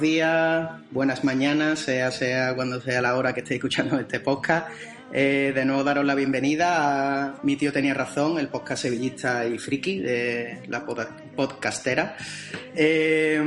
Días, 0.00 0.70
buenas 0.90 1.24
mañanas, 1.24 1.80
sea 1.80 2.10
sea 2.10 2.54
cuando 2.54 2.80
sea 2.80 3.02
la 3.02 3.16
hora 3.16 3.34
que 3.34 3.40
estéis 3.40 3.58
escuchando 3.58 3.98
este 4.00 4.20
podcast. 4.20 4.68
Eh, 5.12 5.52
de 5.54 5.64
nuevo 5.64 5.84
daros 5.84 6.04
la 6.06 6.14
bienvenida 6.14 7.26
a 7.26 7.34
Mi 7.42 7.56
tío 7.56 7.72
tenía 7.72 7.92
razón, 7.92 8.38
el 8.38 8.48
podcast 8.48 8.82
sevillista 8.82 9.46
y 9.46 9.58
friki 9.58 9.98
de 9.98 10.62
la 10.68 10.86
podcastera. 11.36 12.16
Eh, 12.74 13.42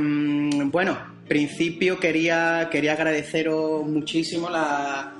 bueno, 0.66 0.96
principio 1.26 1.98
quería, 1.98 2.68
quería 2.70 2.92
agradeceros 2.92 3.84
muchísimo 3.86 4.48
la, 4.48 5.12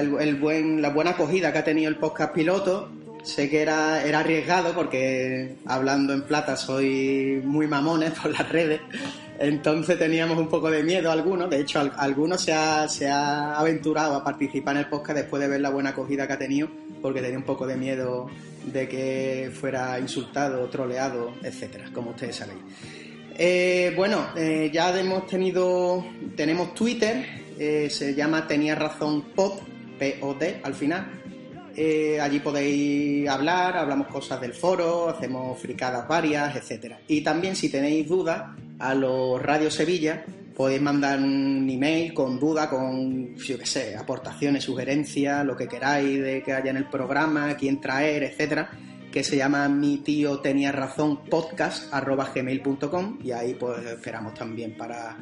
el, 0.00 0.36
buen, 0.36 0.80
la 0.80 0.88
buena 0.90 1.10
acogida 1.10 1.52
que 1.52 1.58
ha 1.58 1.64
tenido 1.64 1.90
el 1.90 1.96
podcast 1.96 2.32
piloto. 2.32 2.90
Sé 3.22 3.48
que 3.48 3.62
era, 3.62 4.04
era 4.04 4.20
arriesgado 4.20 4.74
porque 4.74 5.56
hablando 5.66 6.12
en 6.12 6.22
plata 6.22 6.56
soy 6.56 7.40
muy 7.44 7.66
mamones 7.66 8.10
por 8.22 8.30
las 8.30 8.48
redes. 8.48 8.80
Entonces 9.38 9.98
teníamos 9.98 10.38
un 10.38 10.48
poco 10.48 10.70
de 10.70 10.82
miedo 10.82 11.10
algunos. 11.10 11.50
De 11.50 11.60
hecho, 11.60 11.80
algunos 11.96 12.42
se 12.42 12.52
ha, 12.52 12.88
se 12.88 13.08
ha 13.08 13.56
aventurado 13.58 14.14
a 14.16 14.24
participar 14.24 14.76
en 14.76 14.80
el 14.82 14.88
podcast 14.88 15.18
después 15.18 15.42
de 15.42 15.48
ver 15.48 15.60
la 15.60 15.70
buena 15.70 15.90
acogida 15.90 16.26
que 16.26 16.32
ha 16.32 16.38
tenido, 16.38 16.68
porque 17.00 17.20
tenía 17.20 17.38
un 17.38 17.44
poco 17.44 17.66
de 17.66 17.76
miedo 17.76 18.28
de 18.66 18.88
que 18.88 19.50
fuera 19.52 19.98
insultado, 19.98 20.68
troleado, 20.68 21.34
etcétera, 21.42 21.90
como 21.92 22.10
ustedes 22.10 22.36
sabéis. 22.36 22.60
Eh, 23.36 23.92
bueno, 23.96 24.28
eh, 24.36 24.70
ya 24.72 24.96
hemos 24.98 25.26
tenido, 25.26 26.04
tenemos 26.36 26.74
Twitter, 26.74 27.26
eh, 27.58 27.88
se 27.90 28.14
llama 28.14 28.46
Tenía 28.46 28.74
Razón 28.74 29.22
Pod, 29.34 29.60
P-O-D 29.98 30.60
al 30.62 30.74
final. 30.74 31.21
Allí 32.20 32.40
podéis 32.40 33.28
hablar, 33.28 33.76
hablamos 33.76 34.08
cosas 34.08 34.40
del 34.40 34.52
foro, 34.52 35.08
hacemos 35.08 35.58
fricadas 35.60 36.06
varias, 36.06 36.54
etcétera. 36.56 37.00
Y 37.08 37.22
también 37.22 37.56
si 37.56 37.68
tenéis 37.68 38.08
dudas, 38.08 38.42
a 38.78 38.94
los 38.94 39.40
Radio 39.40 39.70
Sevilla 39.70 40.24
podéis 40.56 40.82
mandar 40.82 41.18
un 41.18 41.68
email 41.68 42.12
con 42.12 42.38
duda, 42.38 42.68
con, 42.68 43.34
yo 43.36 43.58
qué 43.58 43.66
sé, 43.66 43.96
aportaciones, 43.96 44.64
sugerencias, 44.64 45.44
lo 45.44 45.56
que 45.56 45.66
queráis 45.66 46.20
de 46.20 46.42
que 46.42 46.52
haya 46.52 46.70
en 46.70 46.76
el 46.76 46.88
programa, 46.88 47.56
quién 47.56 47.80
traer, 47.80 48.22
etcétera, 48.24 48.70
que 49.10 49.22
se 49.24 49.36
llama 49.36 49.68
mi 49.68 49.98
tío 49.98 50.40
tenía 50.40 50.72
razón 50.72 51.24
podcast 51.24 51.92
y 53.22 53.30
ahí 53.30 53.54
pues 53.54 53.84
esperamos 53.86 54.34
también 54.34 54.76
para, 54.76 55.16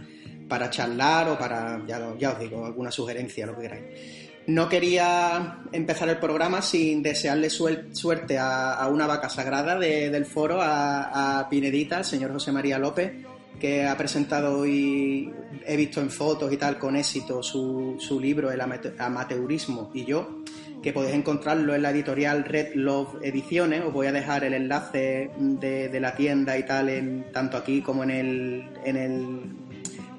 para 0.49 0.71
charlar 0.71 1.29
o 1.29 1.39
para, 1.39 1.85
ya, 1.87 2.15
ya 2.19 2.33
os 2.33 2.41
digo, 2.41 2.65
alguna 2.65 2.91
sugerencia, 2.91 3.47
lo 3.47 3.57
que 3.57 3.63
queráis. 3.63 4.30
No 4.47 4.69
quería 4.69 5.59
empezar 5.73 6.09
el 6.09 6.19
programa 6.19 6.63
sin 6.63 7.03
desearle 7.03 7.51
suerte 7.51 8.39
a, 8.39 8.89
una 8.91 9.07
vaca 9.07 9.29
sagrada 9.29 9.79
del 9.79 10.25
foro, 10.25 10.59
a, 10.61 11.47
Pinedita, 11.51 11.99
el 11.99 12.05
señor 12.05 12.33
José 12.33 12.51
María 12.51 12.79
López, 12.79 13.13
que 13.61 13.87
ha 13.87 13.97
presentado 13.97 14.59
hoy, 14.59 15.31
he 15.67 15.77
visto 15.77 16.01
en 16.01 16.11
fotos 16.11 16.53
y 16.53 16.57
tal, 16.57 16.79
con 16.79 16.97
éxito 16.97 17.43
su, 17.43 17.97
su 17.99 18.19
libro 18.19 18.51
El 18.51 18.61
amateurismo 18.61 19.91
y 19.93 20.05
yo, 20.05 20.43
que 20.83 20.93
podéis 20.93 21.15
encontrarlo 21.15 21.75
en 21.75 21.83
la 21.83 21.91
editorial 21.91 22.45
Red 22.45 22.75
Love 22.75 23.23
Ediciones. 23.23 23.85
Os 23.85 23.93
voy 23.93 24.07
a 24.07 24.13
dejar 24.13 24.45
el 24.45 24.55
enlace 24.55 25.31
de, 25.39 26.01
la 26.01 26.17
tienda 26.17 26.57
y 26.57 26.65
tal, 26.65 26.89
en, 26.89 27.31
tanto 27.33 27.59
aquí 27.59 27.83
como 27.83 28.03
en 28.05 28.11
el, 28.11 28.71
en 28.85 28.97
el 28.97 29.60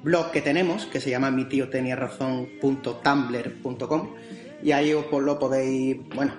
blog 0.02 0.30
que 0.30 0.42
tenemos, 0.42 0.86
que 0.86 1.00
se 1.00 1.10
llama 1.10 1.30
mi 1.30 1.46
tío 1.46 1.68
tenía 1.68 1.96
razón.tumblr.com 1.96 4.14
y 4.62 4.72
ahí 4.72 4.92
os 4.92 5.06
lo 5.10 5.38
podéis, 5.38 5.96
bueno, 6.14 6.34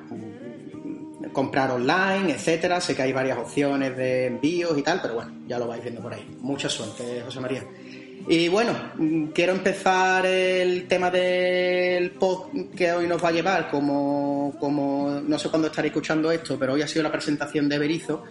comprar 1.34 1.72
online, 1.72 2.32
etcétera. 2.32 2.80
Sé 2.80 2.96
que 2.96 3.02
hay 3.02 3.14
varias 3.14 3.38
opciones 3.38 3.98
de 3.98 4.28
envíos 4.28 4.78
y 4.78 4.82
tal, 4.82 5.02
pero 5.02 5.16
bueno, 5.16 5.34
ya 5.48 5.60
lo 5.60 5.68
vais 5.68 5.84
viendo 5.84 6.02
por 6.02 6.14
ahí. 6.14 6.26
Mucha 6.40 6.70
suerte, 6.70 7.22
José 7.26 7.40
María. 7.42 7.66
Y 8.28 8.48
bueno, 8.48 8.74
quiero 9.34 9.52
empezar 9.52 10.26
el 10.26 10.88
tema 10.88 11.12
del 11.12 12.12
pod 12.12 12.46
que 12.74 12.94
hoy 12.94 13.06
nos 13.06 13.22
va 13.22 13.30
a 13.30 13.34
llevar, 13.34 13.70
como, 13.70 14.56
como 14.60 15.22
no 15.28 15.38
sé 15.38 15.50
cuándo 15.50 15.68
estaré 15.68 15.90
escuchando 15.90 16.32
esto, 16.32 16.58
pero 16.58 16.74
hoy 16.74 16.82
ha 16.82 16.88
sido 16.88 17.04
la 17.04 17.12
presentación 17.12 17.68
de 17.68 17.80
Berizo 17.80 18.24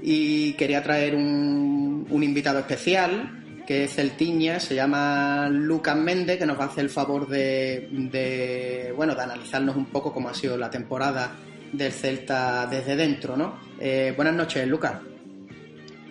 y 0.00 0.52
quería 0.52 0.80
traer 0.80 1.16
un, 1.16 2.06
un 2.08 2.22
invitado 2.22 2.60
especial 2.60 3.41
que 3.66 3.84
es 3.84 3.94
Celtiña, 3.94 4.60
se 4.60 4.74
llama 4.74 5.48
Lucas 5.50 5.96
Méndez, 5.96 6.38
que 6.38 6.46
nos 6.46 6.58
va 6.58 6.64
a 6.64 6.66
hacer 6.68 6.84
el 6.84 6.90
favor 6.90 7.28
de, 7.28 7.88
de, 7.90 8.92
bueno, 8.96 9.14
de 9.14 9.22
analizarnos 9.22 9.76
un 9.76 9.86
poco 9.86 10.12
cómo 10.12 10.28
ha 10.28 10.34
sido 10.34 10.56
la 10.56 10.70
temporada 10.70 11.36
del 11.72 11.92
Celta 11.92 12.66
desde 12.66 12.96
dentro, 12.96 13.36
¿no? 13.36 13.58
Eh, 13.80 14.12
buenas 14.16 14.34
noches, 14.34 14.66
Lucas. 14.68 14.94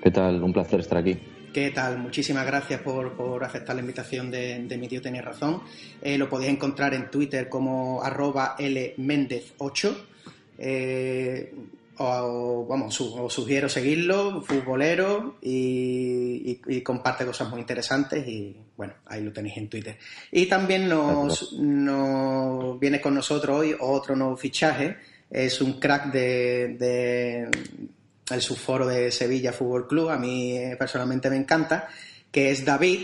¿Qué 0.02 0.12
tal? 0.12 0.42
Un 0.42 0.52
placer 0.52 0.80
estar 0.80 0.98
aquí. 0.98 1.18
¿Qué 1.54 1.70
tal? 1.72 1.98
Muchísimas 2.00 2.46
gracias 2.46 2.82
por, 2.82 3.44
aceptar 3.44 3.76
la 3.76 3.82
invitación 3.82 4.32
de, 4.32 4.78
mi 4.80 4.88
tío 4.88 5.02
Tenía 5.02 5.22
Razón. 5.22 5.62
Eh, 6.02 6.18
lo 6.18 6.30
podéis 6.30 6.52
encontrar 6.52 6.94
en 6.94 7.12
Twitter 7.12 7.50
como 7.50 8.02
arroba 8.02 8.56
lmendez8. 8.58 9.96
Eh, 10.58 11.54
o, 12.02 12.66
vamos, 12.66 13.00
os 13.00 13.34
sugiero 13.34 13.70
seguirlo, 13.70 14.42
futbolero, 14.42 15.38
y, 15.42 16.60
comparte 16.84 17.26
cosas 17.26 17.50
muy 17.50 17.62
interesantes 17.62 18.28
y 18.28 18.58
bueno, 18.76 18.94
ahí 19.06 19.24
lo 19.24 19.32
tenéis 19.32 19.58
en 19.58 19.70
Twitter. 19.70 19.98
Y 20.32 20.48
también 20.48 20.90
nos, 20.90 21.54
nos 21.54 22.80
viene 22.80 23.00
con 23.00 23.14
nosotros 23.14 23.60
hoy 23.60 23.76
otro 23.80 24.16
nuevo 24.16 24.36
fichaje, 24.36 24.98
es 25.30 25.62
un 25.62 25.80
crack 25.80 26.12
de, 26.12 27.50
el 28.30 28.42
subforo 28.42 28.88
de 28.88 29.12
Sevilla 29.12 29.54
Fútbol 29.54 29.88
Club, 29.88 30.10
a 30.10 30.18
mí 30.18 30.58
eh, 30.58 30.76
personalmente 30.78 31.30
me 31.30 31.38
encanta, 31.38 31.88
que 32.32 32.52
es 32.52 32.66
David, 32.66 33.00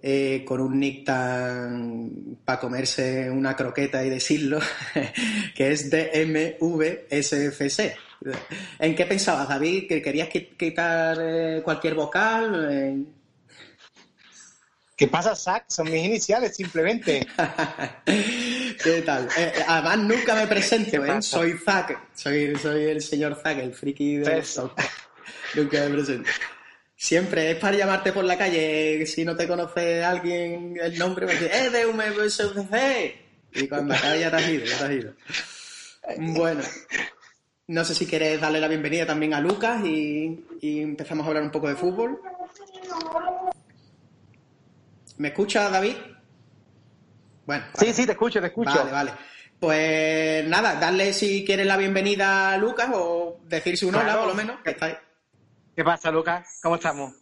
eh, 0.00 0.44
con 0.46 0.60
un 0.60 0.78
nick 0.78 1.04
tan 1.04 2.38
para 2.44 2.60
comerse 2.60 3.28
una 3.30 3.56
croqueta 3.56 4.04
y 4.04 4.10
decirlo, 4.10 4.60
que 5.56 5.72
es 5.72 5.90
DMVSFC. 5.90 6.68
¿En 8.78 8.94
qué 8.94 9.06
pensabas, 9.06 9.48
David? 9.48 9.88
¿Que 9.88 10.02
querías 10.02 10.28
quitar 10.28 11.18
eh, 11.20 11.60
cualquier 11.62 11.94
vocal? 11.94 13.06
¿Qué 14.98 15.06
pasa, 15.06 15.36
Zach? 15.36 15.64
Son 15.68 15.88
mis 15.88 16.04
iniciales, 16.04 16.56
simplemente. 16.56 17.24
¿Qué 18.04 19.02
tal? 19.06 19.28
Eh, 19.38 19.52
además, 19.68 19.98
nunca 19.98 20.34
me 20.34 20.48
presento, 20.48 21.04
¿eh? 21.04 21.22
Soy 21.22 21.56
Zack. 21.56 22.16
Soy, 22.16 22.56
soy 22.56 22.84
el 22.86 23.00
señor 23.00 23.38
Zack, 23.40 23.58
el 23.58 23.72
friki 23.72 24.16
de 24.16 24.42
Nunca 25.54 25.80
me 25.82 25.90
presento. 25.90 26.28
Siempre 26.96 27.52
es 27.52 27.58
para 27.58 27.76
llamarte 27.76 28.12
por 28.12 28.24
la 28.24 28.36
calle. 28.36 29.06
Si 29.06 29.24
no 29.24 29.36
te 29.36 29.46
conoce 29.46 30.02
alguien 30.02 30.76
el 30.82 30.98
nombre, 30.98 31.26
me 31.26 31.32
dice, 31.32 31.50
¡eh, 31.52 31.70
de 31.70 31.86
UMVSFC! 31.86 33.14
Y 33.54 33.68
cuando 33.68 33.94
acaba 33.94 34.16
ya 34.16 34.30
te 34.30 34.36
has 34.36 34.48
ido, 34.48 34.64
ya 34.64 34.78
te 34.78 34.84
has 34.84 34.90
ido. 34.90 35.14
Bueno, 36.16 36.62
no 37.68 37.84
sé 37.84 37.94
si 37.94 38.06
quieres 38.06 38.40
darle 38.40 38.60
la 38.60 38.68
bienvenida 38.68 39.06
también 39.06 39.34
a 39.34 39.40
Lucas 39.40 39.84
y, 39.84 40.46
y 40.60 40.80
empezamos 40.80 41.24
a 41.24 41.28
hablar 41.28 41.42
un 41.42 41.50
poco 41.50 41.68
de 41.68 41.76
fútbol. 41.76 42.20
¿Me 45.18 45.28
escucha, 45.28 45.68
David? 45.68 45.96
Bueno. 47.44 47.64
Sí, 47.74 47.92
sí, 47.92 48.06
te 48.06 48.12
escucho, 48.12 48.40
te 48.40 48.46
escucho. 48.46 48.74
Vale, 48.74 48.90
vale. 48.90 49.12
Pues 49.60 50.48
nada, 50.48 50.76
darle 50.76 51.12
si 51.12 51.44
quieres 51.44 51.66
la 51.66 51.76
bienvenida 51.76 52.52
a 52.52 52.58
Lucas 52.58 52.90
o 52.94 53.40
decirse 53.44 53.84
un 53.84 53.96
hola, 53.96 54.16
por 54.16 54.28
lo 54.28 54.34
menos. 54.34 54.56
¿Qué 54.64 55.84
pasa, 55.84 56.10
Lucas? 56.10 56.60
¿Cómo 56.62 56.76
estamos? 56.76 57.12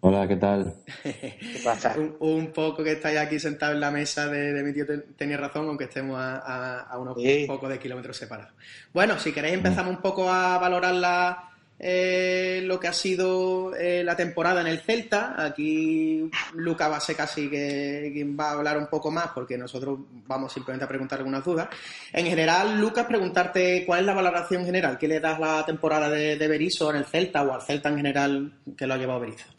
Hola, 0.00 0.28
¿qué 0.28 0.36
tal? 0.36 0.74
¿Qué 1.02 1.60
pasa? 1.64 1.96
un, 2.20 2.52
poco 2.52 2.84
que 2.84 2.92
estáis 2.92 3.18
aquí 3.18 3.40
sentado 3.40 3.72
en 3.72 3.80
la 3.80 3.90
mesa 3.90 4.28
de, 4.28 4.62
mi 4.62 4.72
tío 4.72 4.84
tenía 5.16 5.36
razón, 5.36 5.66
aunque 5.66 5.84
estemos 5.84 6.16
a, 6.20 6.96
unos 6.98 7.16
pocos 7.46 7.68
de 7.68 7.78
kilómetros 7.78 8.16
separados. 8.16 8.52
Bueno, 8.92 9.18
si 9.18 9.32
queréis 9.32 9.54
empezamos 9.54 9.96
un 9.96 10.00
poco 10.00 10.30
a 10.30 10.56
valorar 10.58 10.94
la, 10.94 11.50
eh, 11.80 12.60
lo 12.64 12.78
que 12.78 12.88
ha 12.88 12.92
sido 12.92 13.74
eh, 13.74 14.02
la 14.04 14.16
temporada 14.16 14.60
en 14.60 14.68
el 14.68 14.80
Celta. 14.80 15.34
Aquí 15.36 16.30
Luca 16.54 16.88
va 16.88 16.98
a 16.98 17.00
ser 17.00 17.16
casi 17.16 17.48
que, 17.48 18.10
quien 18.12 18.38
va 18.38 18.50
a 18.50 18.52
hablar 18.52 18.78
un 18.78 18.86
poco 18.86 19.10
más 19.10 19.28
porque 19.34 19.58
nosotros 19.58 19.98
vamos 20.26 20.52
simplemente 20.52 20.84
a 20.84 20.88
preguntar 20.88 21.18
algunas 21.18 21.44
dudas. 21.44 21.68
En 22.12 22.26
general, 22.26 22.80
Lucas, 22.80 23.06
preguntarte 23.06 23.84
cuál 23.84 24.00
es 24.00 24.06
la 24.06 24.14
valoración 24.14 24.64
general 24.64 24.96
que 24.96 25.08
le 25.08 25.18
das 25.20 25.40
la 25.40 25.66
temporada 25.66 26.08
de, 26.08 26.36
de 26.36 26.48
Berizzo 26.48 26.90
en 26.90 26.96
el 26.98 27.04
Celta 27.04 27.42
o 27.42 27.52
al 27.52 27.62
Celta 27.62 27.88
en 27.88 27.96
general 27.96 28.52
que 28.76 28.86
lo 28.86 28.94
ha 28.94 28.98
llevado 28.98 29.20
Berizzo. 29.20 29.57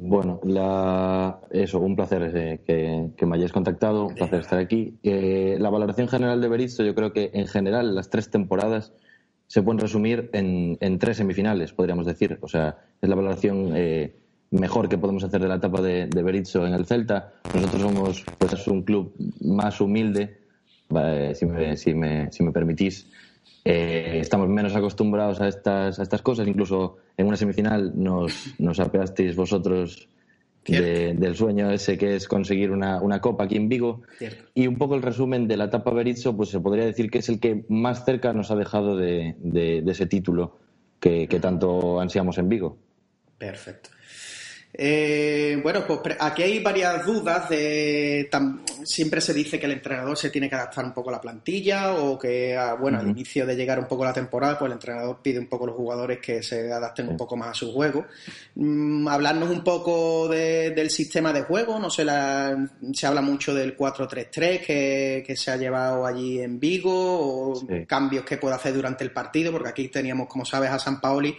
Bueno, 0.00 0.40
eso, 1.50 1.80
un 1.80 1.96
placer 1.96 2.30
eh, 2.34 3.10
que, 3.16 3.26
me 3.26 3.36
hayáis 3.36 3.50
contactado, 3.50 4.06
un 4.06 4.14
placer 4.14 4.40
estar 4.40 4.58
aquí. 4.58 4.94
la 5.02 5.70
valoración 5.70 6.06
general 6.06 6.40
de 6.40 6.48
Berizzo, 6.48 6.84
yo 6.84 6.94
creo 6.94 7.12
que 7.12 7.30
en 7.34 7.48
general 7.48 7.96
las 7.96 8.08
tres 8.08 8.30
temporadas 8.30 8.92
se 9.48 9.62
pueden 9.62 9.80
resumir 9.80 10.30
en, 10.34 10.78
en, 10.80 10.98
tres 10.98 11.16
semifinales, 11.16 11.72
podríamos 11.72 12.06
decir. 12.06 12.38
O 12.42 12.48
sea, 12.48 12.76
es 13.00 13.08
la 13.08 13.16
valoración 13.16 13.72
eh, 13.74 14.14
mejor 14.50 14.88
que 14.88 14.98
podemos 14.98 15.24
hacer 15.24 15.40
de 15.40 15.48
la 15.48 15.56
etapa 15.56 15.82
de, 15.82 16.06
Berizzo 16.06 16.64
en 16.64 16.74
el 16.74 16.86
Celta. 16.86 17.32
Nosotros 17.52 17.82
somos 17.82 18.24
pues, 18.38 18.68
un 18.68 18.82
club 18.82 19.14
más 19.40 19.80
humilde, 19.80 20.38
si, 21.34 21.46
me, 21.46 21.76
si, 21.76 21.94
me, 21.94 22.30
si 22.30 22.44
me 22.44 22.52
permitís. 22.52 23.10
Eh, 23.64 24.18
estamos 24.20 24.48
menos 24.48 24.74
acostumbrados 24.74 25.40
a 25.40 25.48
estas, 25.48 25.98
a 25.98 26.02
estas 26.02 26.22
cosas. 26.22 26.46
Incluso 26.48 26.96
en 27.16 27.26
una 27.26 27.36
semifinal 27.36 27.92
nos, 27.94 28.54
nos 28.58 28.80
apeasteis 28.80 29.36
vosotros 29.36 30.08
del 30.64 31.34
sueño 31.34 31.70
ese 31.70 31.96
que 31.96 32.14
es 32.14 32.28
conseguir 32.28 32.70
una, 32.70 33.20
copa 33.20 33.44
aquí 33.44 33.56
en 33.56 33.68
Vigo. 33.68 34.02
Y 34.54 34.66
un 34.66 34.76
poco 34.76 34.94
el 34.94 35.02
resumen 35.02 35.48
de 35.48 35.56
la 35.56 35.64
etapa 35.64 35.90
Berizzo, 35.92 36.36
pues 36.36 36.50
se 36.50 36.60
podría 36.60 36.84
decir 36.84 37.10
que 37.10 37.18
es 37.18 37.28
el 37.28 37.40
que 37.40 37.64
más 37.68 38.04
cerca 38.04 38.32
nos 38.32 38.50
ha 38.50 38.56
dejado 38.56 38.96
de, 38.96 39.34
ese 39.86 40.06
título 40.06 40.58
que, 41.00 41.26
que 41.26 41.40
tanto 41.40 42.00
ansiamos 42.00 42.38
en 42.38 42.48
Vigo. 42.48 42.76
Perfecto. 43.38 43.90
Eh, 44.72 45.58
bueno, 45.62 45.84
pues 45.86 46.16
aquí 46.20 46.42
hay 46.42 46.62
varias 46.62 47.04
dudas. 47.04 47.48
De, 47.48 48.28
siempre 48.84 49.20
se 49.20 49.32
dice 49.32 49.58
que 49.58 49.66
el 49.66 49.72
entrenador 49.72 50.16
se 50.16 50.30
tiene 50.30 50.48
que 50.48 50.54
adaptar 50.54 50.84
un 50.84 50.92
poco 50.92 51.08
a 51.08 51.12
la 51.12 51.20
plantilla 51.20 51.94
o 51.94 52.18
que, 52.18 52.56
ah, 52.56 52.74
bueno, 52.74 52.98
al 52.98 53.08
inicio 53.08 53.46
de 53.46 53.56
llegar 53.56 53.78
un 53.78 53.86
poco 53.86 54.04
la 54.04 54.12
temporada, 54.12 54.58
pues 54.58 54.68
el 54.68 54.74
entrenador 54.74 55.20
pide 55.22 55.38
un 55.38 55.46
poco 55.46 55.64
a 55.64 55.68
los 55.68 55.76
jugadores 55.76 56.18
que 56.18 56.42
se 56.42 56.72
adapten 56.72 57.08
un 57.08 57.16
poco 57.16 57.36
más 57.36 57.48
a 57.48 57.54
su 57.54 57.72
juego. 57.72 58.06
Mm, 58.54 59.08
hablarnos 59.08 59.50
un 59.50 59.64
poco 59.64 60.28
del 60.28 60.90
sistema 60.90 61.32
de 61.32 61.42
juego. 61.42 61.78
No 61.78 61.90
sé, 61.90 62.04
se 62.92 63.06
habla 63.06 63.22
mucho 63.22 63.54
del 63.54 63.76
4-3-3 63.76 64.60
que, 64.60 65.24
que, 65.26 65.36
se 65.36 65.50
ha 65.50 65.56
llevado 65.56 66.06
allí 66.06 66.40
en 66.40 66.60
Vigo 66.60 66.92
o 66.92 67.66
cambios 67.86 68.24
que 68.24 68.36
puede 68.36 68.54
hacer 68.54 68.74
durante 68.74 69.02
el 69.02 69.12
partido, 69.12 69.50
porque 69.50 69.70
aquí 69.70 69.88
teníamos, 69.88 70.28
como 70.28 70.44
sabes, 70.44 70.70
a 70.70 70.78
San 70.78 71.00
Paoli 71.00 71.36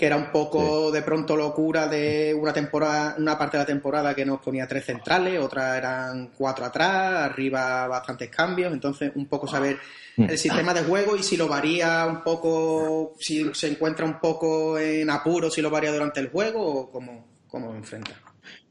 que 0.00 0.06
era 0.06 0.16
un 0.16 0.32
poco 0.32 0.90
de 0.90 1.02
pronto 1.02 1.36
locura 1.36 1.86
de 1.86 2.32
una 2.32 2.54
temporada, 2.54 3.16
una 3.18 3.36
parte 3.36 3.58
de 3.58 3.64
la 3.64 3.66
temporada 3.66 4.14
que 4.14 4.24
nos 4.24 4.40
ponía 4.40 4.66
tres 4.66 4.86
centrales, 4.86 5.38
otra 5.38 5.76
eran 5.76 6.30
cuatro 6.38 6.64
atrás, 6.64 7.30
arriba 7.30 7.86
bastantes 7.86 8.30
cambios, 8.30 8.72
entonces 8.72 9.12
un 9.14 9.26
poco 9.26 9.46
saber 9.46 9.76
mm. 10.16 10.22
el 10.22 10.38
sistema 10.38 10.72
de 10.72 10.84
juego 10.84 11.16
y 11.16 11.22
si 11.22 11.36
lo 11.36 11.48
varía 11.48 12.06
un 12.06 12.22
poco, 12.22 13.12
si 13.18 13.52
se 13.52 13.72
encuentra 13.72 14.06
un 14.06 14.18
poco 14.18 14.78
en 14.78 15.10
apuro, 15.10 15.50
si 15.50 15.60
lo 15.60 15.68
varía 15.68 15.92
durante 15.92 16.20
el 16.20 16.30
juego 16.30 16.64
o 16.64 16.90
cómo, 16.90 17.26
cómo 17.46 17.70
lo 17.70 17.76
enfrenta. 17.76 18.12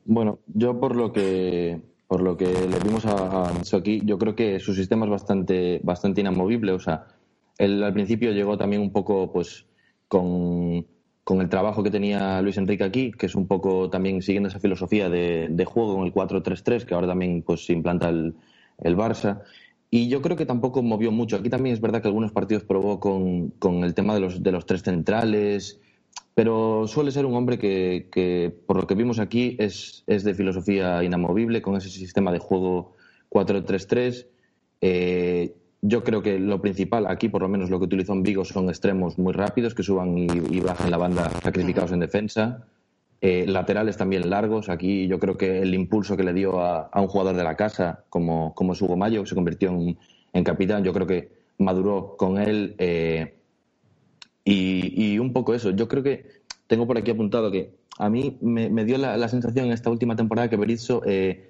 Bueno, 0.06 0.40
yo 0.48 0.80
por 0.80 0.96
lo 0.96 1.14
que 1.14 1.80
por 2.08 2.22
lo 2.22 2.36
que 2.38 2.48
le 2.48 2.80
vimos 2.80 3.06
a, 3.06 3.50
a 3.50 3.78
aquí, 3.78 4.02
yo 4.04 4.18
creo 4.18 4.36
que 4.36 4.60
su 4.60 4.74
sistema 4.74 5.06
es 5.06 5.12
bastante 5.12 5.80
bastante 5.84 6.22
inamovible, 6.22 6.72
o 6.72 6.80
sea, 6.80 7.06
él 7.60 7.84
al 7.84 7.94
principio 7.94 8.32
llegó 8.32 8.58
también 8.58 8.82
un 8.82 8.92
poco 8.92 9.32
pues 9.32 9.68
con 10.08 10.88
con 11.24 11.42
el 11.42 11.50
trabajo 11.50 11.84
que 11.84 11.92
tenía 11.92 12.42
Luis 12.42 12.58
Enrique 12.58 12.84
aquí, 12.84 13.12
que 13.12 13.28
es 13.28 13.36
un 13.36 13.48
poco 13.48 13.90
también 13.90 14.22
siguiendo 14.22 14.50
esa 14.50 14.60
filosofía 14.60 15.10
de, 15.10 15.66
juego 15.66 15.96
con 15.96 16.06
el 16.06 16.14
4-3-3, 16.14 16.86
que 16.86 16.94
ahora 16.94 17.08
también 17.08 17.44
pues, 17.44 17.66
se 17.66 17.74
implanta 17.74 18.10
el, 18.10 18.36
Barça. 18.80 19.42
Y 19.92 20.08
yo 20.08 20.22
creo 20.22 20.38
que 20.38 20.46
tampoco 20.46 20.82
movió 20.82 21.12
mucho. 21.12 21.36
Aquí 21.36 21.50
también 21.50 21.74
es 21.74 21.82
verdad 21.82 22.02
que 22.02 22.08
algunos 22.08 22.32
partidos 22.32 22.64
probó 22.64 23.00
con, 23.00 23.84
el 23.84 23.94
tema 23.94 24.14
de 24.14 24.20
los, 24.22 24.42
de 24.42 24.52
los 24.52 24.66
tres 24.66 24.84
centrales, 24.84 25.80
pero 26.36 26.88
suele 26.88 27.12
ser 27.12 27.26
un 27.26 27.36
hombre 27.36 27.60
que, 27.60 28.56
por 28.66 28.78
lo 28.78 28.88
que 28.88 28.96
vimos 28.96 29.20
aquí, 29.20 29.56
es, 29.60 30.04
es, 30.08 30.24
de 30.24 30.34
filosofía 30.34 31.04
inamovible, 31.04 31.62
con 31.62 31.76
ese 31.76 31.90
sistema 31.90 32.32
de 32.32 32.40
juego 32.40 32.96
4-3-3. 33.30 34.26
Eh, 34.82 35.56
yo 35.82 36.04
creo 36.04 36.22
que 36.22 36.40
lo 36.40 36.62
principal, 36.62 37.08
aquí 37.08 37.30
por 37.30 37.42
lo 37.42 37.50
menos 37.50 37.70
lo 37.70 37.80
que 37.80 37.86
utilizó 37.86 38.14
en 38.14 38.24
Vigo 38.24 38.44
son 38.44 38.70
extremos 38.70 39.18
muy 39.18 39.34
rápidos 39.34 39.74
que 39.74 39.84
suban 39.84 40.18
y, 40.18 40.60
bajen 40.60 40.92
la 40.92 40.98
banda 40.98 41.30
sacrificados 41.42 41.92
en 41.92 42.00
defensa. 42.00 42.66
Eh, 43.22 43.46
laterales 43.48 43.98
también 43.98 44.30
largos. 44.30 44.70
Aquí 44.70 45.08
yo 45.08 45.20
creo 45.20 45.38
que 45.38 45.62
el 45.62 45.74
impulso 45.74 46.18
que 46.18 46.24
le 46.24 46.34
dio 46.34 46.62
a, 46.62 46.90
un 46.96 47.08
jugador 47.08 47.36
de 47.36 47.44
la 47.44 47.56
casa, 47.56 48.04
como, 48.10 48.54
como 48.56 48.74
es 48.74 48.82
Hugo 48.82 48.98
Mayo, 48.98 49.24
que 49.24 49.30
se 49.30 49.36
convirtió 49.36 49.70
en, 49.72 50.44
capitán, 50.44 50.84
yo 50.84 50.94
creo 50.94 51.08
que 51.08 51.32
maduró 51.58 52.16
con 52.18 52.38
él. 52.38 52.76
Eh, 52.78 53.36
y, 54.44 55.20
un 55.20 55.32
poco 55.32 55.54
eso. 55.54 55.72
Yo 55.72 55.88
creo 55.88 56.04
que 56.04 56.26
tengo 56.68 56.88
por 56.88 56.98
aquí 56.98 57.12
apuntado 57.12 57.52
que 57.52 57.72
a 57.98 58.10
mí 58.10 58.38
me, 58.42 58.86
dio 58.86 58.98
la, 58.98 59.28
sensación 59.30 59.68
en 59.68 59.74
esta 59.74 59.90
última 59.90 60.16
temporada 60.16 60.50
que 60.50 60.56
Berizzo 60.56 61.02
eh, 61.06 61.50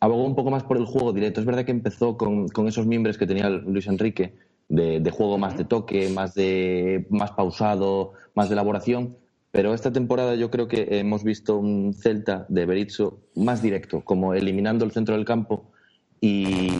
abogó 0.00 0.24
un 0.24 0.34
poco 0.34 0.50
más 0.50 0.62
por 0.62 0.76
el 0.76 0.84
juego 0.84 1.12
directo. 1.12 1.40
Es 1.40 1.46
verdad 1.46 1.64
que 1.64 1.70
empezó 1.70 2.16
con, 2.16 2.48
esos 2.66 2.86
miembros 2.86 3.18
que 3.18 3.26
tenía 3.26 3.48
Luis 3.48 3.86
Enrique, 3.86 4.34
de, 4.68 5.10
juego 5.10 5.38
más 5.38 5.56
de 5.56 5.64
toque, 5.64 6.08
más, 6.08 6.34
de, 6.34 7.06
más 7.10 7.32
pausado, 7.32 8.12
más 8.34 8.48
de 8.48 8.54
elaboración. 8.54 9.16
Pero 9.50 9.72
esta 9.72 9.92
temporada 9.92 10.34
yo 10.34 10.50
creo 10.50 10.68
que 10.68 10.86
hemos 10.98 11.24
visto 11.24 11.56
un 11.56 11.94
Celta 11.94 12.44
de 12.48 12.66
Berizzo 12.66 13.20
más 13.34 13.62
directo, 13.62 14.02
como 14.02 14.34
eliminando 14.34 14.84
el 14.84 14.92
centro 14.92 15.14
del 15.14 15.24
campo 15.24 15.70
y, 16.20 16.70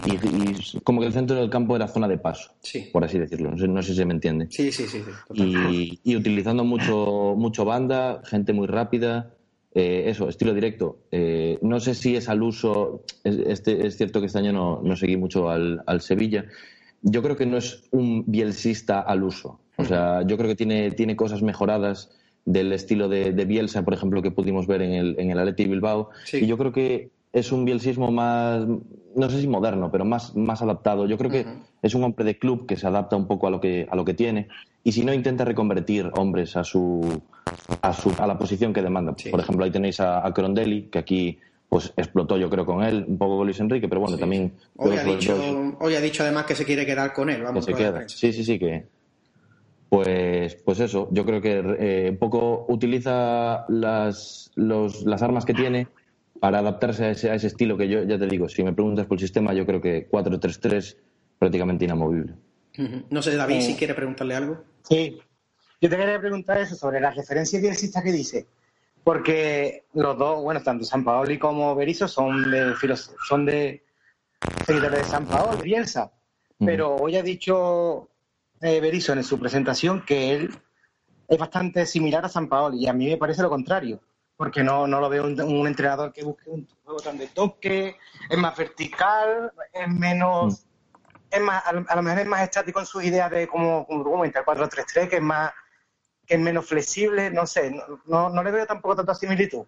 como 0.83 1.01
que 1.01 1.07
el 1.07 1.13
centro 1.13 1.37
del 1.37 1.49
campo 1.49 1.77
era 1.77 1.87
zona 1.87 2.09
de 2.09 2.19
paso, 2.19 2.51
por 2.93 3.05
así 3.05 3.19
decirlo. 3.19 3.53
No 3.53 3.83
sé, 3.83 3.91
si 3.91 3.97
se 3.97 4.05
me 4.05 4.15
entiende. 4.15 4.49
Sí, 4.51 4.73
sí, 4.73 4.87
sí. 4.87 5.03
y, 5.33 6.01
y, 6.03 6.17
utilizando 6.17 6.65
mucho, 6.65 7.35
mucho 7.37 7.65
banda, 7.65 8.21
gente 8.25 8.53
muy 8.53 8.67
rápida, 8.67 9.33
eh, 9.79 10.11
eso, 10.11 10.29
estilo 10.29 10.53
directo. 10.55 10.99
Eh, 11.13 11.57
no 11.63 11.79
sé 11.79 11.95
si 11.95 12.17
es 12.17 12.29
al 12.29 12.43
uso, 12.43 13.05
es, 13.23 13.39
este, 13.47 13.87
es 13.87 13.97
cierto 13.97 14.19
que 14.19 14.27
este 14.27 14.41
año 14.41 14.53
no, 14.83 14.97
seguí 14.97 15.17
mucho 15.17 15.51
al, 15.51 16.01
Sevilla. 16.01 16.47
Yo 17.03 17.23
creo 17.23 17.37
que 17.37 17.47
no 17.47 17.57
es 17.59 17.85
un 17.93 18.25
bielsista 18.27 19.01
al 19.01 19.23
uso. 19.23 19.61
O 19.77 19.85
sea, 19.85 20.23
yo 20.27 20.37
creo 20.37 20.49
que 20.49 20.57
tiene, 20.57 20.91
tiene 20.91 21.15
cosas 21.15 21.43
mejoradas 21.43 22.11
del 22.45 22.73
estilo 22.73 23.09
de, 23.09 23.31
Bielsa, 23.45 23.85
por 23.85 23.95
ejemplo, 23.95 24.21
que 24.21 24.33
pudimos 24.33 24.67
ver 24.67 24.83
en 24.83 24.95
el, 24.95 25.15
en 25.17 25.31
el 25.31 25.39
Atleti 25.39 25.67
Bilbao. 25.67 26.11
Y 26.33 26.49
yo 26.49 26.59
creo 26.59 26.73
que 26.73 27.11
es 27.33 27.53
un 27.53 27.65
bielsismo 27.65 28.11
más, 28.11 28.67
no 29.15 29.31
sé 29.31 29.41
si 29.41 29.47
moderno, 29.47 29.93
pero 29.93 30.05
más, 30.05 30.35
más 30.35 30.61
adaptado. 30.61 31.07
Yo 31.07 31.17
creo 31.19 31.31
que 31.31 31.47
es 31.83 31.95
un 31.95 32.03
hombre 32.03 32.25
de 32.25 32.37
club 32.37 32.67
que 32.67 32.77
se 32.77 32.89
adapta 32.89 33.15
un 33.15 33.29
poco 33.29 33.47
a 33.47 33.51
lo 33.51 33.61
que, 33.61 33.87
a 33.89 33.95
lo 33.95 34.05
que 34.05 34.15
tiene 34.15 34.49
y 34.89 34.93
si 34.93 35.05
no 35.05 35.13
intenta 35.13 35.45
reconvertir 35.45 36.11
hombres 36.15 36.57
a 36.57 36.65
su 36.65 37.21
a, 37.83 37.93
su, 37.93 38.11
a 38.19 38.27
la 38.27 38.39
posición 38.39 38.73
que 38.73 38.81
demanda. 38.81 39.15
Por 39.31 39.39
ejemplo, 39.39 39.67
ahí 39.67 39.71
tenéis 39.71 40.01
a, 40.01 40.27
a, 40.27 40.33
Crondelli, 40.33 40.85
que 40.85 40.99
aquí 40.99 41.39
pues 41.69 41.93
explotó 41.95 42.39
yo 42.39 42.49
creo 42.49 42.65
con 42.65 42.83
él, 42.83 43.05
un 43.07 43.19
poco 43.19 43.37
con 43.37 43.47
Luis 43.47 43.61
Enrique, 43.61 43.87
pero 43.87 44.01
bueno, 44.01 44.17
también... 44.17 44.51
Hoy 44.77 44.97
ha, 44.97 45.05
dicho, 45.05 45.37
hoy 45.79 45.95
ha 45.95 46.01
dicho 46.01 46.23
además 46.23 46.47
que 46.47 46.55
se 46.55 46.65
quiere 46.65 46.87
quedar 46.87 47.13
con 47.13 47.29
él, 47.29 47.43
vamos. 47.43 47.67
Que 47.67 47.73
se 47.73 47.79
queda. 47.79 48.09
Sí, 48.09 48.33
sí, 48.33 48.43
sí, 48.43 48.59
que... 48.59 48.87
Pues, 49.91 50.55
pues 50.55 50.81
eso, 50.81 51.11
yo 51.13 51.27
creo 51.27 51.43
que 51.43 51.63
eh, 51.79 52.09
un 52.09 52.17
poco 52.17 52.65
utiliza 52.71 53.67
las, 53.69 54.51
los, 54.55 55.03
las 55.03 55.23
armas 55.23 55.45
que 55.45 55.53
tiene 55.53 55.89
para 56.41 56.61
adaptarse 56.61 57.05
a 57.05 57.11
ese, 57.11 57.31
a 57.31 57.35
ese 57.35 57.49
estilo 57.49 57.77
que 57.77 57.89
yo 57.89 58.05
ya 58.05 58.19
te 58.19 58.27
digo, 58.27 58.49
si 58.49 58.65
me 58.65 58.73
preguntas 58.73 59.05
por 59.05 59.17
el 59.17 59.21
sistema, 59.21 59.53
yo 59.53 59.67
creo 59.67 59.83
que 59.83 60.09
4-3-3 60.09 60.97
prácticamente 61.39 61.85
inamovible. 61.85 62.33
No 63.11 63.23
sé, 63.23 63.35
David, 63.35 63.61
si 63.61 63.73
eh, 63.73 63.77
quiere 63.77 63.95
preguntarle 63.95 64.37
algo. 64.37 64.63
Sí, 64.89 65.21
yo 65.81 65.89
te 65.89 65.97
quería 65.97 66.21
preguntar 66.21 66.59
eso 66.59 66.75
sobre 66.75 67.01
las 67.01 67.15
referencias 67.15 67.61
bielsistas 67.61 68.03
que 68.03 68.13
dice. 68.13 68.47
Porque 69.05 69.85
los 69.95 70.19
dos, 70.19 70.43
bueno, 70.43 70.63
tanto 70.63 70.85
San 70.85 71.05
Paoli 71.05 71.39
como 71.39 71.75
Berizzo 71.75 72.09
son 72.09 72.51
de 72.51 72.75
son 73.27 73.47
de 73.47 73.85
seguidores 74.67 74.99
de 75.01 75.05
San 75.05 75.27
Paoli, 75.27 75.63
Bielsa. 75.63 76.13
Pero 76.59 76.97
hoy 76.97 77.17
ha 77.17 77.23
dicho 77.23 78.09
eh, 78.61 78.81
Berizzo 78.81 79.13
en 79.13 79.23
su 79.23 79.39
presentación 79.39 80.05
que 80.05 80.33
él 80.33 80.51
es 81.29 81.39
bastante 81.39 81.87
similar 81.87 82.25
a 82.25 82.29
San 82.29 82.49
Paoli 82.49 82.85
y 82.85 82.89
a 82.89 82.93
mí 82.93 83.07
me 83.07 83.17
parece 83.17 83.43
lo 83.43 83.51
contrario 83.51 84.01
porque 84.39 84.63
no, 84.63 84.87
no 84.87 85.01
lo 85.01 85.09
veo 85.09 85.25
un, 85.25 85.67
entrenador 85.67 86.13
que 86.13 86.23
busque 86.23 86.49
un 86.49 86.67
juego 86.85 87.01
tan 87.01 87.19
de 87.19 87.27
toque, 87.27 87.97
es 88.31 88.39
más 88.39 88.57
vertical, 88.57 89.53
es 89.73 89.89
menos, 89.89 90.61
mm. 90.61 90.78
Es 91.31 91.41
más, 91.41 91.63
a 91.67 91.73
lo, 91.73 92.03
mejor 92.03 92.21
es 92.21 92.27
más 92.27 92.43
estático 92.43 92.81
en 92.81 92.87
sus 92.87 93.05
ideas 93.05 93.31
de 93.31 93.47
cómo, 93.47 93.87
cómo 93.87 94.25
el 94.25 94.33
4-3-3, 94.33 95.09
que 95.09 95.17
es 95.17 95.23
más, 95.23 95.53
que 96.27 96.35
es 96.35 96.41
menos 96.41 96.67
flexible, 96.67 97.31
no 97.31 97.47
sé, 97.47 97.75
no, 98.07 98.29
no, 98.31 98.43
le 98.43 98.51
veo 98.51 98.67
tampoco 98.67 98.97
tanta 98.97 99.15
similitud. 99.15 99.65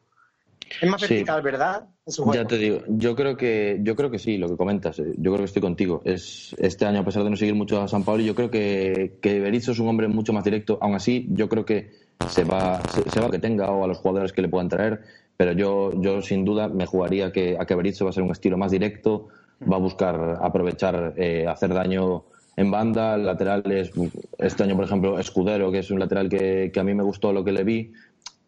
Es 0.80 0.88
más 0.88 1.00
vertical, 1.00 1.42
¿verdad? 1.42 1.88
Ya 2.32 2.44
te 2.44 2.56
digo, 2.56 2.82
yo 2.86 3.16
creo 3.16 3.36
que 3.36 3.80
yo 3.82 3.96
creo 3.96 4.08
que 4.08 4.20
sí, 4.20 4.38
lo 4.38 4.48
que 4.48 4.56
comentas. 4.56 5.00
Eh, 5.00 5.14
yo 5.16 5.32
creo 5.32 5.38
que 5.38 5.44
estoy 5.44 5.62
contigo. 5.62 6.00
Es 6.04 6.54
este 6.58 6.86
año 6.86 7.00
a 7.00 7.04
pesar 7.04 7.24
de 7.24 7.30
no 7.30 7.36
seguir 7.36 7.56
mucho 7.56 7.80
a 7.82 7.88
San 7.88 8.04
Pablo, 8.04 8.22
yo 8.22 8.36
creo 8.36 8.52
que 8.52 9.18
que 9.20 9.40
Berizzo 9.40 9.72
es 9.72 9.80
un 9.80 9.88
hombre 9.88 10.06
mucho 10.06 10.32
más 10.32 10.44
directo. 10.44 10.78
Aún 10.80 10.94
así, 10.94 11.26
yo 11.30 11.48
creo 11.48 11.64
que 11.64 11.90
se 12.28 12.44
va, 12.44 12.80
se, 13.12 13.20
va 13.20 13.26
a 13.26 13.30
que 13.30 13.38
tenga 13.38 13.70
o 13.70 13.84
a 13.84 13.88
los 13.88 13.98
jugadores 13.98 14.32
que 14.32 14.42
le 14.42 14.48
puedan 14.48 14.68
traer, 14.68 15.00
pero 15.36 15.52
yo, 15.52 15.92
yo 16.00 16.20
sin 16.20 16.44
duda 16.44 16.68
me 16.68 16.86
jugaría 16.86 17.32
que, 17.32 17.56
a 17.58 17.64
que 17.64 17.74
Berizzo 17.74 18.04
va 18.04 18.10
a 18.10 18.12
ser 18.12 18.22
un 18.22 18.30
estilo 18.30 18.58
más 18.58 18.70
directo, 18.70 19.28
va 19.60 19.76
a 19.76 19.78
buscar 19.78 20.38
aprovechar, 20.40 21.14
eh, 21.16 21.46
hacer 21.46 21.74
daño 21.74 22.24
en 22.56 22.70
banda, 22.70 23.16
laterales, 23.16 23.90
este 24.38 24.62
año 24.62 24.76
por 24.76 24.84
ejemplo 24.84 25.18
Escudero, 25.18 25.70
que 25.72 25.78
es 25.78 25.90
un 25.90 25.98
lateral 25.98 26.28
que, 26.28 26.70
que 26.72 26.80
a 26.80 26.84
mí 26.84 26.94
me 26.94 27.02
gustó 27.02 27.32
lo 27.32 27.44
que 27.44 27.52
le 27.52 27.64
vi, 27.64 27.92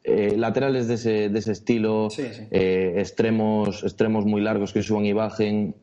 eh, 0.05 0.35
laterales 0.37 0.89
de 0.89 0.95
ese, 0.95 1.29
de 1.29 1.39
ese 1.39 1.53
estilo, 1.53 2.09
eh, 2.19 2.95
extremos, 2.97 3.85
extremos 3.85 4.25
muy 4.25 4.41
largos 4.41 4.73
que 4.73 4.83
suban 4.83 5.07
y 5.07 5.13
bajen, 5.13 5.77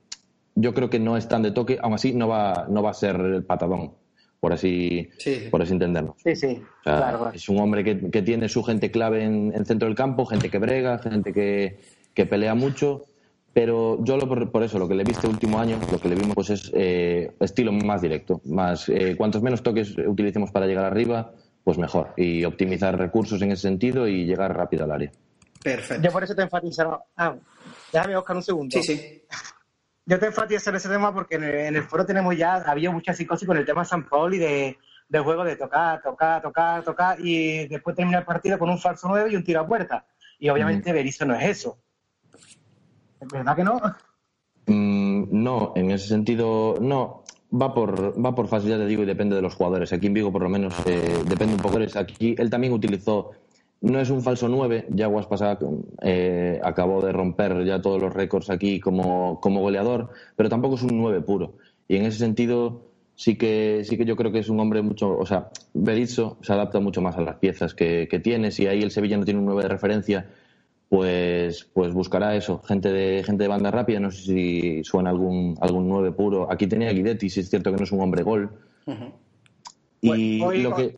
yo 0.55 0.74
creo 0.74 0.89
que 0.89 1.00
no 1.00 1.15
están 1.15 1.41
de 1.41 1.51
toque, 1.51 1.79
aún 1.81 1.93
así 1.93 2.13
no 2.13 2.27
va, 2.27 2.67
no 2.69 2.83
va 2.83 2.91
a 2.91 2.93
ser 2.93 3.15
el 3.15 3.43
patadón 3.43 3.93
por 4.39 4.53
así, 4.53 5.09
por 5.51 5.62
así 5.62 5.74
entenderlo. 5.74 6.15
Sí, 6.24 6.36
sí, 6.36 6.62
Es 7.33 7.50
un 7.50 7.59
hombre 7.59 7.83
que, 7.83 8.09
que, 8.09 8.21
tiene 8.21 8.48
su 8.48 8.63
gente 8.63 8.89
clave 8.89 9.24
en, 9.24 9.53
el 9.53 9.65
centro 9.65 9.88
del 9.88 9.95
campo, 9.95 10.25
gente 10.25 10.50
que 10.50 10.59
brega, 10.59 10.98
gente 11.00 11.33
que, 11.33 11.79
que 12.13 12.25
pelea 12.25 12.55
mucho, 12.55 13.05
pero 13.60 14.01
yo 14.06 14.16
lo, 14.16 14.25
por, 14.50 14.63
eso, 14.63 14.80
lo 14.80 14.88
que 14.88 14.96
le 14.96 15.04
vi 15.04 15.12
este 15.12 15.28
último 15.28 15.60
año, 15.60 15.78
lo 15.92 16.00
que 16.00 16.08
le 16.08 16.16
vimos 16.16 16.34
pues 16.34 16.50
es 16.50 16.72
eh, 16.74 17.36
estilo 17.42 17.74
más 17.74 18.01
directo, 18.01 18.39
más 18.46 18.88
eh, 18.88 19.18
cuantos 19.18 19.42
menos 19.42 19.62
toques 19.62 19.98
utilicemos 19.98 20.50
para 20.50 20.66
llegar 20.66 20.86
arriba, 20.86 21.34
pues 21.66 21.78
mejor, 21.78 22.13
y 22.16 22.46
optimizar 22.46 22.98
recursos 22.98 23.42
en 23.42 23.51
ese 23.51 23.63
sentido 23.63 24.08
y 24.08 24.24
llegar 24.24 24.56
rápido 24.56 24.86
al 24.86 24.92
área. 24.94 25.12
Perfecto. 25.62 26.01
Yo 26.01 26.10
por 26.10 26.24
eso 26.24 26.34
te 26.34 26.44
enfatizo. 26.44 27.04
Ah, 27.18 27.36
déjame 27.92 28.16
buscar 28.16 28.38
un 28.38 28.44
segundo. 28.44 28.82
Sí, 28.82 28.96
sí. 28.96 29.24
Yo 30.06 30.18
te 30.18 30.28
enfatizo 30.28 30.70
en 30.70 30.78
ese 30.78 30.88
tema 30.88 31.13
porque 31.13 31.36
en 31.36 31.44
el, 31.44 31.56
en 31.56 31.75
el 31.75 31.84
foro 31.84 32.06
tenemos 32.06 32.38
ya, 32.38 32.63
había 32.66 32.92
mucha 32.92 33.13
psicosis 33.13 33.46
con 33.46 33.58
el 33.58 33.66
tema 33.66 33.84
San 33.84 34.08
Paolo 34.08 34.36
y 34.36 34.39
de, 34.39 34.78
de 35.10 35.20
juego 35.20 35.44
de 35.44 35.58
tocar, 35.58 36.01
tocar, 36.01 36.42
tocar, 36.42 36.82
tocar 36.86 37.18
y 37.20 37.68
después 37.68 37.94
termina 37.94 38.20
el 38.20 38.25
partido 38.25 38.58
con 38.58 38.70
un 38.70 38.80
falso 38.80 39.10
9 39.10 39.32
y 39.34 39.36
un 39.36 39.44
tiro 39.44 39.60
a 39.60 39.68
puerta. 39.68 40.06
Y 40.39 40.48
obviamente 40.48 40.94
Berizzo 40.94 41.25
no 41.25 41.36
es 41.36 41.44
eso. 41.44 41.78
¿Verdad 43.32 43.56
que 43.56 43.64
no? 43.64 43.82
Mm, 44.68 45.28
no, 45.32 45.74
en 45.76 45.92
ese 45.92 46.08
sentido, 46.08 46.76
no. 46.80 47.24
Va 47.52 47.74
por, 47.74 48.24
va 48.24 48.36
por 48.36 48.48
fase, 48.48 48.70
ya 48.70 48.78
te 48.78 48.86
digo, 48.86 49.02
y 49.02 49.08
depende 49.08 49.36
de 49.36 49.42
los 49.42 49.56
jugadores. 49.56 49.92
Aquí 49.92 50.08
en 50.08 50.14
Vigo, 50.14 50.32
por 50.32 50.44
lo 50.44 50.50
menos, 50.50 50.74
eh, 50.86 51.24
depende 51.28 51.56
un 51.56 51.62
poco 51.62 51.80
de. 51.80 51.90
Aquí 51.96 52.36
él 52.38 52.50
también 52.50 52.74
utilizó, 52.74 53.32
no 53.82 54.00
es 54.00 54.10
un 54.12 54.22
falso 54.22 54.48
9, 54.48 54.88
ya 54.90 55.08
Guaspasa 55.08 55.58
eh, 56.04 56.60
acabó 56.64 57.02
de 57.02 57.12
romper 57.12 57.66
ya 57.66 57.82
todos 57.82 58.00
los 58.00 58.14
récords 58.14 58.52
aquí 58.52 58.80
como, 58.80 59.40
como 59.42 59.62
goleador, 59.62 60.12
pero 60.36 60.48
tampoco 60.48 60.76
es 60.76 60.84
un 60.84 60.98
9 60.98 61.22
puro. 61.22 61.56
Y 61.88 61.96
en 61.96 62.06
ese 62.06 62.20
sentido, 62.20 62.84
sí 63.16 63.36
que, 63.36 63.82
sí 63.84 63.98
que 63.98 64.06
yo 64.06 64.16
creo 64.16 64.32
que 64.32 64.40
es 64.40 64.50
un 64.50 64.60
hombre 64.60 64.84
mucho, 64.84 65.18
o 65.18 65.26
sea, 65.26 65.50
Berizzo 65.74 66.38
se 66.42 66.54
adapta 66.54 66.80
mucho 66.80 67.02
más 67.02 67.18
a 67.18 67.22
las 67.22 67.38
piezas 67.38 67.74
que, 67.74 68.08
que 68.08 68.20
tiene. 68.20 68.52
Si 68.52 68.68
ahí 68.68 68.84
el 68.84 68.92
Sevilla 68.92 69.18
no 69.18 69.26
tiene 69.26 69.40
un 69.40 69.48
9 69.48 69.64
de 69.64 69.70
referencia, 69.70 70.30
pues, 70.89 71.65
pues 71.74 71.93
buscará 71.93 72.36
eso, 72.36 72.62
gente 72.63 72.91
de, 72.91 73.24
gente 73.24 73.43
de 73.43 73.48
banda 73.48 73.69
rápida, 73.72 74.00
no 74.00 74.10
sé 74.12 74.22
si 74.24 74.84
suena 74.84 75.12
algún, 75.12 75.55
algún 75.62 75.88
9 75.88 76.12
puro. 76.12 76.51
Aquí 76.51 76.67
tenía 76.67 76.91
Guidetti, 76.91 77.29
si 77.29 77.41
es 77.41 77.50
cierto 77.50 77.72
que 77.72 77.77
no 77.77 77.84
es 77.84 77.91
un 77.91 78.01
hombre 78.01 78.24
gol. 78.24 78.50
Y 80.01 80.08
Bueno, 80.39 80.46
hoy- 80.48 80.62
lo 80.63 80.75
que... 80.75 80.98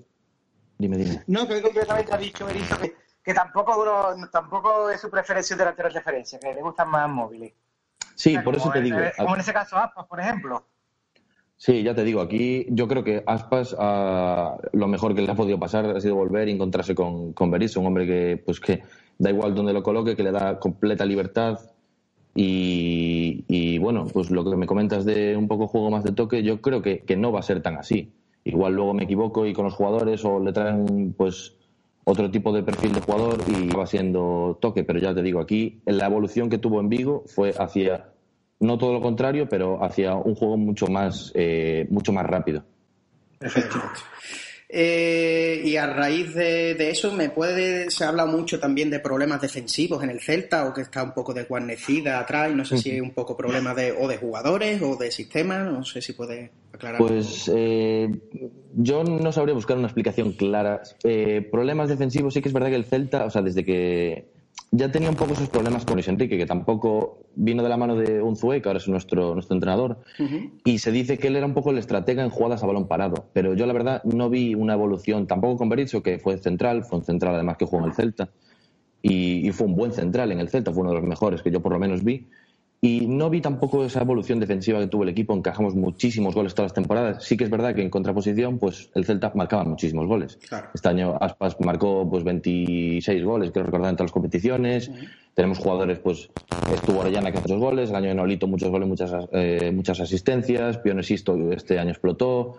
Dime, 0.77 0.97
dime. 0.97 1.21
No, 1.27 1.47
que 1.47 1.55
hoy 1.55 1.61
concretamente 1.61 2.11
ha 2.13 2.17
dicho 2.17 2.45
Berizzo 2.45 2.75
que, 2.79 2.95
que 3.23 3.33
tampoco, 3.33 3.79
uno- 3.81 4.29
tampoco 4.31 4.89
es 4.89 4.99
su 5.01 5.11
preferencia 5.11 5.55
delantero 5.55 5.89
de 5.89 5.95
referencia, 5.95 6.39
que 6.39 6.53
le 6.53 6.61
gustan 6.61 6.89
más 6.89 7.07
móviles. 7.09 7.53
Sí, 8.15 8.29
O 8.31 8.33
sea, 8.33 8.43
por 8.43 8.55
eso 8.55 8.71
te 8.71 8.79
en- 8.79 8.85
digo. 8.85 8.97
Como 9.17 9.35
en 9.35 9.41
ese 9.41 9.53
caso 9.53 9.77
Aspas, 9.77 10.07
por 10.07 10.19
ejemplo. 10.19 10.63
Sí, 11.57 11.83
ya 11.83 11.93
te 11.93 12.03
digo, 12.03 12.21
aquí 12.21 12.65
yo 12.69 12.87
creo 12.87 13.03
que 13.03 13.23
Aspas 13.27 13.75
ah, 13.77 14.57
lo 14.73 14.87
mejor 14.87 15.13
que 15.13 15.21
le 15.21 15.31
ha 15.31 15.35
podido 15.35 15.59
pasar 15.59 15.85
ha 15.85 16.01
sido 16.01 16.15
volver 16.15 16.47
y 16.47 16.53
encontrarse 16.53 16.95
con, 16.95 17.33
con 17.33 17.51
Berizzo, 17.51 17.79
un 17.81 17.85
hombre 17.87 18.07
que 18.07 18.41
pues 18.43 18.59
que 18.59 18.81
da 19.21 19.29
igual 19.29 19.53
donde 19.53 19.71
lo 19.71 19.83
coloque, 19.83 20.15
que 20.15 20.23
le 20.23 20.31
da 20.31 20.57
completa 20.57 21.05
libertad 21.05 21.59
y, 22.33 23.77
bueno, 23.77 24.07
pues 24.11 24.31
lo 24.31 24.43
que 24.43 24.55
me 24.55 24.65
comentas 24.65 25.05
de 25.05 25.37
un 25.37 25.47
poco 25.47 25.67
juego 25.67 25.91
más 25.91 26.03
de 26.03 26.11
toque, 26.11 26.41
yo 26.41 26.59
creo 26.59 26.81
que, 26.81 27.01
que 27.01 27.15
no 27.15 27.31
va 27.31 27.39
a 27.39 27.43
ser 27.43 27.61
tan 27.61 27.77
así. 27.77 28.11
Igual 28.43 28.73
luego 28.73 28.95
me 28.95 29.03
equivoco 29.03 29.45
y 29.45 29.53
con 29.53 29.65
los 29.65 29.75
jugadores 29.75 30.25
o 30.25 30.39
le 30.39 30.51
traen 30.51 31.13
pues 31.15 31.53
otro 32.03 32.31
tipo 32.31 32.51
de 32.51 32.63
perfil 32.63 32.93
de 32.93 33.01
jugador 33.01 33.37
y 33.47 33.69
va 33.69 33.85
siendo 33.85 34.57
toque, 34.59 34.83
pero 34.83 34.97
ya 34.97 35.13
te 35.13 35.21
digo, 35.21 35.39
aquí 35.39 35.81
la 35.85 36.07
evolución 36.07 36.49
que 36.49 36.57
tuvo 36.57 36.79
en 36.79 36.89
Vigo 36.89 37.23
fue 37.27 37.53
hacia 37.59 38.09
no 38.59 38.79
todo 38.79 38.93
lo 38.93 39.01
contrario, 39.01 39.47
pero 39.47 39.83
hacia 39.83 40.15
un 40.15 40.33
juego 40.33 40.57
mucho 40.57 40.87
más, 40.87 41.31
eh, 41.35 41.85
mucho 41.91 42.11
más 42.11 42.25
rápido. 42.25 42.63
Perfecto. 43.37 43.79
Eh, 44.73 45.61
y 45.65 45.75
a 45.75 45.85
raíz 45.85 46.33
de, 46.33 46.75
de 46.75 46.91
eso, 46.91 47.11
¿me 47.11 47.29
puede, 47.29 47.91
se 47.91 48.05
ha 48.05 48.07
hablado 48.07 48.29
mucho 48.29 48.57
también 48.57 48.89
de 48.89 49.01
problemas 49.01 49.41
defensivos 49.41 50.01
en 50.01 50.09
el 50.09 50.21
Celta 50.21 50.65
o 50.65 50.73
que 50.73 50.79
está 50.79 51.03
un 51.03 51.13
poco 51.13 51.33
desguarnecida 51.33 52.17
atrás 52.17 52.49
y 52.49 52.55
no 52.55 52.63
sé 52.63 52.77
si 52.77 52.91
es 52.91 53.01
un 53.01 53.11
poco 53.11 53.35
problema 53.35 53.73
de, 53.73 53.91
o 53.91 54.07
de 54.07 54.15
jugadores 54.15 54.81
o 54.81 54.95
de 54.95 55.11
sistema, 55.11 55.59
no 55.59 55.83
sé 55.83 56.01
si 56.01 56.13
puede 56.13 56.51
aclarar. 56.71 56.99
Pues 56.99 57.51
eh, 57.53 58.09
yo 58.73 59.03
no 59.03 59.31
sabría 59.33 59.55
buscar 59.55 59.77
una 59.77 59.87
explicación 59.87 60.31
clara. 60.31 60.81
Eh, 61.03 61.45
problemas 61.51 61.89
defensivos, 61.89 62.33
sí 62.33 62.41
que 62.41 62.47
es 62.47 62.53
verdad 62.53 62.69
que 62.69 62.75
el 62.75 62.85
Celta, 62.85 63.25
o 63.25 63.29
sea, 63.29 63.41
desde 63.41 63.65
que 63.65 64.29
ya 64.71 64.89
tenía 64.89 65.09
un 65.09 65.17
poco 65.17 65.33
esos 65.33 65.49
problemas 65.49 65.83
con 65.83 65.95
Luis 65.95 66.07
Enrique, 66.07 66.37
que 66.37 66.45
tampoco 66.45 67.20
vino 67.35 67.63
de 67.63 67.69
la 67.69 67.77
mano 67.77 67.95
de 67.95 68.21
Unzué, 68.21 68.61
que 68.61 68.69
ahora 68.69 68.79
es 68.79 68.87
nuestro, 68.87 69.33
nuestro 69.33 69.55
entrenador, 69.55 69.99
y 70.63 70.79
se 70.79 70.91
dice 70.91 71.17
que 71.17 71.27
él 71.27 71.35
era 71.35 71.45
un 71.45 71.53
poco 71.53 71.71
el 71.71 71.77
estratega 71.77 72.23
en 72.23 72.29
jugadas 72.29 72.63
a 72.63 72.67
balón 72.67 72.87
parado. 72.87 73.29
Pero 73.33 73.53
yo, 73.53 73.65
la 73.65 73.73
verdad, 73.73 74.03
no 74.03 74.29
vi 74.29 74.55
una 74.55 74.73
evolución, 74.73 75.27
tampoco 75.27 75.57
con 75.57 75.69
Berizzo, 75.69 76.03
que 76.03 76.19
fue 76.19 76.37
central, 76.37 76.83
fue 76.83 76.99
un 76.99 77.05
central 77.05 77.35
además 77.35 77.57
que 77.57 77.65
jugó 77.65 77.83
en 77.83 77.89
el 77.89 77.95
Celta, 77.95 78.29
y, 79.01 79.47
y 79.47 79.51
fue 79.51 79.67
un 79.67 79.75
buen 79.75 79.91
central 79.93 80.31
en 80.31 80.39
el 80.39 80.49
Celta, 80.49 80.71
fue 80.71 80.81
uno 80.81 80.91
de 80.91 80.97
los 80.99 81.07
mejores 81.07 81.41
que 81.41 81.51
yo 81.51 81.61
por 81.61 81.71
lo 81.71 81.79
menos 81.79 82.03
vi. 82.03 82.27
Y 82.83 83.05
no 83.05 83.29
vi 83.29 83.41
tampoco 83.41 83.85
esa 83.85 84.01
evolución 84.01 84.39
defensiva 84.39 84.79
que 84.79 84.87
tuvo 84.87 85.03
el 85.03 85.09
equipo, 85.09 85.35
encajamos 85.35 85.75
muchísimos 85.75 86.33
goles 86.33 86.55
todas 86.55 86.71
las 86.71 86.73
temporadas. 86.73 87.23
Sí 87.23 87.37
que 87.37 87.43
es 87.43 87.49
verdad 87.51 87.75
que 87.75 87.83
en 87.83 87.91
contraposición, 87.91 88.57
pues 88.57 88.89
el 88.95 89.05
Celta 89.05 89.31
marcaba 89.35 89.63
muchísimos 89.65 90.07
goles. 90.07 90.39
Claro. 90.49 90.69
Este 90.73 90.89
año 90.89 91.15
Aspas 91.21 91.59
marcó 91.59 92.09
pues 92.09 92.23
26 92.23 93.23
goles, 93.23 93.51
creo 93.51 93.65
recordar, 93.65 93.91
en 93.91 93.97
todas 93.97 94.09
las 94.09 94.13
competiciones. 94.13 94.89
Tenemos 95.35 95.59
jugadores, 95.59 95.99
pues 95.99 96.31
estuvo 96.73 97.01
Orellana 97.01 97.31
que 97.31 97.37
hace 97.37 97.49
dos 97.49 97.59
goles, 97.59 97.91
el 97.91 97.97
año 97.97 98.07
de 98.09 98.15
Nolito 98.15 98.47
muchos 98.47 98.71
goles, 98.71 98.87
muchas, 98.87 99.27
eh, 99.31 99.71
muchas 99.71 99.99
asistencias, 99.99 100.79
Pionesisto 100.79 101.37
este 101.51 101.77
año 101.77 101.91
explotó. 101.91 102.57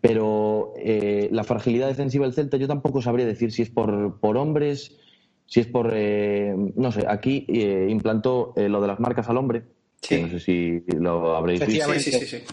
Pero 0.00 0.74
eh, 0.76 1.28
la 1.32 1.42
fragilidad 1.42 1.88
defensiva 1.88 2.24
del 2.24 2.34
Celta 2.34 2.56
yo 2.56 2.68
tampoco 2.68 3.02
sabría 3.02 3.26
decir 3.26 3.50
si 3.50 3.62
es 3.62 3.70
por, 3.70 4.20
por 4.20 4.36
hombres, 4.36 4.96
si 5.50 5.60
es 5.60 5.66
por, 5.66 5.90
eh, 5.94 6.54
no 6.76 6.92
sé, 6.92 7.06
aquí 7.08 7.44
eh, 7.48 7.86
implantó 7.90 8.52
eh, 8.54 8.68
lo 8.68 8.80
de 8.82 8.86
las 8.86 9.00
marcas 9.00 9.28
al 9.28 9.38
hombre, 9.38 9.62
Sí. 10.00 10.14
que 10.16 10.22
no 10.22 10.28
sé 10.28 10.38
si 10.40 10.84
lo 10.96 11.34
habréis 11.34 11.66
visto 11.66 11.92
Sí, 11.94 12.10
sí, 12.12 12.12
sí, 12.26 12.44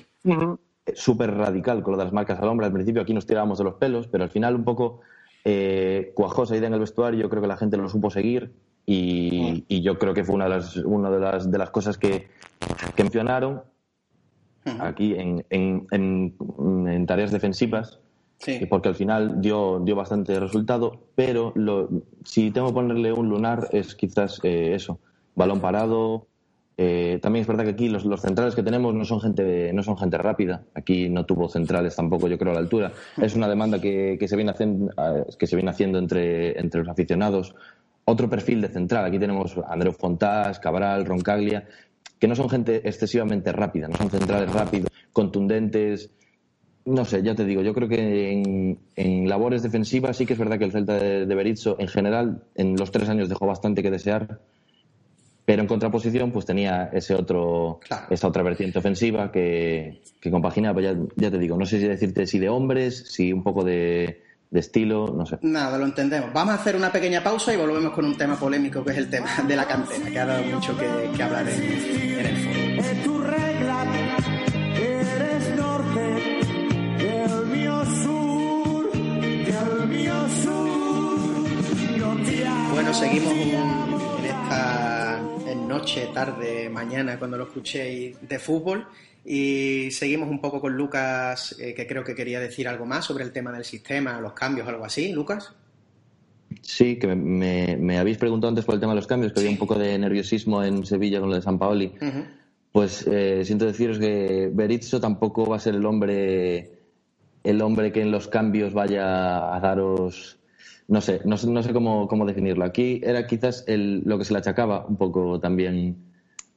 súper 0.95 1.31
radical 1.35 1.83
con 1.83 1.91
lo 1.91 1.97
de 1.97 2.05
las 2.05 2.13
marcas 2.13 2.39
al 2.39 2.47
hombre. 2.47 2.65
Al 2.67 2.73
principio 2.73 3.01
aquí 3.01 3.13
nos 3.13 3.25
tirábamos 3.27 3.57
de 3.57 3.63
los 3.65 3.75
pelos, 3.75 4.07
pero 4.07 4.23
al 4.23 4.29
final 4.29 4.55
un 4.55 4.63
poco 4.63 5.01
eh, 5.43 6.11
cuajó 6.15 6.43
esa 6.43 6.55
idea 6.55 6.67
en 6.67 6.73
el 6.73 6.79
vestuario. 6.79 7.19
Yo 7.19 7.29
creo 7.29 7.41
que 7.41 7.47
la 7.47 7.57
gente 7.57 7.77
lo 7.77 7.87
supo 7.89 8.09
seguir 8.09 8.53
y, 8.85 9.63
y 9.67 9.81
yo 9.81 9.99
creo 9.99 10.13
que 10.13 10.23
fue 10.23 10.35
una 10.35 10.45
de 10.45 10.49
las, 10.51 10.77
una 10.77 11.09
de 11.11 11.19
las, 11.19 11.51
de 11.51 11.57
las 11.57 11.69
cosas 11.69 11.97
que, 11.97 12.29
que 12.95 13.03
mencionaron 13.03 13.61
aquí 14.79 15.13
en, 15.15 15.45
en, 15.49 15.85
en- 15.91 16.35
en 16.87 17.05
tareas 17.05 17.31
defensivas, 17.31 17.99
Porque 18.69 18.89
al 18.89 18.95
final 18.95 19.41
dio, 19.41 19.79
dio 19.79 19.95
bastante 19.95 20.39
resultado, 20.39 20.99
pero 21.15 21.51
lo, 21.55 21.89
si 22.23 22.51
tengo 22.51 22.67
que 22.67 22.73
ponerle 22.73 23.11
un 23.11 23.29
lunar 23.29 23.69
es 23.71 23.95
quizás 23.95 24.39
eh, 24.43 24.73
eso, 24.75 24.99
balón 25.35 25.59
parado. 25.61 26.27
eh, 26.77 27.19
también 27.21 27.41
es 27.41 27.47
verdad 27.47 27.63
que 27.63 27.69
aquí 27.71 27.87
los, 27.87 28.03
los 28.05 28.21
centrales 28.21 28.53
que 28.53 28.61
tenemos 28.61 28.93
no 28.93 29.05
son 29.05 29.21
gente 29.21 29.71
no 29.73 29.81
son 29.81 29.97
gente 29.97 30.17
rápida. 30.17 30.63
Aquí 30.73 31.09
no 31.09 31.25
tuvo 31.25 31.47
centrales 31.47 31.95
tampoco, 31.95 32.27
yo 32.27 32.37
creo, 32.37 32.51
a 32.51 32.55
la 32.55 32.59
altura. 32.59 32.91
Es 33.21 33.35
una 33.35 33.47
demanda 33.47 33.79
que, 33.79 34.17
que 34.19 34.27
se 34.27 34.35
viene 34.35 34.51
haciendo, 34.51 34.93
que 35.39 35.47
se 35.47 35.55
viene 35.55 35.71
haciendo 35.71 35.97
entre, 35.97 36.59
entre 36.59 36.81
los 36.81 36.89
aficionados. 36.89 37.55
Otro 38.03 38.29
perfil 38.29 38.61
de 38.61 38.67
central. 38.67 39.05
Aquí 39.05 39.17
tenemos 39.17 39.57
a 39.57 39.73
Andreu 39.73 39.93
Fontás, 39.93 40.59
Cabral, 40.59 41.05
Roncaglia, 41.05 41.65
que 42.19 42.27
no 42.27 42.35
son 42.35 42.49
gente 42.49 42.87
excesivamente 42.87 43.51
rápida, 43.51 43.87
no 43.87 43.95
son 43.97 44.09
centrales 44.09 44.51
rápidos, 44.53 44.89
contundentes. 45.13 46.11
No 46.85 47.03
sé, 47.03 47.23
ya 47.23 47.33
te 47.33 47.45
digo, 47.45 47.63
yo 47.63 47.73
creo 47.73 47.87
que 47.87 48.31
en, 48.31 48.77
en 48.95 49.27
labores 49.27 49.63
defensivas 49.63 50.17
sí 50.17 50.25
que 50.27 50.33
es 50.33 50.39
verdad 50.39 50.59
que 50.59 50.65
el 50.65 50.71
Celta 50.71 50.93
de, 50.99 51.25
de 51.25 51.35
Berizzo 51.35 51.77
en 51.79 51.87
general 51.87 52.43
en 52.53 52.75
los 52.75 52.91
tres 52.91 53.09
años 53.09 53.27
dejó 53.27 53.47
bastante 53.47 53.81
que 53.81 53.89
desear, 53.89 54.39
pero 55.45 55.63
en 55.63 55.67
contraposición 55.67 56.31
pues 56.31 56.45
tenía 56.45 56.91
ese 56.93 57.15
otro, 57.15 57.79
Claro. 57.87 58.05
esa 58.11 58.27
otra 58.27 58.43
vertiente 58.43 58.77
ofensiva 58.77 59.31
que, 59.31 60.03
que 60.21 60.29
compaginaba, 60.29 60.79
ya, 60.81 60.95
ya 61.15 61.31
te 61.31 61.39
digo, 61.39 61.57
no 61.57 61.65
sé 61.65 61.79
si 61.79 61.87
decirte 61.87 62.27
si 62.27 62.37
de 62.37 62.49
hombres, 62.49 63.11
si 63.11 63.33
un 63.33 63.41
poco 63.41 63.63
de, 63.63 64.21
de 64.51 64.59
estilo, 64.59 65.07
no 65.07 65.25
sé. 65.25 65.39
Nada, 65.41 65.79
lo 65.79 65.85
entendemos. 65.85 66.31
Vamos 66.33 66.53
a 66.53 66.57
hacer 66.57 66.75
una 66.75 66.91
pequeña 66.91 67.23
pausa 67.23 67.51
y 67.51 67.57
volvemos 67.57 67.93
con 67.93 68.05
un 68.05 68.15
tema 68.15 68.35
polémico 68.39 68.83
que 68.85 68.91
es 68.91 68.97
el 68.99 69.09
tema 69.09 69.27
de 69.47 69.55
la 69.55 69.65
cantera, 69.67 70.09
que 70.11 70.19
ha 70.19 70.25
dado 70.27 70.43
mucho 70.43 70.77
que, 70.77 70.85
que 71.17 71.23
hablar 71.23 71.47
en, 71.49 71.63
en 71.63 72.25
el 72.27 72.37
foro. 72.37 73.14
Seguimos 82.95 83.33
en, 83.33 84.25
esta 84.25 85.21
noche, 85.67 86.07
tarde, 86.13 86.69
mañana, 86.69 87.19
cuando 87.19 87.37
lo 87.37 87.43
escuchéis 87.43 88.15
de 88.27 88.39
fútbol. 88.39 88.87
Y 89.25 89.89
seguimos 89.91 90.29
un 90.29 90.39
poco 90.39 90.61
con 90.61 90.77
Lucas, 90.77 91.55
eh, 91.59 91.73
que 91.73 91.87
creo 91.87 92.03
que 92.03 92.15
quería 92.15 92.39
decir 92.39 92.67
algo 92.67 92.85
más 92.85 93.05
sobre 93.05 93.23
el 93.23 93.31
tema 93.31 93.51
del 93.51 93.65
sistema, 93.65 94.21
los 94.21 94.33
cambios, 94.33 94.67
algo 94.67 94.85
así. 94.85 95.11
Lucas. 95.11 95.53
Sí, 96.61 96.97
que 96.97 97.07
me, 97.15 97.97
habéis 97.97 98.17
preguntado 98.17 98.49
antes 98.49 98.63
por 98.63 98.75
el 98.75 98.81
tema 98.81 98.93
de 98.93 98.97
los 98.97 99.07
cambios, 99.07 99.33
que 99.33 99.39
había 99.39 99.51
un 99.51 99.57
poco 99.57 99.75
de 99.75 99.97
nerviosismo 99.97 100.63
en 100.63 100.85
Sevilla 100.85 101.19
con 101.19 101.29
lo 101.29 101.35
de 101.35 101.41
San 101.41 101.59
Paoli. 101.59 101.93
Pues 102.71 103.05
eh, 103.07 103.43
siento 103.43 103.65
deciros 103.65 103.99
que 103.99 104.49
Berizzo 104.53 105.01
tampoco 105.01 105.45
va 105.47 105.57
a 105.57 105.59
ser 105.59 105.75
el 105.75 105.85
hombre 105.85 106.71
el 107.43 107.61
hombre 107.61 107.91
que 107.91 108.01
en 108.01 108.11
los 108.11 108.27
cambios 108.27 108.73
vaya 108.73 109.55
a 109.55 109.59
daros 109.59 110.39
no 110.87 111.01
sé, 111.01 111.21
no 111.25 111.37
sé, 111.37 111.49
no 111.49 111.63
sé 111.63 111.73
cómo, 111.73 112.07
cómo 112.07 112.25
definirlo. 112.25 112.65
Aquí 112.65 113.01
era 113.03 113.25
quizás 113.27 113.63
el, 113.67 114.01
lo 114.05 114.17
que 114.17 114.25
se 114.25 114.33
le 114.33 114.39
achacaba 114.39 114.85
un 114.87 114.97
poco 114.97 115.39
también, 115.39 115.97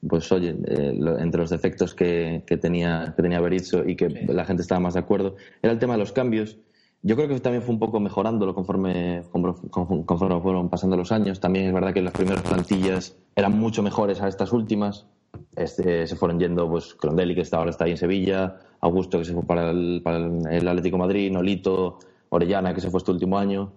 pues 0.06 0.30
oye, 0.32 0.54
eh, 0.66 0.94
lo- 0.98 1.18
entre 1.18 1.40
los 1.40 1.50
defectos 1.50 1.94
que, 1.94 2.42
que 2.46 2.56
tenía, 2.56 3.12
que 3.16 3.22
tenía 3.22 3.40
Berizzo 3.40 3.88
y 3.88 3.96
que 3.96 4.08
la 4.28 4.44
gente 4.44 4.62
estaba 4.62 4.80
más 4.80 4.94
de 4.94 5.00
acuerdo, 5.00 5.36
era 5.62 5.72
el 5.72 5.78
tema 5.78 5.94
de 5.94 6.00
los 6.00 6.12
cambios. 6.12 6.58
Yo 7.02 7.14
creo 7.14 7.28
que 7.28 7.38
también 7.40 7.62
fue 7.62 7.72
un 7.74 7.78
poco 7.78 8.00
mejorándolo 8.00 8.54
conforme, 8.56 9.22
conforme 9.70 10.40
fueron 10.40 10.68
pasando 10.68 10.96
los 10.96 11.12
años. 11.12 11.38
También 11.40 11.66
es 11.66 11.72
verdad 11.72 11.94
que 11.94 12.02
las 12.02 12.12
primeras 12.12 12.42
plantillas 12.42 13.16
eran 13.36 13.56
mucho 13.58 13.82
mejores 13.84 14.20
a 14.20 14.26
estas 14.28 14.52
últimas. 14.52 15.06
Este, 15.54 16.06
se 16.08 16.16
fueron 16.16 16.40
yendo, 16.40 16.68
pues, 16.68 16.94
Crondelli, 16.94 17.34
que 17.36 17.44
ahora 17.52 17.70
está 17.70 17.84
ahí 17.84 17.92
en 17.92 17.96
Sevilla, 17.98 18.56
Augusto, 18.80 19.18
que 19.18 19.24
se 19.24 19.32
fue 19.32 19.44
para 19.44 19.70
el, 19.70 20.00
para 20.02 20.16
el 20.18 20.66
Atlético 20.68 20.98
Madrid, 20.98 21.30
Nolito, 21.30 21.98
Orellana, 22.30 22.74
que 22.74 22.80
se 22.80 22.90
fue 22.90 22.98
este 22.98 23.12
último 23.12 23.38
año. 23.38 23.72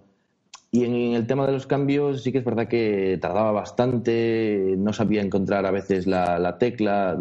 Y 0.73 0.85
en 0.85 0.95
el 1.15 1.27
tema 1.27 1.45
de 1.45 1.51
los 1.51 1.67
cambios 1.67 2.23
sí 2.23 2.31
que 2.31 2.37
es 2.37 2.45
verdad 2.45 2.69
que 2.69 3.17
tardaba 3.21 3.51
bastante, 3.51 4.75
no 4.77 4.93
sabía 4.93 5.21
encontrar 5.21 5.65
a 5.65 5.71
veces 5.71 6.07
la, 6.07 6.57
tecla, 6.59 7.19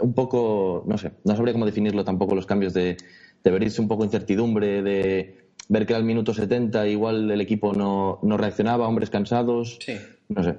un 0.00 0.14
poco, 0.14 0.84
no 0.86 0.96
sé, 0.96 1.10
no 1.24 1.34
sabría 1.34 1.52
cómo 1.54 1.66
definirlo 1.66 2.04
tampoco 2.04 2.36
los 2.36 2.46
cambios 2.46 2.72
de, 2.72 2.96
de 3.42 3.50
verse 3.50 3.80
un 3.80 3.88
poco 3.88 4.04
incertidumbre, 4.04 4.82
de 4.82 5.38
ver 5.68 5.86
que 5.86 5.94
al 5.94 6.04
minuto 6.04 6.34
70 6.34 6.86
igual 6.86 7.28
el 7.32 7.40
equipo 7.40 7.72
no, 7.72 8.20
no 8.22 8.36
reaccionaba, 8.36 8.86
hombres 8.86 9.10
cansados, 9.10 9.78
Sí. 9.80 9.96
no 10.28 10.44
sé. 10.44 10.54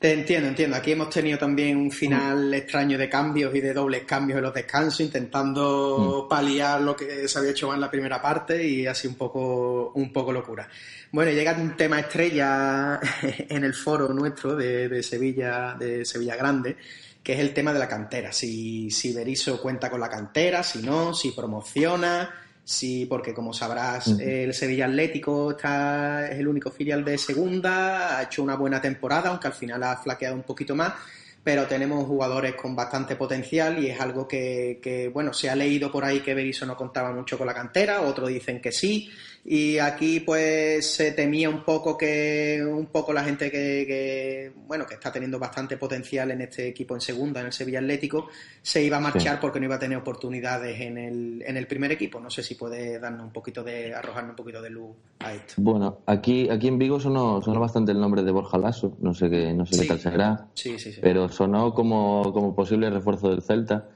Te 0.00 0.14
entiendo, 0.14 0.48
entiendo. 0.48 0.78
Aquí 0.78 0.92
hemos 0.92 1.10
tenido 1.10 1.36
también 1.36 1.76
un 1.76 1.90
final 1.90 2.54
extraño 2.54 2.96
de 2.96 3.06
cambios 3.06 3.54
y 3.54 3.60
de 3.60 3.74
dobles 3.74 4.04
cambios 4.04 4.38
en 4.38 4.44
los 4.44 4.54
descansos, 4.54 5.00
intentando 5.00 6.26
paliar 6.26 6.80
lo 6.80 6.96
que 6.96 7.28
se 7.28 7.38
había 7.38 7.50
hecho 7.50 7.74
en 7.74 7.82
la 7.82 7.90
primera 7.90 8.22
parte 8.22 8.66
y 8.66 8.86
así 8.86 9.06
un 9.06 9.16
poco, 9.16 9.92
un 9.94 10.10
poco 10.10 10.32
locura. 10.32 10.66
Bueno, 11.12 11.30
llega 11.32 11.52
un 11.52 11.76
tema 11.76 12.00
estrella 12.00 12.98
en 13.50 13.62
el 13.62 13.74
foro 13.74 14.08
nuestro 14.14 14.56
de, 14.56 14.88
de 14.88 15.02
Sevilla, 15.02 15.76
de 15.78 16.06
Sevilla 16.06 16.34
Grande, 16.34 16.78
que 17.22 17.34
es 17.34 17.40
el 17.40 17.52
tema 17.52 17.74
de 17.74 17.80
la 17.80 17.88
cantera. 17.88 18.32
Si, 18.32 18.90
si 18.90 19.12
Berizzo 19.12 19.60
cuenta 19.60 19.90
con 19.90 20.00
la 20.00 20.08
cantera, 20.08 20.62
si 20.62 20.78
no, 20.80 21.12
si 21.12 21.32
promociona, 21.32 22.30
Sí, 22.64 23.06
porque 23.06 23.34
como 23.34 23.52
sabrás, 23.52 24.06
el 24.06 24.54
Sevilla 24.54 24.86
Atlético 24.86 25.52
está, 25.52 26.28
es 26.30 26.38
el 26.38 26.46
único 26.46 26.70
filial 26.70 27.04
de 27.04 27.18
segunda, 27.18 28.18
ha 28.18 28.22
hecho 28.22 28.42
una 28.42 28.54
buena 28.54 28.80
temporada, 28.80 29.30
aunque 29.30 29.48
al 29.48 29.54
final 29.54 29.82
ha 29.82 29.96
flaqueado 29.96 30.36
un 30.36 30.42
poquito 30.42 30.76
más, 30.76 30.92
pero 31.42 31.66
tenemos 31.66 32.04
jugadores 32.06 32.54
con 32.54 32.76
bastante 32.76 33.16
potencial 33.16 33.82
y 33.82 33.88
es 33.88 34.00
algo 34.00 34.28
que, 34.28 34.78
que 34.82 35.08
bueno, 35.08 35.32
se 35.32 35.48
ha 35.48 35.56
leído 35.56 35.90
por 35.90 36.04
ahí 36.04 36.20
que 36.20 36.34
Berizzo 36.34 36.66
no 36.66 36.76
contaba 36.76 37.12
mucho 37.12 37.38
con 37.38 37.46
la 37.46 37.54
cantera, 37.54 38.02
otros 38.02 38.28
dicen 38.28 38.60
que 38.60 38.72
sí, 38.72 39.08
y 39.42 39.78
aquí 39.78 40.20
pues 40.20 40.84
se 40.86 41.12
temía 41.12 41.48
un 41.48 41.64
poco 41.64 41.96
que 41.96 42.62
un 42.62 42.86
poco 42.86 43.10
la 43.14 43.24
gente 43.24 43.50
que, 43.50 43.86
que, 43.86 44.52
bueno 44.66 44.84
que 44.86 44.94
está 44.94 45.10
teniendo 45.10 45.38
bastante 45.38 45.78
potencial 45.78 46.30
en 46.30 46.42
este 46.42 46.68
equipo 46.68 46.94
en 46.94 47.00
segunda 47.00 47.40
en 47.40 47.46
el 47.46 47.52
Sevilla 47.54 47.78
Atlético 47.78 48.28
se 48.60 48.82
iba 48.82 48.98
a 48.98 49.00
marchar 49.00 49.36
Sí. 49.36 49.38
porque 49.40 49.58
no 49.58 49.64
iba 49.64 49.76
a 49.76 49.78
tener 49.78 49.96
oportunidades 49.96 50.78
en 50.82 50.98
el, 50.98 51.42
en 51.46 51.56
el 51.56 51.66
primer 51.66 51.90
equipo 51.90 52.20
no 52.20 52.28
sé 52.28 52.42
si 52.42 52.54
puede 52.54 52.98
darnos 52.98 53.22
un 53.24 53.32
poquito 53.32 53.64
de 53.64 53.94
arrojarnos 53.94 54.32
un 54.32 54.36
poquito 54.36 54.60
de 54.60 54.68
luz 54.68 54.94
a 55.20 55.32
esto 55.32 55.54
Bueno, 55.56 56.00
aquí, 56.04 56.50
aquí 56.50 56.68
en 56.68 56.76
Vigo 56.78 57.00
sonó, 57.00 57.40
sonó 57.40 57.60
bastante 57.60 57.92
el 57.92 58.00
nombre 58.00 58.22
de 58.22 58.32
Borja 58.32 58.58
Lasso, 58.58 58.98
no 59.00 59.14
sé 59.14 59.30
qué, 59.30 59.54
no 59.54 59.64
sé 59.64 59.74
Sí. 59.76 59.80
qué 59.80 59.88
tal 59.88 60.00
será, 60.00 60.46
sí 60.52 60.78
sí 60.78 60.92
sí 60.92 60.98
pero 61.00 61.29
sonó 61.30 61.72
como, 61.74 62.32
como 62.32 62.54
posible 62.54 62.90
refuerzo 62.90 63.30
del 63.30 63.42
Celta. 63.42 63.88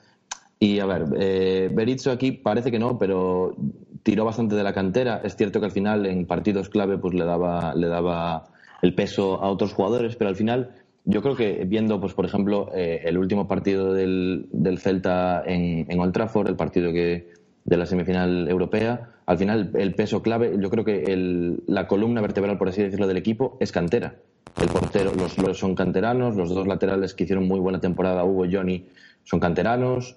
Y 0.59 0.79
a 0.81 0.87
ver, 0.87 1.05
eh, 1.19 1.71
Berizzo 1.73 2.11
aquí 2.11 2.33
parece 2.33 2.71
que 2.71 2.79
no, 2.79 2.99
pero 2.99 3.55
tiró 4.03 4.25
bastante 4.25 4.55
de 4.55 4.63
la 4.63 4.73
cantera. 4.73 5.21
Es 5.25 5.37
cierto 5.37 5.61
que 5.61 5.67
al 5.67 5.73
final 5.73 6.07
en 6.07 6.27
partidos 6.27 6.69
clave 6.69 6.97
pues 6.99 7.15
le 7.15 7.25
daba, 7.25 7.75
le 7.75 7.89
daba 7.89 8.45
el 8.83 8.95
peso 8.95 9.43
a 9.43 9.51
otros 9.51 9.73
jugadores, 9.73 10.17
pero 10.17 10.29
al 10.31 10.37
final 10.37 10.71
yo 11.05 11.21
creo 11.23 11.37
que 11.37 11.65
viendo, 11.67 12.01
pues 12.01 12.15
por 12.15 12.25
ejemplo, 12.25 12.71
eh, 12.75 13.03
el 13.05 13.19
último 13.19 13.47
partido 13.47 13.93
del, 13.93 14.47
del 14.53 14.79
Celta 14.79 15.43
en, 15.45 15.87
en 15.91 16.01
Old 16.01 16.13
Trafford, 16.15 16.49
el 16.49 16.57
partido 16.57 16.93
que 16.93 17.27
de 17.65 17.77
la 17.77 17.87
semifinal 17.87 18.49
europea, 18.49 19.09
al 19.27 19.39
final 19.39 19.71
el 19.75 19.95
peso 19.95 20.23
clave, 20.23 20.55
yo 20.61 20.71
creo 20.71 20.85
que 20.85 21.05
el- 21.05 21.63
la 21.67 21.87
columna 21.87 22.21
vertebral, 22.21 22.59
por 22.59 22.69
así 22.69 22.83
decirlo, 22.83 23.07
del 23.07 23.17
equipo 23.17 23.57
es 23.61 23.73
cantera. 23.73 24.17
El 24.61 24.69
portero, 24.69 25.13
los, 25.15 25.37
los 25.39 25.59
son 25.59 25.75
canteranos, 25.75 26.37
los 26.37 26.49
dos 26.51 26.67
laterales 26.67 27.15
que 27.15 27.25
hicieron 27.25 27.47
muy 27.49 27.59
buena 27.61 27.81
temporada, 27.81 28.25
Hugo 28.25 28.45
y 28.47 28.55
Johnny, 28.55 28.87
son 29.25 29.41
canteranos. 29.41 30.17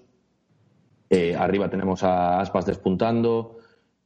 Eh, 1.09 1.35
arriba 1.35 1.69
tenemos 1.69 2.03
a 2.03 2.39
Aspas 2.39 2.65
despuntando. 2.65 3.57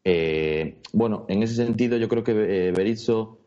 Eh, 0.04 0.78
bueno, 0.94 1.26
en 1.28 1.44
ese 1.44 1.56
sentido 1.56 1.98
yo 1.98 2.08
creo 2.08 2.24
que 2.24 2.32
eh, 2.32 2.72
Berizzo 2.72 3.40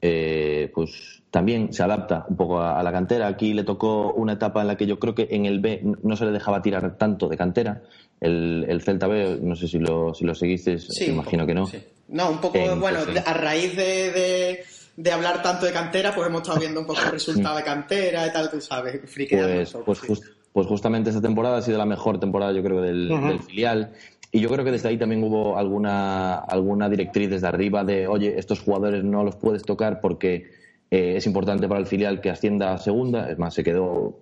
eh, 0.00 0.70
pues 0.74 1.22
también 1.30 1.72
se 1.72 1.82
adapta 1.82 2.24
un 2.28 2.36
poco 2.36 2.60
a, 2.60 2.78
a 2.78 2.82
la 2.82 2.92
cantera. 2.92 3.26
Aquí 3.26 3.52
le 3.52 3.64
tocó 3.64 4.12
una 4.12 4.34
etapa 4.34 4.60
en 4.60 4.68
la 4.68 4.76
que 4.76 4.86
yo 4.86 4.98
creo 4.98 5.14
que 5.14 5.28
en 5.30 5.44
el 5.46 5.58
B 5.60 5.82
no 6.02 6.16
se 6.16 6.24
le 6.24 6.30
dejaba 6.30 6.62
tirar 6.62 6.96
tanto 6.96 7.28
de 7.28 7.36
cantera. 7.36 7.82
El, 8.20 8.64
el 8.68 8.80
Celta 8.82 9.06
B, 9.06 9.38
no 9.42 9.54
sé 9.56 9.68
si 9.68 9.78
lo, 9.78 10.14
si 10.14 10.24
lo 10.24 10.34
seguiste, 10.34 10.78
Sí, 10.78 11.06
imagino 11.06 11.42
poco, 11.42 11.46
que 11.46 11.54
no. 11.54 11.66
sí. 11.66 11.78
No, 12.08 12.30
un 12.30 12.40
poco, 12.40 12.58
bueno, 12.76 13.00
pues 13.04 13.26
a 13.26 13.34
raíz 13.34 13.76
de, 13.76 14.10
de, 14.12 14.64
de 15.00 15.12
hablar 15.12 15.42
tanto 15.42 15.64
de 15.64 15.72
cantera, 15.72 16.12
pues 16.12 16.26
hemos 16.26 16.42
estado 16.42 16.58
viendo 16.58 16.80
un 16.80 16.86
poco 16.86 16.98
el 17.06 17.12
resultado 17.12 17.56
de 17.56 17.62
cantera 17.62 18.26
y 18.26 18.32
tal, 18.32 18.50
tú 18.50 18.60
sabes, 18.60 19.00
Pues, 19.04 19.72
pues, 19.84 20.00
just- 20.00 20.24
pues 20.52 20.66
justamente 20.66 21.10
esta 21.10 21.22
temporada 21.22 21.58
ha 21.58 21.62
sido 21.62 21.78
la 21.78 21.86
mejor 21.86 22.18
temporada, 22.18 22.52
yo 22.52 22.62
creo, 22.64 22.80
del, 22.82 23.08
del 23.08 23.38
filial. 23.40 23.92
Y 24.32 24.40
yo 24.40 24.48
creo 24.50 24.64
que 24.64 24.72
desde 24.72 24.88
ahí 24.88 24.98
también 24.98 25.22
hubo 25.22 25.56
alguna, 25.56 26.34
alguna 26.34 26.88
directriz 26.88 27.30
desde 27.30 27.46
arriba 27.46 27.84
de, 27.84 28.08
oye, 28.08 28.38
estos 28.38 28.58
jugadores 28.60 29.04
no 29.04 29.22
los 29.22 29.36
puedes 29.36 29.62
tocar 29.62 30.00
porque 30.00 30.50
eh, 30.90 31.14
es 31.16 31.26
importante 31.26 31.68
para 31.68 31.78
el 31.80 31.86
filial 31.86 32.20
que 32.20 32.30
ascienda 32.30 32.72
a 32.72 32.78
segunda. 32.78 33.30
Es 33.30 33.38
más, 33.38 33.54
se 33.54 33.62
quedó, 33.62 34.18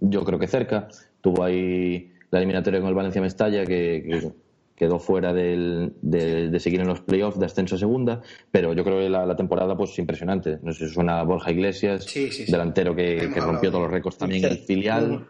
yo 0.00 0.24
creo 0.24 0.38
que 0.38 0.46
cerca. 0.46 0.88
Tuvo 1.20 1.42
ahí 1.42 2.12
la 2.30 2.38
eliminatoria 2.38 2.78
con 2.80 2.88
el 2.90 2.94
Valencia 2.94 3.20
Mestalla, 3.20 3.66
que, 3.66 4.04
que 4.08 4.32
quedó 4.78 4.98
fuera 4.98 5.32
del- 5.34 5.92
de, 6.00 6.48
de 6.48 6.60
seguir 6.60 6.80
en 6.80 6.86
los 6.86 7.00
playoffs 7.00 7.38
de 7.38 7.44
ascenso 7.46 7.74
a 7.74 7.78
segunda. 7.78 8.22
Pero 8.50 8.72
yo 8.72 8.84
creo 8.84 8.98
que 9.00 9.10
la, 9.10 9.26
la 9.26 9.36
temporada, 9.36 9.76
pues 9.76 9.98
impresionante. 9.98 10.58
No 10.62 10.72
sé 10.72 10.88
si 10.88 10.94
suena 10.94 11.22
Borja 11.24 11.50
Iglesias, 11.50 12.04
Sí, 12.04 12.30
sí, 12.30 12.46
sí. 12.46 12.52
delantero 12.52 12.94
que, 12.94 13.28
rompió 13.36 13.70
todos 13.70 13.82
los 13.82 13.92
récords 13.92 14.16
también 14.16 14.44
en 14.44 14.52
el 14.52 14.58
filial. 14.58 15.26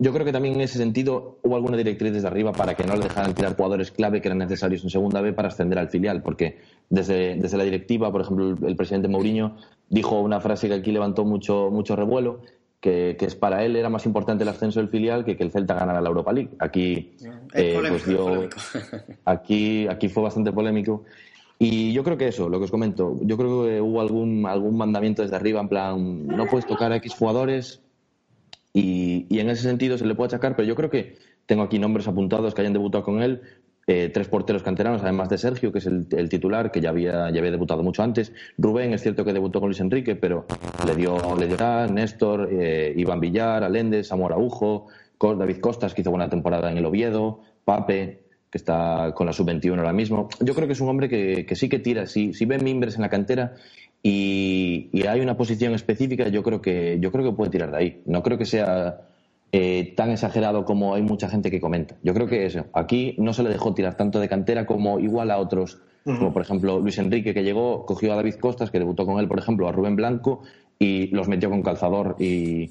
Yo 0.00 0.12
creo 0.12 0.24
que 0.24 0.30
también 0.32 0.54
en 0.54 0.60
ese 0.60 0.78
sentido 0.78 1.40
hubo 1.42 1.56
alguna 1.56 1.76
directriz 1.76 2.12
desde 2.12 2.28
arriba 2.28 2.52
para 2.52 2.74
que 2.74 2.84
no 2.84 2.94
le 2.94 3.02
dejaran 3.02 3.34
tirar 3.34 3.56
jugadores 3.56 3.90
clave 3.90 4.20
que 4.22 4.28
eran 4.28 4.38
necesarios 4.38 4.84
en 4.84 4.90
segunda 4.90 5.20
B 5.20 5.32
para 5.32 5.48
ascender 5.48 5.76
al 5.76 5.88
filial, 5.88 6.22
porque 6.22 6.58
desde, 6.88 7.34
desde 7.34 7.56
la 7.56 7.64
directiva, 7.64 8.12
por 8.12 8.20
ejemplo, 8.20 8.50
el, 8.50 8.64
el 8.64 8.76
presidente 8.76 9.08
Mourinho 9.08 9.56
dijo 9.88 10.20
una 10.20 10.40
frase 10.40 10.68
que 10.68 10.74
aquí 10.74 10.92
levantó 10.92 11.24
mucho, 11.24 11.70
mucho 11.72 11.96
revuelo, 11.96 12.42
que, 12.80 13.16
que 13.18 13.24
es 13.26 13.34
para 13.34 13.64
él 13.64 13.76
era 13.76 13.88
más 13.88 14.06
importante 14.06 14.44
el 14.44 14.48
ascenso 14.50 14.78
del 14.80 14.88
filial 14.88 15.24
que 15.24 15.36
que 15.36 15.42
el 15.44 15.50
Celta 15.50 15.74
ganara 15.74 16.00
la 16.00 16.08
Europa 16.08 16.32
League. 16.32 16.50
Aquí, 16.58 17.16
eh, 17.54 17.72
polémico, 17.74 17.88
pues 17.88 18.02
es 18.02 18.08
dio- 18.08 18.48
aquí, 19.24 19.86
aquí 19.88 20.08
fue 20.08 20.22
bastante 20.22 20.52
polémico. 20.52 21.04
Y 21.58 21.92
yo 21.92 22.04
creo 22.04 22.16
que 22.16 22.28
eso, 22.28 22.48
lo 22.48 22.58
que 22.58 22.64
os 22.66 22.70
comento, 22.70 23.16
yo 23.22 23.36
creo 23.36 23.64
que 23.64 23.80
hubo 23.80 24.00
algún, 24.00 24.46
algún 24.46 24.76
mandamiento 24.76 25.22
desde 25.22 25.34
arriba, 25.34 25.60
en 25.60 25.68
plan, 25.68 26.28
no 26.36 26.46
puedes 26.46 26.66
tocar 26.66 26.92
a 26.92 26.96
X 26.96 27.14
jugadores 27.14 27.80
y, 28.72 29.26
y 29.28 29.40
en 29.40 29.50
ese 29.50 29.62
sentido 29.64 29.98
se 29.98 30.06
le 30.06 30.14
puede 30.14 30.28
achacar, 30.28 30.54
pero 30.54 30.68
yo 30.68 30.76
creo 30.76 30.88
que 30.88 31.16
tengo 31.46 31.62
aquí 31.64 31.80
nombres 31.80 32.06
apuntados 32.06 32.54
que 32.54 32.60
hayan 32.60 32.74
debutado 32.74 33.02
con 33.02 33.22
él, 33.22 33.42
eh, 33.90 34.10
tres 34.12 34.28
porteros 34.28 34.62
canteranos, 34.62 35.02
además 35.02 35.30
de 35.30 35.38
Sergio, 35.38 35.72
que 35.72 35.78
es 35.78 35.86
el, 35.86 36.28
titular, 36.28 36.70
que 36.70 36.82
ya 36.82 36.90
había, 36.90 37.30
ya 37.30 37.38
había 37.38 37.50
debutado 37.50 37.82
mucho 37.82 38.02
antes. 38.02 38.34
Rubén, 38.58 38.92
es 38.92 39.00
cierto 39.00 39.24
que 39.24 39.32
debutó 39.32 39.60
con 39.60 39.70
Luis 39.70 39.80
Enrique, 39.80 40.14
pero 40.14 40.44
le 40.86 40.94
dio, 40.94 41.34
le 41.36 41.46
dio 41.46 41.56
a 41.58 41.86
Néstor, 41.86 42.50
eh, 42.52 42.92
Iván 42.94 43.18
Villar, 43.18 43.64
Aléndez, 43.64 44.08
Samuel 44.08 44.34
Araujo, 44.34 44.88
David 45.18 45.58
Costas, 45.60 45.94
que 45.94 46.02
hizo 46.02 46.10
buena 46.10 46.28
temporada 46.28 46.70
en 46.70 46.76
el 46.76 46.84
Oviedo, 46.84 47.40
Pape, 47.64 48.24
que 48.50 48.58
está 48.58 49.14
con 49.14 49.26
la 49.26 49.32
sub-21 49.32 49.78
ahora 49.78 49.94
mismo. 49.94 50.28
Yo 50.40 50.54
creo 50.54 50.66
que 50.66 50.74
es 50.74 50.80
un 50.82 50.90
hombre 50.90 51.08
que, 51.08 51.46
que 51.46 51.56
sí 51.56 51.70
que 51.70 51.78
tira, 51.78 52.04
si, 52.04 52.34
si 52.34 52.44
ve 52.44 52.58
mimbres 52.58 52.96
en 52.96 53.00
la 53.00 53.08
cantera 53.08 53.54
y, 54.02 54.90
y 54.92 55.06
hay 55.06 55.20
una 55.20 55.38
posición 55.38 55.74
específica, 55.74 56.28
yo 56.28 56.42
creo 56.42 56.60
que, 56.60 56.98
yo 57.00 57.10
creo 57.10 57.24
que 57.24 57.34
puede 57.34 57.50
tirar 57.50 57.70
de 57.70 57.78
ahí. 57.78 58.02
No 58.04 58.22
creo 58.22 58.36
que 58.36 58.44
sea 58.44 59.00
eh, 59.52 59.94
tan 59.96 60.10
exagerado 60.10 60.64
como 60.64 60.94
hay 60.94 61.02
mucha 61.02 61.28
gente 61.28 61.50
que 61.50 61.60
comenta. 61.60 61.96
Yo 62.02 62.12
creo 62.12 62.26
que 62.26 62.44
eso, 62.44 62.66
aquí 62.72 63.14
no 63.18 63.32
se 63.32 63.42
le 63.42 63.48
dejó 63.48 63.74
tirar 63.74 63.96
tanto 63.96 64.20
de 64.20 64.28
cantera 64.28 64.66
como 64.66 64.98
igual 64.98 65.30
a 65.30 65.38
otros, 65.38 65.80
como 66.04 66.32
por 66.32 66.40
ejemplo 66.40 66.80
Luis 66.80 66.96
Enrique 66.98 67.34
que 67.34 67.44
llegó, 67.44 67.84
cogió 67.84 68.12
a 68.12 68.16
David 68.16 68.36
Costas, 68.36 68.70
que 68.70 68.78
debutó 68.78 69.04
con 69.04 69.18
él, 69.18 69.28
por 69.28 69.38
ejemplo, 69.38 69.68
a 69.68 69.72
Rubén 69.72 69.96
Blanco 69.96 70.42
y 70.78 71.08
los 71.08 71.28
metió 71.28 71.50
con 71.50 71.62
calzador 71.62 72.16
y 72.18 72.70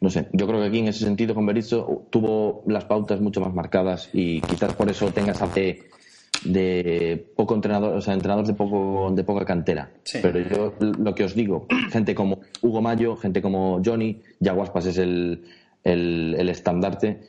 no 0.00 0.10
sé, 0.10 0.26
yo 0.32 0.48
creo 0.48 0.60
que 0.60 0.66
aquí 0.66 0.80
en 0.80 0.88
ese 0.88 1.04
sentido 1.04 1.32
con 1.32 1.46
Berizzo 1.46 2.06
tuvo 2.10 2.64
las 2.66 2.84
pautas 2.86 3.20
mucho 3.20 3.40
más 3.40 3.54
marcadas 3.54 4.10
y 4.12 4.40
quizás 4.40 4.74
por 4.74 4.90
eso 4.90 5.12
tenga 5.12 5.30
esa 5.30 5.46
fe 5.46 5.78
de 6.44 7.32
poco 7.36 7.54
entrenador, 7.54 7.96
o 7.96 8.00
sea, 8.00 8.14
entrenadores 8.14 8.48
de 8.48 8.54
poco 8.54 9.10
de 9.12 9.24
poca 9.24 9.44
cantera. 9.44 9.90
Sí. 10.04 10.18
Pero 10.22 10.40
yo 10.40 10.74
lo 10.80 11.14
que 11.14 11.24
os 11.24 11.34
digo, 11.34 11.66
gente 11.90 12.14
como 12.14 12.40
Hugo 12.60 12.82
Mayo, 12.82 13.16
gente 13.16 13.40
como 13.40 13.80
Johnny, 13.84 14.20
Yaguaspas 14.40 14.86
es 14.86 14.98
el, 14.98 15.44
el, 15.84 16.34
el 16.38 16.48
estandarte, 16.48 17.20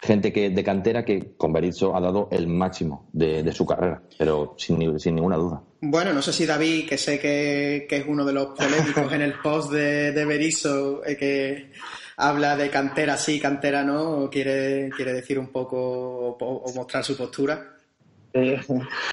gente 0.00 0.32
que 0.32 0.50
de 0.50 0.64
cantera 0.64 1.04
que 1.04 1.34
con 1.36 1.52
Berizzo 1.52 1.96
ha 1.96 2.00
dado 2.00 2.28
el 2.30 2.46
máximo 2.46 3.08
de, 3.12 3.42
de 3.42 3.52
su 3.52 3.66
carrera, 3.66 4.02
pero 4.16 4.54
sin, 4.56 4.98
sin 4.98 5.14
ninguna 5.14 5.36
duda. 5.36 5.62
Bueno, 5.80 6.12
no 6.12 6.22
sé 6.22 6.32
si 6.32 6.46
David, 6.46 6.88
que 6.88 6.98
sé 6.98 7.18
que, 7.18 7.86
que 7.88 7.96
es 7.98 8.04
uno 8.06 8.24
de 8.24 8.32
los 8.32 8.48
polémicos 8.48 9.12
en 9.12 9.22
el 9.22 9.34
post 9.34 9.72
de, 9.72 10.12
de 10.12 10.24
Berizzo, 10.24 11.04
eh, 11.04 11.16
que 11.16 11.70
habla 12.16 12.56
de 12.56 12.68
cantera 12.68 13.16
sí, 13.16 13.38
cantera 13.38 13.84
no, 13.84 14.28
quiere, 14.30 14.90
quiere 14.94 15.12
decir 15.12 15.38
un 15.38 15.48
poco 15.48 15.78
o, 15.78 16.36
o 16.36 16.74
mostrar 16.74 17.04
su 17.04 17.16
postura. 17.16 17.77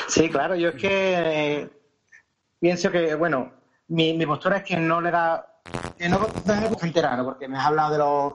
Sí, 0.07 0.29
claro, 0.29 0.55
yo 0.55 0.69
es 0.69 0.75
que 0.75 0.89
eh, 1.61 1.69
pienso 2.59 2.91
que, 2.91 3.15
bueno, 3.15 3.51
mi, 3.87 4.13
mi 4.13 4.25
postura 4.25 4.57
es 4.57 4.63
que 4.63 4.77
no 4.77 5.01
le 5.01 5.11
da, 5.11 5.45
que 5.97 6.09
no, 6.09 6.19
no 6.19 6.53
es 6.53 6.77
canterano, 6.77 7.23
porque 7.25 7.47
me 7.47 7.57
has 7.57 7.65
hablado 7.65 7.91
de 7.91 7.97
los, 7.97 8.33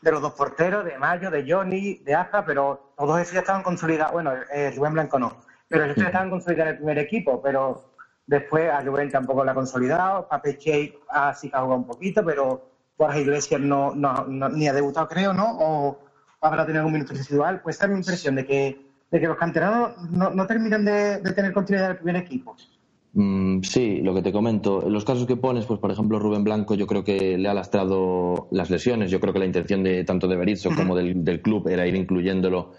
de 0.00 0.10
los 0.12 0.22
dos 0.22 0.32
porteros, 0.34 0.84
de 0.84 0.98
Mayo, 0.98 1.30
de 1.30 1.44
Johnny, 1.50 1.96
de 2.04 2.14
Aza, 2.14 2.44
pero 2.44 2.94
todos 2.96 3.20
esos 3.20 3.34
ya 3.34 3.40
estaban 3.40 3.62
consolidados, 3.62 4.12
bueno, 4.12 4.32
eh, 4.52 4.72
Rubén 4.76 4.94
Blanco 4.94 5.18
no, 5.18 5.36
pero 5.68 5.84
ellos 5.84 5.96
ya 5.96 6.06
estaban 6.06 6.30
consolidados 6.30 6.68
en 6.68 6.72
el 6.72 6.78
primer 6.78 6.98
equipo, 6.98 7.42
pero 7.42 7.94
después 8.26 8.70
a 8.70 8.80
Rubén 8.80 9.10
tampoco 9.10 9.44
lo 9.44 9.50
ha 9.50 9.54
consolidado, 9.54 10.28
Pape 10.28 10.56
Che 10.58 10.98
ah, 11.10 11.34
sí 11.34 11.50
que 11.50 11.56
ha 11.56 11.60
jugado 11.60 11.80
un 11.80 11.86
poquito, 11.86 12.24
pero 12.24 12.70
Borja 12.96 13.18
Iglesias 13.18 13.60
no, 13.60 13.94
no, 13.94 14.24
no- 14.28 14.48
ni 14.48 14.68
ha 14.68 14.72
debutado, 14.72 15.08
creo, 15.08 15.32
¿no? 15.32 15.58
O 15.58 15.98
habrá 16.40 16.64
tenido 16.64 16.80
algún 16.82 16.92
minuto 16.92 17.12
residual. 17.12 17.60
Pues 17.60 17.80
es 17.82 17.88
mi 17.88 17.96
impresión 17.96 18.36
de 18.36 18.46
que, 18.46 18.83
de 19.10 19.20
que 19.20 19.26
los 19.26 19.36
canteranos 19.36 20.10
no, 20.10 20.30
no 20.30 20.46
terminan 20.46 20.84
de, 20.84 21.18
de 21.18 21.32
tener 21.32 21.52
continuidad 21.52 21.86
en 21.86 21.92
el 21.92 21.96
primer 21.98 22.16
equipo. 22.16 22.56
Mm, 23.14 23.62
sí, 23.62 24.00
lo 24.02 24.12
que 24.12 24.22
te 24.22 24.32
comento. 24.32 24.84
En 24.84 24.92
los 24.92 25.04
casos 25.04 25.26
que 25.26 25.36
pones, 25.36 25.66
pues 25.66 25.78
por 25.78 25.90
ejemplo, 25.90 26.18
Rubén 26.18 26.42
Blanco, 26.42 26.74
yo 26.74 26.86
creo 26.86 27.04
que 27.04 27.38
le 27.38 27.48
ha 27.48 27.54
lastrado 27.54 28.48
las 28.50 28.70
lesiones. 28.70 29.10
Yo 29.10 29.20
creo 29.20 29.32
que 29.32 29.38
la 29.38 29.46
intención 29.46 29.84
de 29.84 30.04
tanto 30.04 30.26
de 30.26 30.36
Berizzo 30.36 30.70
como 30.74 30.96
del, 30.96 31.24
del 31.24 31.40
club 31.40 31.68
era 31.68 31.86
ir 31.86 31.94
incluyéndolo 31.94 32.72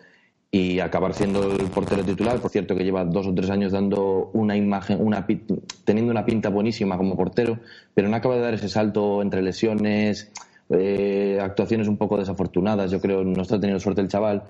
y 0.51 0.79
acabar 0.79 1.13
siendo 1.13 1.51
el 1.51 1.67
portero 1.67 2.03
titular. 2.03 2.39
Por 2.39 2.51
cierto, 2.51 2.75
que 2.75 2.83
lleva 2.83 3.05
dos 3.05 3.27
o 3.27 3.33
tres 3.33 3.49
años 3.49 3.71
dando 3.71 4.29
una 4.33 4.57
imagen, 4.57 4.99
una 5.01 5.25
teniendo 5.85 6.11
una 6.11 6.25
pinta 6.25 6.49
buenísima 6.49 6.97
como 6.97 7.15
portero, 7.15 7.59
pero 7.93 8.09
no 8.09 8.15
acaba 8.15 8.35
de 8.35 8.41
dar 8.41 8.53
ese 8.53 8.67
salto 8.67 9.21
entre 9.21 9.41
lesiones, 9.41 10.31
eh, 10.69 11.39
actuaciones 11.41 11.87
un 11.87 11.97
poco 11.97 12.17
desafortunadas. 12.17 12.91
Yo 12.91 12.99
creo 12.99 13.23
no 13.23 13.41
está 13.41 13.59
teniendo 13.59 13.79
suerte 13.79 14.01
el 14.01 14.09
chaval. 14.09 14.43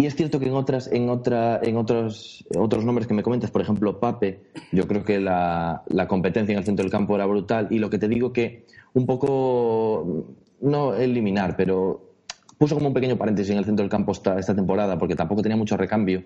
Y 0.00 0.06
es 0.06 0.14
cierto 0.14 0.38
que 0.38 0.46
en 0.46 0.54
otras, 0.54 0.86
en 0.92 1.10
otra, 1.10 1.58
en 1.60 1.76
otros, 1.76 2.44
otros 2.56 2.84
nombres 2.84 3.08
que 3.08 3.14
me 3.14 3.24
comentas, 3.24 3.50
por 3.50 3.60
ejemplo, 3.62 3.98
Pape, 3.98 4.40
yo 4.70 4.86
creo 4.86 5.02
que 5.02 5.18
la, 5.18 5.82
la 5.88 6.06
competencia 6.06 6.52
en 6.52 6.58
el 6.60 6.64
centro 6.64 6.84
del 6.84 6.92
campo 6.92 7.16
era 7.16 7.26
brutal. 7.26 7.66
Y 7.70 7.80
lo 7.80 7.90
que 7.90 7.98
te 7.98 8.06
digo 8.06 8.32
que 8.32 8.64
un 8.94 9.06
poco, 9.06 10.24
no 10.60 10.94
eliminar, 10.94 11.56
pero 11.56 12.12
puso 12.58 12.76
como 12.76 12.86
un 12.88 12.94
pequeño 12.94 13.16
paréntesis 13.16 13.50
en 13.50 13.58
el 13.58 13.64
centro 13.64 13.82
del 13.82 13.90
campo 13.90 14.12
esta, 14.12 14.38
esta 14.38 14.54
temporada, 14.54 14.96
porque 15.00 15.16
tampoco 15.16 15.42
tenía 15.42 15.56
mucho 15.56 15.76
recambio. 15.76 16.22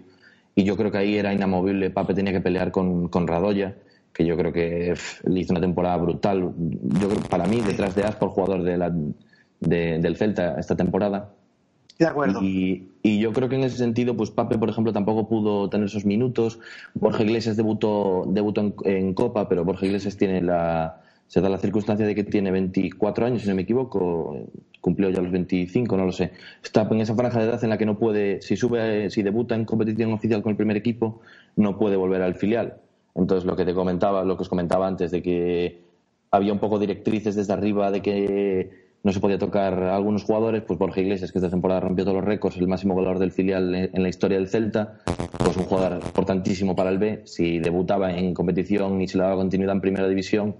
Y 0.54 0.64
yo 0.64 0.76
creo 0.76 0.90
que 0.92 0.98
ahí 0.98 1.16
era 1.16 1.32
inamovible. 1.32 1.88
Pape 1.88 2.12
tenía 2.12 2.34
que 2.34 2.42
pelear 2.42 2.72
con, 2.72 3.08
con 3.08 3.26
Radoya, 3.26 3.74
que 4.12 4.26
yo 4.26 4.36
creo 4.36 4.52
que 4.52 4.90
pff, 4.92 5.24
le 5.24 5.40
hizo 5.40 5.54
una 5.54 5.62
temporada 5.62 5.96
brutal. 5.96 6.52
Yo 6.58 7.08
creo 7.08 7.20
para 7.30 7.46
mí, 7.46 7.62
detrás 7.62 7.94
de 7.94 8.04
Aspo, 8.04 8.26
el 8.26 8.32
jugador 8.32 8.62
de 8.64 8.76
la, 8.76 8.90
de- 9.60 9.98
del 9.98 10.16
Celta 10.16 10.60
esta 10.60 10.76
temporada. 10.76 11.32
De 12.02 12.08
acuerdo. 12.08 12.40
Y, 12.42 12.88
yo 13.04 13.32
creo 13.32 13.48
que 13.48 13.54
en 13.54 13.62
ese 13.62 13.76
sentido, 13.76 14.16
pues 14.16 14.30
Pape, 14.30 14.58
por 14.58 14.68
ejemplo, 14.68 14.92
tampoco 14.92 15.28
pudo 15.28 15.70
tener 15.70 15.86
esos 15.86 16.04
minutos. 16.04 16.58
Borja 16.94 17.22
Iglesias 17.22 17.56
debutó, 17.56 18.24
debutó 18.26 18.60
en, 18.60 18.74
en 18.84 19.14
Copa, 19.14 19.48
pero 19.48 19.64
Borja 19.64 19.86
Iglesias 19.86 20.16
tiene 20.16 20.42
la, 20.42 21.00
se 21.28 21.40
da 21.40 21.48
la 21.48 21.58
circunstancia 21.58 22.04
de 22.04 22.14
que 22.16 22.24
tiene 22.24 22.50
24 22.50 23.26
años, 23.26 23.42
si 23.42 23.48
no 23.48 23.54
me 23.54 23.62
equivoco, 23.62 24.36
cumplió 24.80 25.10
ya 25.10 25.20
los 25.20 25.30
25, 25.30 25.96
no 25.96 26.06
lo 26.06 26.12
sé. 26.12 26.32
Está 26.62 26.88
en 26.90 27.00
esa 27.00 27.14
franja 27.14 27.38
de 27.38 27.50
edad 27.50 27.62
en 27.62 27.70
la 27.70 27.78
que 27.78 27.86
no 27.86 27.96
puede, 27.98 28.42
si 28.42 28.56
sube, 28.56 29.08
si 29.08 29.22
debuta 29.22 29.54
en 29.54 29.64
competición 29.64 30.12
oficial 30.12 30.42
con 30.42 30.50
el 30.50 30.56
primer 30.56 30.76
equipo, 30.76 31.20
no 31.54 31.78
puede 31.78 31.94
volver 31.94 32.22
al 32.22 32.34
filial. 32.34 32.78
Entonces, 33.14 33.46
lo 33.46 33.54
que 33.54 33.64
te 33.64 33.74
comentaba, 33.74 34.24
lo 34.24 34.36
que 34.36 34.42
os 34.42 34.48
comentaba 34.48 34.88
antes, 34.88 35.12
de 35.12 35.22
que 35.22 35.82
había 36.32 36.52
un 36.52 36.58
poco 36.58 36.80
directrices 36.80 37.36
desde 37.36 37.52
arriba 37.52 37.92
de 37.92 38.02
que 38.02 38.81
no 39.02 39.12
se 39.12 39.20
podía 39.20 39.38
tocar 39.38 39.82
a 39.82 39.96
algunos 39.96 40.22
jugadores, 40.24 40.62
pues 40.62 40.78
Borja 40.78 41.00
Iglesias, 41.00 41.32
que 41.32 41.38
esta 41.38 41.50
temporada 41.50 41.80
rompió 41.80 42.04
todos 42.04 42.16
los 42.16 42.24
récords, 42.24 42.56
el 42.56 42.68
máximo 42.68 42.94
goleador 42.94 43.18
del 43.18 43.32
filial 43.32 43.74
en 43.74 44.02
la 44.02 44.08
historia 44.08 44.38
del 44.38 44.48
Celta, 44.48 44.98
pues 45.38 45.56
un 45.56 45.64
jugador 45.64 46.00
importantísimo 46.04 46.76
para 46.76 46.90
el 46.90 46.98
B. 46.98 47.22
Si 47.24 47.58
debutaba 47.58 48.12
en 48.12 48.32
competición 48.32 49.00
y 49.00 49.08
se 49.08 49.18
le 49.18 49.24
daba 49.24 49.36
continuidad 49.36 49.74
en 49.74 49.80
primera 49.80 50.08
división, 50.08 50.56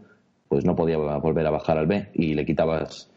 pues 0.49 0.65
no 0.65 0.75
podía 0.75 0.99
volver 0.99 1.47
a 1.47 1.51
bajar 1.51 1.79
al 1.79 1.87
B 1.87 2.09
y 2.15 2.35
le 2.35 2.45
quitabas. 2.45 3.11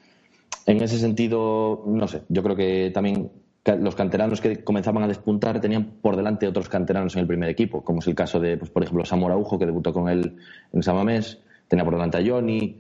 En 0.68 0.82
ese 0.82 0.98
sentido, 0.98 1.84
no 1.88 2.08
sé, 2.08 2.22
yo 2.30 2.44
creo 2.44 2.56
que 2.56 2.92
también 2.94 3.32
los 3.80 3.96
canteranos 3.96 4.42
que 4.42 4.64
comenzaban 4.64 5.04
a 5.04 5.08
despuntar 5.08 5.60
tenían 5.60 5.86
por 6.02 6.16
delante 6.16 6.48
otros 6.48 6.70
canteranos 6.70 7.16
en 7.16 7.22
el 7.22 7.28
primer 7.28 7.50
equipo, 7.50 7.84
como 7.84 8.00
es 8.00 8.08
el 8.08 8.16
caso 8.16 8.40
de, 8.40 8.58
pues, 8.58 8.70
por 8.70 8.84
ejemplo, 8.84 9.06
Samuel 9.06 9.44
que 9.60 9.66
debutó 9.66 9.92
con 9.92 10.08
él 10.08 10.38
en 10.72 10.84
Samamés, 10.84 11.40
tenía 11.68 11.84
por 11.84 11.96
delante 11.96 12.18
a 12.18 12.24
Johnny. 12.26 12.78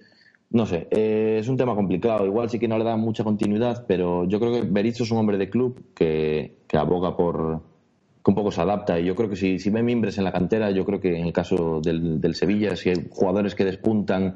No 0.51 0.65
sé, 0.65 0.87
eh, 0.91 1.37
es 1.39 1.47
un 1.47 1.57
tema 1.57 1.75
complicado. 1.75 2.25
Igual 2.25 2.49
sí 2.49 2.59
que 2.59 2.67
no 2.67 2.77
le 2.77 2.83
da 2.83 2.95
mucha 2.95 3.23
continuidad, 3.23 3.85
pero 3.87 4.25
yo 4.25 4.39
creo 4.39 4.53
que 4.53 4.61
Berizzo 4.61 5.03
es 5.03 5.11
un 5.11 5.17
hombre 5.17 5.37
de 5.37 5.49
club 5.49 5.83
que, 5.93 6.59
que 6.67 6.77
aboga 6.77 7.17
por 7.17 7.61
que 8.23 8.31
un 8.31 8.35
poco 8.35 8.51
se 8.51 8.61
adapta. 8.61 8.99
Y 8.99 9.05
yo 9.05 9.15
creo 9.15 9.29
que 9.29 9.35
si, 9.35 9.59
si 9.59 9.69
ve 9.69 9.83
mimbres 9.83 10.17
en 10.17 10.23
la 10.23 10.31
cantera, 10.31 10.71
yo 10.71 10.83
creo 10.85 10.99
que 10.99 11.17
en 11.19 11.27
el 11.27 11.33
caso 11.33 11.79
del, 11.81 12.19
del 12.19 12.35
Sevilla, 12.35 12.75
si 12.75 12.89
hay 12.89 13.07
jugadores 13.09 13.53
que 13.53 13.65
despuntan 13.65 14.35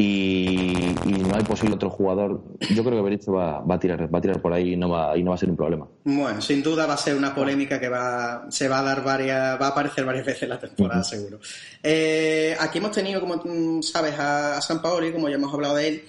y, 0.00 0.94
y 1.04 1.12
no 1.12 1.34
hay 1.34 1.42
posible 1.44 1.74
otro 1.74 1.90
jugador, 1.90 2.42
yo 2.74 2.82
creo 2.82 2.96
que 2.96 3.02
Berizzo 3.02 3.32
va, 3.32 3.60
va 3.60 3.74
a 3.74 3.78
tirar, 3.78 4.12
va 4.12 4.18
a 4.18 4.22
tirar 4.22 4.40
por 4.40 4.52
ahí 4.52 4.72
y 4.72 4.76
no 4.76 4.88
va, 4.88 5.16
y 5.16 5.22
no 5.22 5.30
va 5.30 5.34
a 5.36 5.38
ser 5.38 5.50
un 5.50 5.56
problema. 5.56 5.86
Bueno, 6.04 6.40
sin 6.40 6.62
duda 6.62 6.86
va 6.86 6.94
a 6.94 6.96
ser 6.96 7.16
una 7.16 7.34
polémica 7.34 7.78
que 7.78 7.88
va, 7.88 8.46
se 8.48 8.68
va 8.68 8.80
a 8.80 8.82
dar 8.82 9.04
varias, 9.04 9.60
va 9.60 9.66
a 9.66 9.70
aparecer 9.70 10.04
varias 10.04 10.24
veces 10.24 10.44
en 10.44 10.48
la 10.48 10.58
temporada, 10.58 11.04
seguro. 11.04 11.38
Eh, 11.82 12.56
aquí 12.58 12.78
hemos 12.78 12.92
tenido, 12.92 13.20
como 13.20 13.82
sabes, 13.82 14.18
a, 14.18 14.56
a 14.56 14.62
San 14.62 14.80
Paoli, 14.80 15.12
como 15.12 15.28
ya 15.28 15.34
hemos 15.34 15.52
hablado 15.52 15.74
de 15.76 15.88
él, 15.88 16.04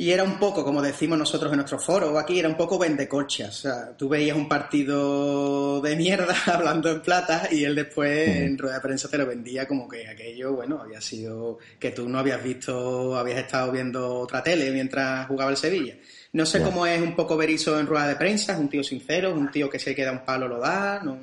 y 0.00 0.12
era 0.12 0.22
un 0.22 0.38
poco, 0.38 0.64
como 0.64 0.80
decimos 0.80 1.18
nosotros 1.18 1.50
en 1.50 1.56
nuestro 1.56 1.80
foro, 1.80 2.16
aquí 2.16 2.38
era 2.38 2.48
un 2.48 2.56
poco 2.56 2.78
vendecochas. 2.78 3.48
O 3.48 3.62
sea, 3.62 3.96
tú 3.96 4.08
veías 4.08 4.36
un 4.36 4.48
partido 4.48 5.80
de 5.80 5.96
mierda 5.96 6.36
hablando 6.46 6.88
en 6.88 7.02
plata 7.02 7.48
y 7.50 7.64
él 7.64 7.74
después 7.74 8.28
en 8.28 8.56
rueda 8.56 8.76
de 8.76 8.80
prensa 8.80 9.08
te 9.08 9.18
lo 9.18 9.26
vendía 9.26 9.66
como 9.66 9.88
que 9.88 10.06
aquello, 10.06 10.54
bueno, 10.54 10.80
había 10.80 11.00
sido 11.00 11.58
que 11.80 11.90
tú 11.90 12.08
no 12.08 12.20
habías 12.20 12.40
visto, 12.44 13.18
habías 13.18 13.40
estado 13.40 13.72
viendo 13.72 14.20
otra 14.20 14.40
tele 14.40 14.70
mientras 14.70 15.26
jugaba 15.26 15.50
el 15.50 15.56
Sevilla. 15.56 15.96
No 16.32 16.46
sé 16.46 16.62
cómo 16.62 16.86
es 16.86 17.02
un 17.02 17.16
poco 17.16 17.36
Berizzo 17.36 17.80
en 17.80 17.88
rueda 17.88 18.06
de 18.06 18.14
prensa, 18.14 18.52
es 18.52 18.60
un 18.60 18.68
tío 18.68 18.84
sincero, 18.84 19.30
es 19.30 19.34
un 19.36 19.50
tío 19.50 19.68
que 19.68 19.80
se 19.80 19.96
queda 19.96 20.12
un 20.12 20.24
palo 20.24 20.46
lo 20.46 20.60
da, 20.60 21.00
no 21.02 21.18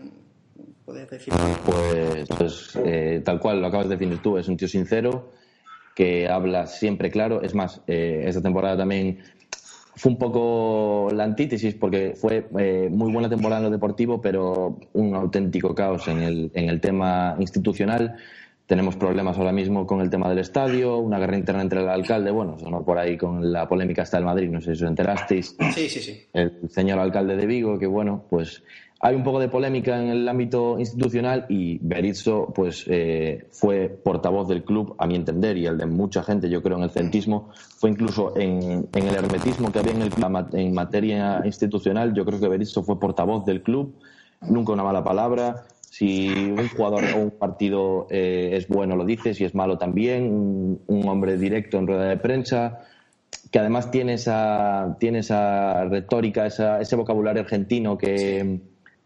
puedes 0.84 1.10
decir. 1.10 1.34
Pues, 1.66 2.28
pues 2.28 2.78
eh, 2.84 3.22
tal 3.24 3.40
cual 3.40 3.62
lo 3.62 3.68
acabas 3.68 3.88
de 3.88 3.96
definir 3.96 4.22
tú, 4.22 4.38
es 4.38 4.50
un 4.50 4.58
tío 4.58 4.68
sincero 4.68 5.32
que 5.96 6.28
habla 6.28 6.68
siempre 6.68 7.10
claro. 7.10 7.42
Es 7.42 7.56
más, 7.56 7.82
eh, 7.88 8.26
esta 8.28 8.42
temporada 8.42 8.78
también 8.78 9.20
fue 9.96 10.12
un 10.12 10.18
poco 10.18 11.10
la 11.14 11.24
antítesis 11.24 11.74
porque 11.74 12.14
fue 12.16 12.48
eh, 12.60 12.90
muy 12.92 13.12
buena 13.12 13.30
temporada 13.30 13.62
en 13.62 13.66
lo 13.66 13.72
deportivo, 13.72 14.22
pero 14.22 14.78
un 14.94 15.16
auténtico 15.16 15.74
caos 15.74 16.08
en 16.10 16.22
el, 16.22 16.52
en 16.54 16.70
el 16.70 16.82
tema 16.82 17.36
institucional. 17.40 18.18
Tenemos 18.66 18.96
problemas 18.96 19.38
ahora 19.38 19.52
mismo 19.52 19.86
con 19.86 20.02
el 20.02 20.10
tema 20.10 20.28
del 20.28 20.40
estadio, 20.40 20.98
una 20.98 21.20
guerra 21.20 21.38
interna 21.38 21.62
entre 21.62 21.82
el 21.82 21.88
alcalde, 21.88 22.32
bueno, 22.32 22.58
sonó 22.58 22.84
por 22.84 22.98
ahí 22.98 23.16
con 23.16 23.54
la 23.54 23.70
polémica 23.70 24.02
hasta 24.02 24.18
el 24.18 24.26
Madrid, 24.26 24.50
no 24.50 24.60
sé 24.60 24.76
si 24.76 24.84
os 24.84 24.90
enterasteis 24.90 25.56
Sí, 25.76 25.88
sí, 25.88 26.02
sí. 26.02 26.24
el 26.34 26.52
señor 26.70 26.98
alcalde 26.98 27.38
de 27.38 27.46
Vigo, 27.46 27.78
que 27.78 27.86
bueno, 27.86 28.26
pues 28.28 28.64
hay 29.06 29.14
un 29.14 29.24
poco 29.24 29.40
de 29.40 29.50
polémica 29.50 30.02
en 30.02 30.10
el 30.10 30.28
ámbito 30.28 30.80
institucional 30.80 31.46
y 31.48 31.78
Berizzo 31.78 32.52
pues 32.56 32.86
eh, 32.88 33.46
fue 33.52 33.88
portavoz 33.88 34.48
del 34.48 34.64
club, 34.64 34.96
a 34.98 35.06
mi 35.06 35.14
entender, 35.14 35.58
y 35.58 35.68
el 35.68 35.78
de 35.78 35.86
mucha 35.86 36.24
gente, 36.24 36.50
yo 36.50 36.64
creo, 36.64 36.78
en 36.78 36.86
el 36.86 36.90
centismo, 36.90 37.52
fue 37.78 37.92
incluso 37.92 38.36
en, 38.36 38.90
el 38.92 39.16
hermetismo 39.16 39.72
que 39.72 39.78
había 39.78 39.92
en 39.92 40.02
el 40.02 40.72
materia 40.72 41.44
institucional, 41.46 42.16
yo 42.16 42.26
creo 42.26 42.40
que 42.40 42.48
Berizzo 42.48 42.82
fue 42.82 43.00
portavoz 43.00 43.46
del 43.46 43.62
club, 43.62 43.94
nunca 44.42 44.74
una 44.74 44.84
mala 44.84 45.04
palabra. 45.04 45.66
Si 45.82 46.30
un 46.34 46.68
jugador 46.70 47.04
o 47.16 47.20
un 47.20 47.32
partido 47.32 48.08
eh, 48.10 48.54
es 48.54 48.68
bueno, 48.68 48.96
lo 48.96 49.06
dice, 49.06 49.36
si 49.36 49.44
es 49.46 49.54
malo 49.54 49.78
también, 49.78 50.34
un, 50.34 50.82
un 50.88 51.08
hombre 51.08 51.38
directo 51.38 51.78
en 51.78 51.86
rueda 51.86 52.06
de 52.06 52.18
prensa 52.18 52.80
que 53.52 53.60
además 53.60 53.92
tiene 53.92 54.14
esa, 54.14 54.98
tiene 55.00 55.20
esa 55.20 55.86
retórica, 55.86 56.48
esa, 56.48 56.82
ese 56.82 56.96
vocabulario 56.96 57.44
argentino 57.44 57.98
que, 57.98 58.62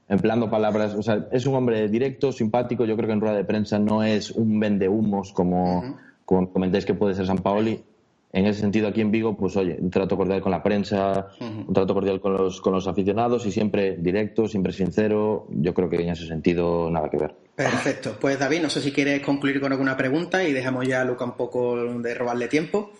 empleando 0.09 0.49
palabras, 0.49 0.95
o 0.95 1.03
sea, 1.03 1.27
es 1.31 1.45
un 1.45 1.55
hombre 1.55 1.87
directo, 1.87 2.31
simpático, 2.31 2.83
yo 2.83 2.95
creo 2.97 3.07
que 3.07 3.13
en 3.13 3.21
rueda 3.21 3.35
de 3.35 3.45
prensa 3.45 3.77
no 3.77 4.03
es 4.03 4.31
un 4.31 4.59
vende 4.59 4.89
humos 4.89 5.31
como, 5.31 5.97
como 6.25 6.51
comentáis 6.51 6.85
que 6.85 6.95
puede 6.95 7.13
ser 7.13 7.27
San 7.27 7.37
Paoli. 7.37 7.83
En 8.31 8.45
ese 8.45 8.59
sentido, 8.59 8.87
aquí 8.87 9.01
en 9.01 9.09
Vigo, 9.09 9.35
pues 9.35 9.57
oye, 9.57 9.77
un 9.79 9.89
trato 9.89 10.15
cordial 10.15 10.39
con 10.39 10.51
la 10.51 10.61
prensa, 10.61 11.29
un 11.39 11.73
trato 11.73 11.95
cordial 11.95 12.21
con 12.21 12.33
los, 12.33 12.61
con 12.61 12.73
los 12.73 12.87
aficionados 12.87 13.47
y 13.47 13.51
siempre 13.51 13.97
directo, 13.97 14.47
siempre 14.47 14.71
sincero. 14.71 15.47
Yo 15.49 15.73
creo 15.73 15.89
que 15.89 15.95
en 15.95 16.09
ese 16.09 16.27
sentido 16.27 16.91
nada 16.91 17.09
que 17.09 17.17
ver. 17.17 17.33
Perfecto. 17.55 18.17
Pues 18.21 18.37
David, 18.37 18.61
no 18.61 18.69
sé 18.69 18.81
si 18.81 18.91
quieres 18.91 19.21
concluir 19.23 19.59
con 19.59 19.71
alguna 19.71 19.97
pregunta 19.97 20.43
y 20.43 20.53
dejamos 20.53 20.87
ya 20.87 21.01
a 21.01 21.05
Luca 21.05 21.25
un 21.25 21.35
poco 21.35 21.75
de 21.75 22.13
robarle 22.13 22.47
tiempo. 22.47 22.91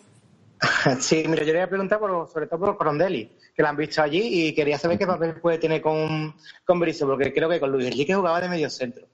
Sí, 1.00 1.24
mira, 1.28 1.44
yo 1.44 1.54
le 1.54 1.60
voy 1.60 1.62
a 1.62 1.70
preguntar 1.70 2.00
por, 2.00 2.28
sobre 2.28 2.48
todo 2.48 2.60
por 2.60 2.78
Corondelli, 2.78 3.32
que 3.56 3.64
la 3.64 3.70
han 3.70 3.78
visto 3.78 4.02
allí 4.02 4.48
y 4.48 4.54
quería 4.54 4.78
saber 4.78 4.98
qué 4.98 5.08
papel 5.08 5.36
puede 5.36 5.58
tener 5.58 5.82
con, 5.82 6.36
con 6.66 6.80
Berizzo, 6.80 7.08
porque 7.08 7.34
creo 7.34 7.50
que 7.50 7.60
con 7.60 7.72
Luis 7.72 7.88
Enrique 7.88 8.14
jugaba 8.14 8.42
de 8.42 8.50
medio 8.50 8.70
centro. 8.70 9.08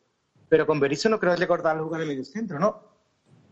Pero 0.49 0.65
con 0.65 0.79
Berizzo 0.79 1.09
no 1.09 1.19
creo 1.19 1.35
recordar 1.35 1.79
jugar 1.79 2.01
de 2.01 2.07
medio 2.07 2.23
centro, 2.23 2.59
¿no? 2.59 2.79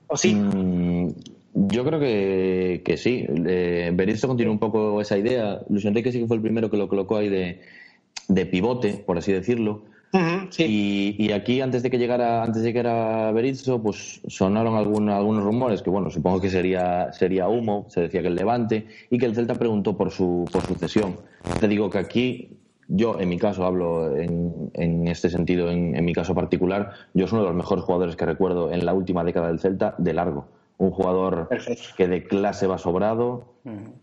¿O 0.08 0.18
sí? 0.18 0.34
Mm, 0.34 1.10
yo 1.54 1.84
creo 1.84 2.00
que, 2.00 2.82
que 2.86 2.98
sí. 2.98 3.26
Eh, 3.30 3.92
Berizzo 3.94 4.28
continuó 4.28 4.54
un 4.54 4.60
poco 4.60 5.02
esa 5.02 5.18
idea. 5.18 5.62
Luis 5.70 5.86
Enrique 5.86 6.12
sí 6.12 6.20
que 6.20 6.28
fue 6.28 6.38
el 6.38 6.42
primero 6.42 6.70
que 6.70 6.78
lo 6.78 6.88
colocó 6.88 7.18
ahí 7.18 7.30
de, 7.30 7.62
de 8.28 8.46
pivote, 8.46 9.04
por 9.06 9.18
así 9.18 9.32
decirlo. 9.32 9.86
Y, 10.58 11.32
aquí, 11.32 11.60
antes 11.62 11.82
de 11.82 11.90
que 11.90 11.98
llegara, 11.98 12.44
antes 12.44 12.62
de 12.62 12.72
que 12.72 12.80
era 12.80 13.32
Berizzo, 13.32 13.82
pues 13.82 14.22
sonaron 14.28 14.76
algún- 14.76 15.10
algunos 15.10 15.44
rumores 15.44 15.82
que, 15.82 15.90
bueno, 15.90 16.10
supongo 16.12 16.40
que 16.40 16.50
sería, 16.50 17.12
sería 17.14 17.48
humo, 17.48 17.86
se 17.90 18.02
decía 18.02 18.22
que 18.22 18.28
el 18.28 18.36
Levante, 18.36 18.86
y 19.10 19.18
que 19.18 19.26
el 19.26 19.34
Celta 19.34 19.56
preguntó 19.56 19.98
por 19.98 20.12
su, 20.12 20.46
por 20.52 20.62
su 20.62 20.76
cesión. 20.76 21.16
Te 21.60 21.68
digo 21.68 21.90
que 21.90 21.98
aquí, 21.98 22.50
yo 22.88 23.20
en 23.20 23.30
mi 23.30 23.38
caso 23.40 23.66
hablo 23.66 24.16
en, 24.16 24.70
en 24.74 25.08
este 25.08 25.30
sentido, 25.30 25.72
en, 25.72 25.96
en 25.96 26.06
mi 26.06 26.14
caso 26.14 26.36
particular, 26.36 26.92
yo 27.14 27.26
soy 27.28 27.38
uno 27.38 27.46
de 27.48 27.50
los 27.54 27.58
mejores 27.58 27.84
jugadores 27.84 28.16
que 28.16 28.26
recuerdo 28.26 28.72
en 28.72 28.86
la 28.86 28.94
última 28.94 29.24
década 29.24 29.48
del 29.48 29.60
Celta, 29.60 29.96
de 29.98 30.14
largo. 30.14 30.46
Un 30.78 30.92
jugador 30.92 31.48
Perfecto. 31.48 31.84
que 31.96 32.08
de 32.08 32.24
clase 32.24 32.68
va 32.68 32.78
sobrado, 32.78 33.54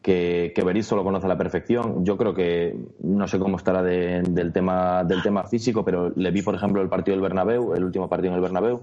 que, 0.02 0.52
que 0.54 0.62
Berizzo 0.64 0.96
lo 0.96 1.04
conoce 1.04 1.26
a 1.26 1.28
la 1.28 1.36
perfección. 1.36 2.04
Yo 2.04 2.16
creo 2.16 2.32
que 2.32 2.74
no 3.02 3.26
sé 3.28 3.38
cómo 3.38 3.56
estará 3.56 3.82
de- 3.82 4.22
del 4.22 4.52
tema 4.52 5.04
del 5.04 5.22
tema 5.22 5.44
físico, 5.44 5.84
pero 5.84 6.10
le 6.14 6.30
vi, 6.30 6.42
por 6.42 6.54
ejemplo, 6.54 6.80
el 6.80 6.88
partido 6.88 7.16
del 7.16 7.22
Bernabéu, 7.22 7.74
el 7.74 7.84
último 7.84 8.08
partido 8.08 8.30
en 8.32 8.36
el 8.36 8.40
Bernabéu. 8.42 8.80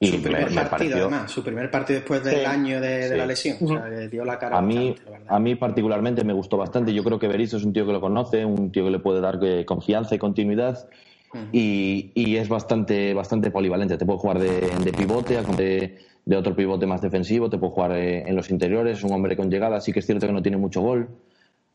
Y 0.00 0.06
su 0.06 0.22
primer 0.22 0.44
me- 0.44 0.50
me 0.50 0.54
partido, 0.54 0.70
pareció- 0.70 1.02
además, 1.08 1.30
su 1.32 1.42
primer 1.42 1.70
partido 1.72 1.98
después 1.98 2.22
del 2.22 2.36
Sí. 2.36 2.44
año 2.44 2.80
de, 2.80 3.16
la 3.16 3.26
lesión. 3.26 3.56
O 3.60 3.66
sea, 3.66 3.88
le 3.88 4.08
dio 4.08 4.24
la 4.24 4.38
cara 4.38 4.56
a 4.56 4.62
mí, 4.62 4.90
bastante, 4.90 5.10
la 5.10 5.18
verdad. 5.18 5.34
a 5.36 5.38
mí 5.40 5.54
particularmente 5.56 6.24
me 6.24 6.32
gustó 6.32 6.56
bastante. 6.56 6.94
Yo 6.94 7.02
creo 7.02 7.18
que 7.18 7.26
Berizzo 7.26 7.56
es 7.56 7.64
un 7.64 7.72
tío 7.72 7.84
que 7.84 7.92
lo 7.92 8.00
conoce, 8.00 8.44
un 8.44 8.70
tío 8.70 8.84
que 8.84 8.90
le 8.92 9.00
puede 9.00 9.20
dar 9.20 9.40
eh, 9.42 9.64
confianza 9.66 10.14
y 10.14 10.18
continuidad. 10.18 10.88
y, 11.52 12.10
y 12.14 12.36
es 12.36 12.48
bastante, 12.48 13.12
bastante 13.12 13.50
polivalente. 13.50 13.98
Te 13.98 14.06
puede 14.06 14.18
jugar 14.18 14.38
de, 14.38 14.62
de 14.82 14.92
pivote, 14.92 15.36
de, 15.42 15.98
de 16.28 16.36
otro 16.36 16.54
pivote 16.54 16.84
más 16.84 17.00
defensivo, 17.00 17.48
te 17.48 17.56
puede 17.56 17.72
jugar 17.72 17.92
eh, 17.92 18.28
en 18.28 18.36
los 18.36 18.50
interiores, 18.50 18.98
es 18.98 19.04
un 19.04 19.12
hombre 19.12 19.34
con 19.34 19.50
llegada. 19.50 19.80
Sí 19.80 19.94
que 19.94 20.00
es 20.00 20.06
cierto 20.06 20.26
que 20.26 20.32
no 20.34 20.42
tiene 20.42 20.58
mucho 20.58 20.82
gol. 20.82 21.08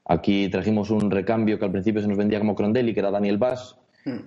Aquí 0.06 0.48
trajimos 0.48 0.92
un 0.92 1.10
recambio 1.10 1.58
que 1.58 1.66
al 1.66 1.72
principio 1.72 2.04
se 2.04 2.08
nos 2.08 2.18
vendía 2.18 2.38
como 2.38 2.54
Crondelli, 2.54 2.94
que 2.94 3.00
era 3.00 3.10
Daniel 3.10 3.40
Bass, 3.40 3.76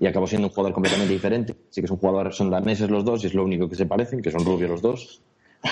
y 0.00 0.04
acabó 0.04 0.26
siendo 0.26 0.48
un 0.48 0.52
jugador 0.52 0.72
completamente 0.72 1.12
diferente. 1.12 1.54
Sí 1.70 1.80
que 1.80 1.84
es 1.84 1.90
un 1.92 1.98
jugador, 1.98 2.32
son 2.32 2.50
daneses 2.50 2.90
los 2.90 3.04
dos 3.04 3.22
y 3.22 3.28
es 3.28 3.34
lo 3.34 3.44
único 3.44 3.68
que 3.68 3.76
se 3.76 3.86
parecen, 3.86 4.20
que 4.20 4.32
son 4.32 4.44
rubios 4.44 4.68
los 4.68 4.82
dos, 4.82 5.22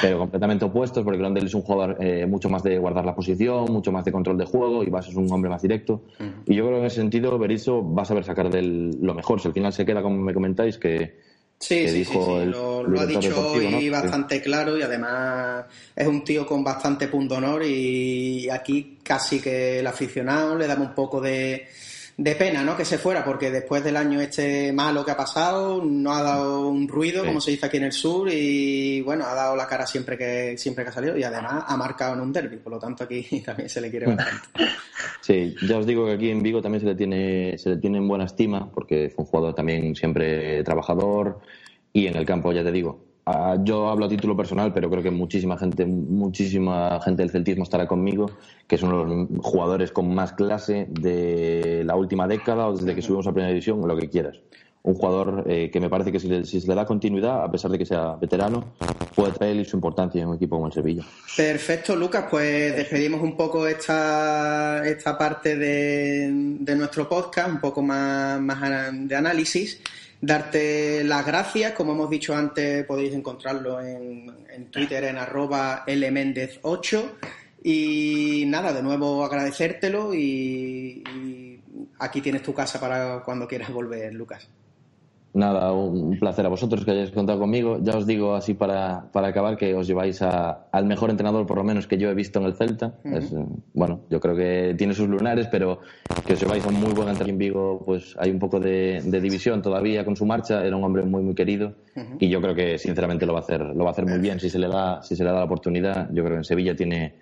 pero 0.01 0.19
completamente 0.19 0.64
opuestos, 0.67 1.03
porque 1.03 1.19
Crondelli 1.19 1.47
es 1.47 1.55
un 1.55 1.62
jugador 1.62 1.97
eh, 1.99 2.25
mucho 2.27 2.49
más 2.49 2.62
de 2.62 2.79
guardar 2.79 3.05
la 3.05 3.17
posición, 3.17 3.64
mucho 3.73 3.90
más 3.90 4.05
de 4.05 4.12
control 4.12 4.38
de 4.38 4.45
juego, 4.45 4.85
y 4.85 4.87
Bass 4.88 5.09
es 5.09 5.17
un 5.17 5.29
hombre 5.33 5.51
más 5.51 5.62
directo. 5.62 6.03
Y 6.47 6.55
yo 6.55 6.64
creo 6.64 6.77
que 6.77 6.81
en 6.83 6.87
ese 6.87 7.01
sentido 7.01 7.37
Berizzo 7.40 7.93
va 7.93 8.03
a 8.03 8.05
saber 8.05 8.23
sacar 8.23 8.51
del, 8.51 9.01
lo 9.03 9.14
mejor. 9.14 9.40
Si 9.40 9.49
al 9.49 9.55
final 9.55 9.73
se 9.73 9.85
queda, 9.85 10.01
como 10.01 10.17
me 10.17 10.33
comentáis, 10.33 10.79
que, 10.79 11.34
Sí, 11.66 11.77
sí, 11.77 11.88
sí, 11.88 11.98
dijo 12.00 12.27
sí, 12.27 12.42
el 12.42 12.50
Lo, 12.50 12.83
lo 12.83 13.00
ha 13.00 13.07
dicho 13.07 13.53
hoy 13.53 13.87
¿no? 13.87 13.92
bastante 13.92 14.42
claro 14.42 14.77
y 14.77 14.83
además 14.83 15.64
es 15.96 16.07
un 16.07 16.22
tío 16.22 16.46
con 16.46 16.62
bastante 16.62 17.09
punto 17.09 17.37
honor 17.37 17.64
y 17.64 18.50
aquí 18.50 18.98
casi 19.03 19.40
que 19.40 19.79
el 19.79 19.87
aficionado 19.87 20.59
le 20.59 20.66
damos 20.66 20.88
un 20.88 20.94
poco 20.94 21.22
de, 21.22 21.66
de 22.16 22.35
pena, 22.37 22.62
¿no? 22.62 22.77
Que 22.77 22.85
se 22.85 22.96
fuera 22.98 23.24
porque 23.24 23.50
después 23.50 23.83
del 23.83 23.96
año 23.96 24.20
este 24.20 24.72
malo 24.72 25.05
que 25.05 25.11
ha 25.11 25.16
pasado 25.16 25.83
no 25.85 26.12
ha 26.12 26.22
dado 26.22 26.68
un 26.68 26.87
ruido, 26.87 27.22
Sí. 27.22 27.27
como 27.27 27.40
se 27.40 27.50
dice 27.50 27.66
aquí 27.66 27.79
en 27.79 27.85
el 27.85 27.92
sur 27.92 28.29
y 28.33 29.00
bueno, 29.00 29.24
ha 29.27 29.35
dado 29.35 29.57
la 29.57 29.66
cara 29.66 29.85
siempre 29.87 30.16
que 30.16 30.57
siempre 30.57 30.85
que 30.85 30.90
ha 30.90 30.92
salido 30.92 31.16
y 31.18 31.24
además 31.24 31.64
ha 31.66 31.77
marcado 31.77 32.14
en 32.14 32.20
un 32.20 32.33
derby, 32.33 32.59
por 32.59 32.72
lo 32.72 32.79
tanto 32.79 33.03
aquí 33.05 33.40
también 33.44 33.68
se 33.68 33.81
le 33.81 33.90
quiere 33.90 34.07
bastante. 34.07 34.48
Sí, 35.20 35.55
ya 35.66 35.79
os 35.79 35.87
digo 35.87 36.07
que 36.07 36.12
aquí 36.12 36.31
en 36.31 36.42
Vigo 36.42 36.62
también 36.62 36.81
se 36.83 36.87
le 36.87 36.94
tiene, 36.94 37.59
se 37.59 37.70
le 37.70 37.77
tiene 37.79 37.98
en 37.98 38.07
buena 38.07 38.24
estima, 38.27 38.70
porque 38.70 39.11
fue 39.14 39.24
un 39.24 39.31
jugador 39.31 39.55
también 39.55 39.96
siempre 39.96 40.62
trabajador 40.62 41.40
y 41.92 42.07
en 42.07 42.16
el 42.16 42.24
campo, 42.27 42.53
ya 42.53 42.62
te 42.62 42.70
digo. 42.70 43.13
Ah, 43.27 43.57
Yo 43.63 43.89
hablo 43.89 44.07
a 44.07 44.09
título 44.09 44.37
personal, 44.37 44.73
pero 44.73 44.91
creo 44.91 45.03
que 45.03 45.11
muchísima 45.11 45.57
gente, 45.59 45.85
muchísima 45.87 47.01
gente 47.03 47.23
del 47.23 47.31
celtismo 47.31 47.65
estará 47.65 47.87
conmigo, 47.87 48.31
que 48.67 48.77
es 48.77 48.83
uno 48.83 49.05
de 49.05 49.15
los 49.15 49.29
jugadores 49.45 49.93
con 49.93 50.15
más 50.15 50.33
clase 50.33 50.87
de 50.91 51.83
la 51.85 51.97
última 51.97 52.27
década 52.27 52.67
o 52.69 52.77
desde 52.77 52.95
que 52.95 53.03
subimos 53.03 53.27
a 53.27 53.33
primera 53.33 53.51
división, 53.51 53.83
o 53.83 53.87
lo 53.87 53.97
que 53.97 54.09
quieras. 54.09 54.41
Un 54.83 54.93
jugador 54.97 55.45
eh, 55.49 55.71
que 55.73 55.81
me 55.81 55.89
parece 55.89 56.13
que 56.13 56.21
si, 56.21 56.29
le- 56.29 56.45
si 56.45 56.61
se 56.61 56.69
le 56.69 56.75
da 56.75 56.85
continuidad, 56.85 57.43
a 57.43 57.51
pesar 57.51 57.71
de 57.71 57.79
que 57.79 57.87
sea 57.87 58.17
veterano, 58.17 58.65
puede 59.17 59.33
traer 59.33 59.65
su 59.65 59.77
importancia 59.77 60.21
en 60.21 60.29
un 60.29 60.35
equipo 60.37 60.57
como 60.57 60.67
el 60.67 60.75
Sevilla. 60.75 61.03
Perfecto, 61.35 61.97
Lucas, 61.97 62.27
pues 62.31 62.77
despedimos 62.77 63.23
un 63.23 63.35
poco 63.35 63.67
esta, 63.67 64.87
esta 64.87 65.17
parte 65.17 65.57
de, 65.57 66.29
de 66.61 66.77
nuestro 66.77 67.09
podcast, 67.09 67.49
un 67.49 67.61
poco 67.61 67.81
más, 67.81 68.39
más 68.43 68.61
de 69.09 69.17
análisis. 69.17 69.81
Darte 70.20 71.05
las 71.05 71.27
gracias, 71.27 71.72
como 71.72 71.92
hemos 71.92 72.09
dicho 72.09 72.35
antes, 72.35 72.85
podéis 72.85 73.14
encontrarlo 73.14 73.81
en, 73.81 74.46
en 74.50 74.70
Twitter 74.70 75.05
en 75.05 75.18
arroba 75.18 75.85
lmendez8. 75.87 77.11
Y 77.62 78.44
nada, 78.46 78.72
de 78.72 78.83
nuevo 78.83 79.24
agradecértelo 79.24 80.14
y, 80.14 81.03
y 81.14 81.61
aquí 81.98 82.20
tienes 82.20 82.42
tu 82.42 82.53
casa 82.53 82.79
para 82.79 83.20
cuando 83.20 83.48
quieras 83.48 83.72
volver, 83.72 84.12
Lucas. 84.14 84.48
Nada, 85.35 85.73
un 85.73 86.16
placer 86.20 86.47
a 86.47 86.49
vosotros 86.49 86.85
que 86.85 86.92
hayáis 86.92 87.11
contado 87.11 87.40
conmigo. 87.40 87.79
Ya 87.83 87.97
os 87.97 88.07
digo 88.07 88.37
así 88.37 88.55
para, 88.55 89.11
para 89.12 89.27
acabar 89.29 89.57
que 89.57 89.75
os 89.75 89.85
lleváis 89.87 90.23
a- 90.23 90.68
al 90.70 90.87
mejor 90.87 91.11
entrenador, 91.11 91.44
por 91.44 91.57
lo 91.57 91.64
menos 91.64 91.88
que 91.88 91.99
yo 91.99 92.09
he 92.09 92.14
visto 92.14 92.38
en 92.38 92.44
el 92.47 92.55
Celta. 92.55 92.94
Es, 93.05 93.33
eh, 93.33 93.44
bueno, 93.73 94.03
yo 94.11 94.20
creo 94.20 94.37
que 94.37 94.77
tiene 94.79 94.94
sus 94.94 95.09
lunares, 95.09 95.49
pero 95.51 95.81
que 96.25 96.35
os 96.35 96.40
lleváis 96.40 96.64
a 96.64 96.68
un 96.68 96.75
muy 96.77 96.92
buen 96.92 97.09
entrenador 97.09 97.31
en 97.31 97.38
Vigo, 97.38 97.83
pues 97.85 98.14
hay 98.20 98.31
un 98.31 98.38
poco 98.38 98.61
de, 98.61 99.03
de 99.05 99.20
división 99.20 99.61
todavía 99.61 100.05
con 100.05 100.14
su 100.14 100.25
marcha. 100.25 100.64
Era 100.64 100.77
un 100.77 100.85
hombre 100.85 101.03
muy, 101.03 101.23
muy 101.25 101.35
querido 101.35 101.73
y 102.20 102.29
yo 102.29 102.40
creo 102.40 102.55
que 102.55 102.79
sinceramente 102.79 103.27
lo 103.27 103.33
va 103.33 103.40
a 103.40 103.42
hacer, 103.42 103.61
lo 103.61 103.83
va 103.83 103.90
a 103.90 103.92
hacer 103.92 104.07
muy 104.07 104.20
bien 104.20 104.38
si 104.38 104.49
se 104.49 104.61
le 104.61 104.68
da, 104.68 105.03
si 105.03 105.16
se 105.16 105.25
le 105.25 105.31
da 105.31 105.38
la 105.38 105.44
oportunidad. 105.47 106.09
Yo 106.12 106.23
creo 106.23 106.35
que 106.37 106.38
en 106.38 106.44
Sevilla 106.44 106.77
tiene, 106.77 107.14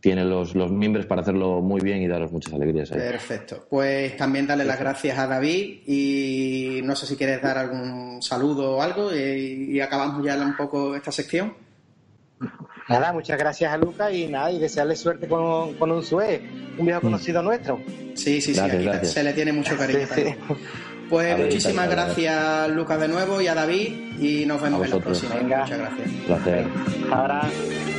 tiene 0.00 0.24
los, 0.24 0.54
los 0.54 0.70
miembros 0.70 1.06
para 1.06 1.22
hacerlo 1.22 1.60
muy 1.60 1.80
bien 1.80 2.02
y 2.02 2.06
daros 2.06 2.30
muchas 2.32 2.52
alegrías. 2.52 2.92
ahí. 2.92 2.98
Perfecto. 2.98 3.66
Pues 3.68 4.16
también 4.16 4.46
darle 4.46 4.64
las 4.64 4.78
gracias 4.78 5.18
a 5.18 5.26
David 5.26 5.80
y 5.86 6.80
no 6.84 6.94
sé 6.94 7.06
si 7.06 7.16
quieres 7.16 7.42
dar 7.42 7.58
algún 7.58 8.22
saludo 8.22 8.76
o 8.76 8.82
algo 8.82 9.14
y, 9.14 9.70
y 9.72 9.80
acabamos 9.80 10.24
ya 10.24 10.36
un 10.36 10.56
poco 10.56 10.94
esta 10.94 11.10
sección. 11.10 11.54
Nada, 12.88 13.12
muchas 13.12 13.36
gracias 13.38 13.72
a 13.72 13.76
Lucas 13.78 14.12
y 14.12 14.28
nada, 14.28 14.52
y 14.52 14.58
desearle 14.60 14.94
suerte 14.94 15.26
con, 15.26 15.74
con 15.74 15.90
un 15.90 16.04
sue, 16.04 16.40
un 16.78 16.84
viejo 16.86 17.00
conocido 17.00 17.42
nuestro. 17.42 17.80
Sí, 18.14 18.40
sí, 18.40 18.52
sí, 18.52 18.52
Gracias, 18.54 18.74
aquí 18.76 18.84
gracias. 18.84 19.12
se 19.12 19.24
le 19.24 19.32
tiene 19.32 19.52
mucho 19.52 19.76
cariño. 19.76 20.06
Sí. 20.14 20.22
Pues 21.08 21.34
A 21.34 21.36
muchísimas 21.36 21.88
gracias. 21.88 22.16
gracias 22.26 22.76
Lucas 22.76 23.00
de 23.00 23.08
nuevo 23.08 23.40
y 23.40 23.46
a 23.46 23.54
David 23.54 24.20
y 24.20 24.44
nos 24.46 24.60
vemos 24.60 24.84
en 24.84 24.90
la 24.90 24.98
próxima. 25.00 25.34
Venga. 25.36 25.60
Muchas 25.62 25.78
gracias. 25.78 26.10
Placer. 26.26 26.66
Ahora. 27.10 27.95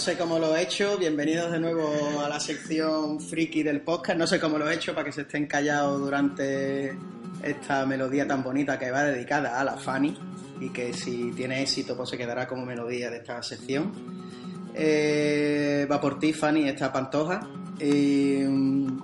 Sé 0.00 0.16
cómo 0.16 0.38
lo 0.38 0.56
he 0.56 0.62
hecho. 0.62 0.96
Bienvenidos 0.96 1.52
de 1.52 1.60
nuevo 1.60 2.22
a 2.24 2.28
la 2.30 2.40
sección 2.40 3.20
friki 3.20 3.62
del 3.62 3.82
podcast. 3.82 4.18
No 4.18 4.26
sé 4.26 4.40
cómo 4.40 4.56
lo 4.56 4.70
he 4.70 4.74
hecho 4.74 4.94
para 4.94 5.04
que 5.04 5.12
se 5.12 5.22
estén 5.22 5.46
callados 5.46 6.00
durante 6.00 6.96
esta 7.42 7.84
melodía 7.84 8.26
tan 8.26 8.42
bonita 8.42 8.78
que 8.78 8.90
va 8.90 9.02
dedicada 9.02 9.60
a 9.60 9.64
la 9.64 9.76
Fanny 9.76 10.16
y 10.58 10.70
que 10.70 10.94
si 10.94 11.32
tiene 11.32 11.60
éxito 11.60 11.98
pues 11.98 12.08
se 12.08 12.16
quedará 12.16 12.48
como 12.48 12.64
melodía 12.64 13.10
de 13.10 13.18
esta 13.18 13.42
sección. 13.42 13.92
Eh, 14.74 15.86
va 15.90 16.00
por 16.00 16.18
ti, 16.18 16.32
Fanny, 16.32 16.66
esta 16.66 16.90
pantoja. 16.90 17.46
Mm, 17.78 19.00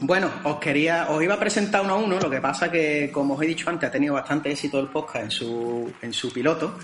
bueno, 0.00 0.30
os 0.44 0.60
quería, 0.60 1.08
os 1.10 1.24
iba 1.24 1.34
a 1.34 1.40
presentar 1.40 1.82
uno 1.82 1.94
a 1.94 1.96
uno, 1.96 2.20
lo 2.20 2.30
que 2.30 2.40
pasa 2.40 2.70
que, 2.70 3.10
como 3.12 3.34
os 3.34 3.42
he 3.42 3.46
dicho 3.46 3.68
antes, 3.68 3.88
ha 3.88 3.92
tenido 3.92 4.14
bastante 4.14 4.52
éxito 4.52 4.78
el 4.78 4.86
podcast 4.86 5.24
en 5.24 5.30
su, 5.32 5.92
en 6.02 6.12
su 6.12 6.32
piloto. 6.32 6.76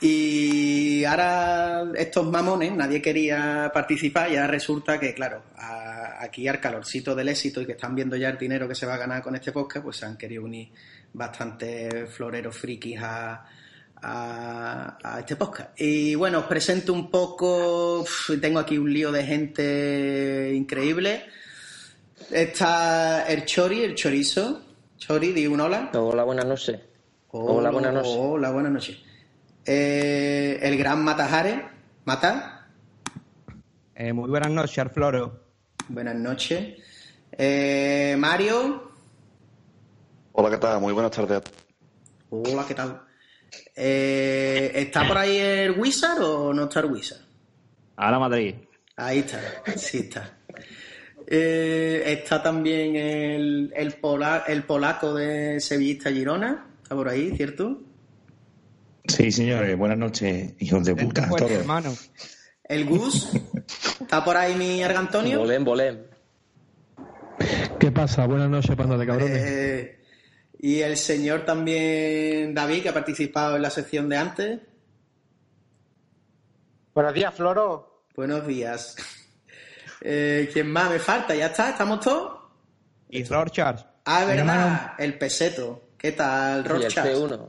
Y 0.00 1.04
ahora 1.04 1.90
estos 1.96 2.26
mamones, 2.30 2.72
nadie 2.72 3.02
quería 3.02 3.70
participar 3.74 4.30
y 4.30 4.36
ahora 4.36 4.46
resulta 4.48 4.98
que, 5.00 5.12
claro, 5.14 5.42
a- 5.56 6.22
aquí 6.22 6.46
al 6.48 6.60
calorcito 6.60 7.14
del 7.14 7.28
éxito 7.28 7.60
y 7.60 7.66
que 7.66 7.72
están 7.72 7.94
viendo 7.94 8.16
ya 8.16 8.28
el 8.28 8.38
dinero 8.38 8.68
que 8.68 8.74
se 8.74 8.86
va 8.86 8.94
a 8.94 8.98
ganar 8.98 9.22
con 9.22 9.34
este 9.34 9.52
podcast, 9.52 9.84
pues 9.84 9.96
se 9.96 10.06
han 10.06 10.16
querido 10.16 10.44
unir 10.44 10.68
bastantes 11.12 12.08
floreros 12.10 12.56
frikis 12.56 12.98
a, 13.00 13.44
a, 14.02 14.98
a 15.02 15.18
este 15.20 15.36
podcast. 15.36 15.70
Y 15.80 16.14
bueno, 16.14 16.40
os 16.40 16.44
presento 16.46 16.92
un 16.92 17.10
poco, 17.10 18.00
uf, 18.00 18.30
tengo 18.40 18.58
aquí 18.60 18.78
un 18.78 18.92
lío 18.92 19.10
de 19.10 19.24
gente 19.24 20.52
increíble. 20.54 21.24
Está 22.30 23.26
el 23.26 23.44
Chori, 23.44 23.82
el 23.82 23.94
chorizo. 23.94 24.62
Chori, 24.96 25.32
di 25.32 25.46
un 25.46 25.60
hola. 25.60 25.90
Hola, 25.94 26.24
buenas 26.24 26.46
noches. 26.46 26.78
Hola, 27.30 27.70
buenas 27.70 27.94
noches. 27.94 28.12
Hola, 28.16 28.50
buenas 28.50 28.72
noches. 28.72 28.98
Eh, 29.70 30.58
el 30.62 30.78
gran 30.78 31.04
Matajare, 31.04 31.62
Mata, 32.06 32.54
Eh, 33.94 34.14
muy 34.14 34.30
buenas 34.30 34.50
noches, 34.50 34.78
Arfloro. 34.78 35.42
buenas 35.88 36.14
noches. 36.14 36.78
Eh, 37.32 38.16
Mario, 38.18 38.92
Hola, 40.32 40.48
¿qué 40.50 40.56
tal? 40.56 40.80
Muy 40.80 40.94
buenas 40.94 41.10
tardes. 41.10 41.42
hola, 42.30 42.64
¿qué 42.66 42.74
tal? 42.74 43.02
Eh, 43.76 44.72
¿Está 44.74 45.06
por 45.06 45.18
ahí 45.18 45.36
el 45.36 45.78
Wizard 45.78 46.22
o 46.22 46.54
no 46.54 46.64
está 46.64 46.80
el 46.80 46.86
Wizard? 46.86 47.20
Ahora 47.96 48.18
Madrid. 48.18 48.54
Ahí 48.96 49.18
está, 49.18 49.38
sí 49.76 49.98
está. 49.98 50.38
Eh, 51.26 52.04
está 52.06 52.42
también 52.42 52.96
el, 52.96 53.70
el, 53.76 53.92
pola- 53.96 54.44
el 54.48 54.62
polaco 54.62 55.12
de 55.12 55.60
Sevillista 55.60 56.10
Girona. 56.10 56.68
Está 56.82 56.94
por 56.94 57.08
ahí, 57.10 57.36
¿cierto? 57.36 57.82
Sí, 59.08 59.32
señores, 59.32 59.76
buenas 59.76 59.98
noches, 59.98 60.52
hijos 60.58 60.84
de 60.84 60.94
puta, 60.94 61.26
Fuerte, 61.28 61.46
todos. 61.48 61.60
hermano. 61.60 61.94
El 62.64 62.84
Gus. 62.84 63.30
¿Está 64.00 64.22
por 64.24 64.36
ahí 64.36 64.54
mi 64.54 64.82
Argantonio? 64.82 65.40
Bolén, 65.40 65.64
bolén. 65.64 66.06
¿Qué 67.80 67.90
pasa? 67.90 68.26
Buenas 68.26 68.50
noches, 68.50 68.76
panda 68.76 68.96
de 68.96 69.06
cabrones. 69.06 69.42
Eh, 69.46 70.04
y 70.60 70.80
el 70.80 70.96
señor 70.96 71.44
también 71.46 72.54
David, 72.54 72.82
que 72.82 72.88
ha 72.90 72.94
participado 72.94 73.56
en 73.56 73.62
la 73.62 73.70
sección 73.70 74.08
de 74.08 74.16
antes. 74.18 74.60
Buenos 76.94 77.14
días, 77.14 77.34
Floro. 77.34 78.04
Buenos 78.14 78.46
días. 78.46 78.96
Eh, 80.00 80.50
¿Quién 80.52 80.70
más 80.70 80.90
me 80.90 80.98
falta? 80.98 81.34
¿Ya 81.34 81.46
está? 81.46 81.70
¿Estamos 81.70 82.00
todos? 82.00 82.38
Y 83.08 83.24
Rorschach. 83.24 83.80
Ah, 84.04 84.24
verdad, 84.24 84.92
el 84.98 85.16
peseto. 85.16 85.90
¿Qué 85.96 86.12
tal, 86.12 86.56
Y 86.56 86.58
el 86.58 86.64
Rochas? 86.64 87.06
C1. 87.06 87.48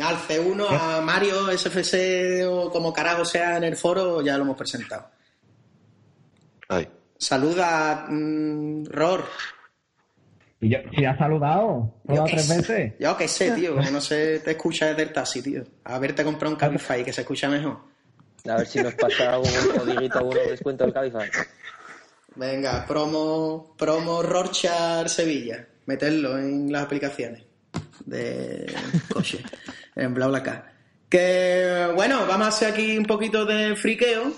Al 0.00 0.16
C1, 0.16 0.66
a 0.70 1.00
Mario, 1.00 1.50
SFC 1.56 2.44
o 2.48 2.70
como 2.70 2.92
carajo 2.92 3.24
sea 3.24 3.56
en 3.56 3.64
el 3.64 3.76
foro, 3.76 4.22
ya 4.22 4.36
lo 4.36 4.42
hemos 4.42 4.56
presentado. 4.56 5.08
Ay, 6.68 6.88
Saluda, 7.16 8.06
mm, 8.08 8.86
Ror. 8.86 9.24
¿Y 10.60 10.70
yo, 10.70 10.78
si 10.96 11.04
has 11.04 11.16
saludado? 11.18 11.94
Yo 12.04 12.14
¿Todas 12.16 12.30
qué 12.30 12.36
tres 12.36 12.46
sé. 12.46 12.56
veces? 12.56 12.92
Yo 12.98 13.16
qué 13.16 13.28
sé, 13.28 13.50
tío, 13.52 13.74
no 13.76 14.00
se 14.00 14.40
te 14.40 14.52
escucha 14.52 14.86
desde 14.88 15.02
el 15.02 15.12
taxi, 15.12 15.42
tío. 15.42 15.62
A 15.84 15.98
ver, 15.98 16.14
te 16.14 16.24
comprado 16.24 16.54
un 16.54 16.58
Cabify 16.58 17.04
que 17.04 17.12
se 17.12 17.20
escucha 17.20 17.48
mejor. 17.48 17.78
A 18.48 18.56
ver 18.56 18.66
si 18.66 18.82
nos 18.82 18.94
pasa 18.94 19.38
un 19.38 19.78
codiguito 19.78 20.24
uno 20.24 20.38
de 20.40 20.50
descuento 20.50 20.84
del 20.84 20.92
Cabify. 20.92 21.30
Venga, 22.36 22.84
promo, 22.86 23.74
promo 23.76 24.22
Rorschach 24.22 25.08
Sevilla. 25.08 25.66
Meterlo 25.86 26.38
en 26.38 26.72
las 26.72 26.84
aplicaciones 26.84 27.42
de 28.06 28.74
coche, 29.12 29.42
en 29.96 30.14
BlaBlaCar. 30.14 30.72
Que 31.08 31.90
bueno, 31.94 32.26
vamos 32.26 32.46
a 32.46 32.48
hacer 32.48 32.72
aquí 32.72 32.96
un 32.98 33.06
poquito 33.06 33.44
de 33.44 33.76
friqueo. 33.76 34.32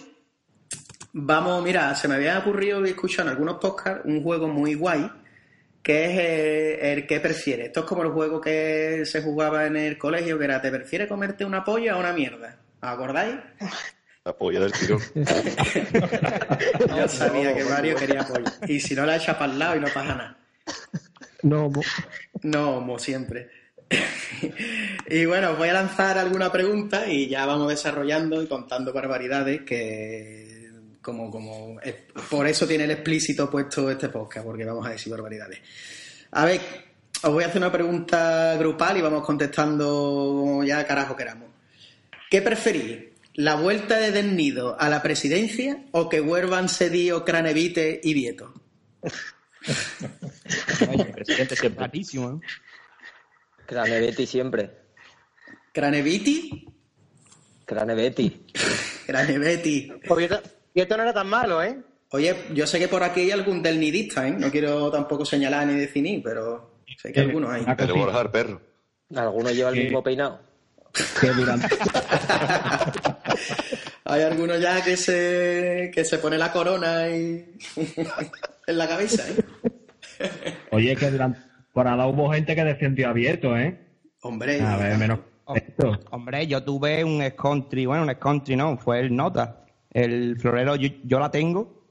Vamos, 1.13 1.63
mira, 1.65 1.95
se 1.95 2.09
me 2.09 2.17
había 2.17 2.39
ocurrido 2.39 2.85
y 2.87 2.91
escuchado 2.91 3.29
en 3.29 3.33
algunos 3.35 3.57
podcasts 3.59 4.03
un 4.05 4.23
juego 4.23 4.49
muy 4.49 4.75
guay 4.75 5.11
que 5.83 6.05
es 6.07 6.83
el 6.99 7.07
que 7.07 7.21
prefiere. 7.21 7.67
Esto 7.67 7.81
es 7.81 7.87
como 7.87 8.03
el 8.03 8.11
juego 8.11 8.41
que 8.41 9.05
se 9.07 9.23
jugaba 9.23 9.67
en 9.67 9.77
el 9.77 9.97
colegio, 9.97 10.37
que 10.37 10.45
era 10.45 10.61
¿te 10.61 10.71
prefiere 10.71 11.07
comerte 11.07 11.45
una 11.45 11.63
polla 11.65 11.97
o 11.97 12.01
una 12.01 12.13
mierda? 12.13 12.57
¿Os 12.83 12.89
acordáis? 12.89 13.37
la 14.25 14.37
polla 14.37 14.59
del 14.59 14.73
tirón. 14.73 15.01
Yo 16.89 17.09
sabía 17.09 17.55
que 17.55 17.65
Mario 17.65 17.95
quería 17.97 18.25
polla. 18.27 18.53
Y 18.67 18.81
si 18.81 18.95
no 18.97 19.07
la 19.07 19.17
echa 19.17 19.39
para 19.39 19.53
el 19.53 19.59
lado 19.59 19.77
y 19.77 19.81
no 19.81 19.87
pasa 19.87 20.15
nada. 20.17 20.37
No, 21.43 21.69
mo- 21.71 21.83
No, 22.43 22.75
como 22.75 22.99
siempre. 22.99 23.49
y 25.09 25.25
bueno, 25.25 25.53
os 25.53 25.59
voy 25.59 25.69
a 25.69 25.73
lanzar 25.75 26.19
alguna 26.19 26.51
pregunta 26.51 27.07
y 27.11 27.29
ya 27.29 27.47
vamos 27.47 27.69
desarrollando 27.69 28.43
y 28.43 28.47
contando 28.47 28.93
barbaridades 28.93 29.63
que 29.63 30.71
como, 31.01 31.31
como 31.31 31.81
es- 31.81 31.95
por 32.29 32.47
eso 32.47 32.67
tiene 32.67 32.85
el 32.85 32.91
explícito 32.91 33.49
puesto 33.49 33.91
este 33.91 34.09
podcast, 34.09 34.45
porque 34.45 34.65
vamos 34.65 34.87
a 34.87 34.91
decir 34.91 35.13
barbaridades. 35.13 35.61
A 36.33 36.45
ver, 36.45 36.61
os 37.23 37.33
voy 37.33 37.45
a 37.45 37.47
hacer 37.47 37.59
una 37.63 37.71
pregunta 37.73 38.57
grupal 38.59 38.97
y 38.97 39.03
vamos 39.03 39.25
contestando 39.25 39.85
como 39.87 40.65
ya 40.65 40.85
carajo 40.87 41.15
queramos. 41.17 41.49
¿Qué 42.29 42.43
preferís? 42.43 42.99
¿La 43.35 43.55
vuelta 43.55 43.99
de 43.99 44.11
Desnido 44.11 44.77
a 44.81 44.89
la 44.89 45.03
presidencia 45.03 45.85
o 45.93 46.09
que 46.09 46.21
vuelvan 46.21 46.69
Sedío, 46.69 47.25
Cranevite 47.25 48.01
y 48.03 48.15
Vieto? 48.15 48.53
Oye, 50.91 51.05
presidente 51.07 51.55
siempre. 51.57 51.87
Rarísimo, 51.87 52.31
¿eh? 52.43 52.47
Cranevetti 53.67 54.27
siempre. 54.27 54.71
¿Craneviti? 55.73 56.67
Cranevetti. 57.65 58.47
Craneveti. 59.07 59.93
Pues 60.07 60.19
Vieto, 60.19 60.41
Vieto 60.75 60.97
no 60.97 61.03
era 61.03 61.13
tan 61.13 61.29
malo, 61.29 61.63
¿eh? 61.63 61.77
Oye, 62.11 62.35
yo 62.55 62.67
sé 62.67 62.79
que 62.79 62.89
por 62.89 63.03
aquí 63.03 63.23
hay 63.23 63.33
algún 63.33 63.63
del 63.63 63.81
nidista, 63.81 64.27
¿eh? 64.27 64.31
No 64.31 64.51
quiero 64.51 64.91
tampoco 64.91 65.25
señalar 65.25 65.67
ni 65.67 65.75
definir, 65.75 66.23
pero 66.23 66.81
sé 66.97 67.13
que 67.13 67.21
algunos 67.21 67.51
hay. 67.51 67.65
Pero 67.77 67.97
Borja, 67.97 68.21
el 68.21 68.31
perro. 68.31 68.61
¿Alguno 69.15 69.51
lleva 69.51 69.71
el 69.71 69.85
mismo 69.85 70.03
peinado? 70.03 70.41
que 71.21 71.29
durante, 71.29 71.69
Hay 74.05 74.23
algunos 74.23 74.61
ya 74.61 74.83
que 74.83 74.97
se, 74.97 75.91
que 75.93 76.05
se 76.05 76.19
pone 76.19 76.39
la 76.39 76.51
corona 76.51 77.09
y... 77.09 77.45
en 78.67 78.79
la 78.79 78.89
cabeza, 78.89 79.23
¿eh? 79.29 79.37
oye, 80.71 80.97
que 80.97 81.11
durante 81.11 81.39
la 81.85 81.93
temporada 81.93 82.07
hubo 82.07 82.33
gente 82.33 82.55
que 82.55 82.65
defendió 82.65 83.09
a 83.09 83.13
Vieto, 83.13 83.57
¿eh? 83.57 83.79
Hombre, 84.23 84.61
A 84.61 84.77
ver, 84.77 84.97
menos 84.97 85.21
esto. 85.55 86.01
Hombre, 86.11 86.47
yo 86.47 86.63
tuve 86.63 87.05
un 87.05 87.23
ex-country, 87.23 87.87
bueno, 87.87 88.05
un 88.05 88.11
ex-country 88.11 88.57
no, 88.57 88.79
fue 88.79 89.01
el 89.01 89.15
Nota. 89.15 89.65
El 89.91 90.39
florero, 90.41 90.77
yo, 90.77 90.89
yo 91.05 91.19
la 91.19 91.31
tengo, 91.31 91.85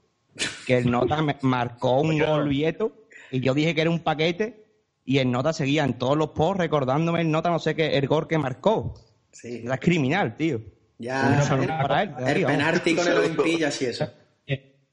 que 0.66 0.78
el 0.78 0.90
Nota 0.90 1.22
me 1.22 1.36
marcó 1.42 2.00
un 2.00 2.18
gol 2.18 2.48
vieto 2.48 3.06
y 3.30 3.40
yo 3.40 3.54
dije 3.54 3.74
que 3.74 3.80
era 3.82 3.90
un 3.90 4.00
paquete 4.00 4.64
y 5.04 5.18
el 5.18 5.30
Nota 5.30 5.52
seguía 5.52 5.84
en 5.84 5.94
todos 5.94 6.16
los 6.16 6.30
posts 6.30 6.58
recordándome 6.58 7.20
el 7.20 7.30
Nota, 7.30 7.50
no 7.50 7.58
sé 7.58 7.74
qué, 7.74 7.96
el 7.96 8.08
gol 8.08 8.26
que 8.26 8.38
marcó. 8.38 8.94
sí. 9.30 9.62
Era 9.64 9.78
criminal, 9.78 10.36
tío. 10.36 10.60
Ya 10.98 11.44
para 11.82 12.02
él, 12.02 12.14
el 12.26 12.46
penalti 12.46 12.96
con 12.96 13.06
el 13.06 13.18
Olimpillas 13.18 13.80
y 13.82 13.86
eso. 13.86 14.10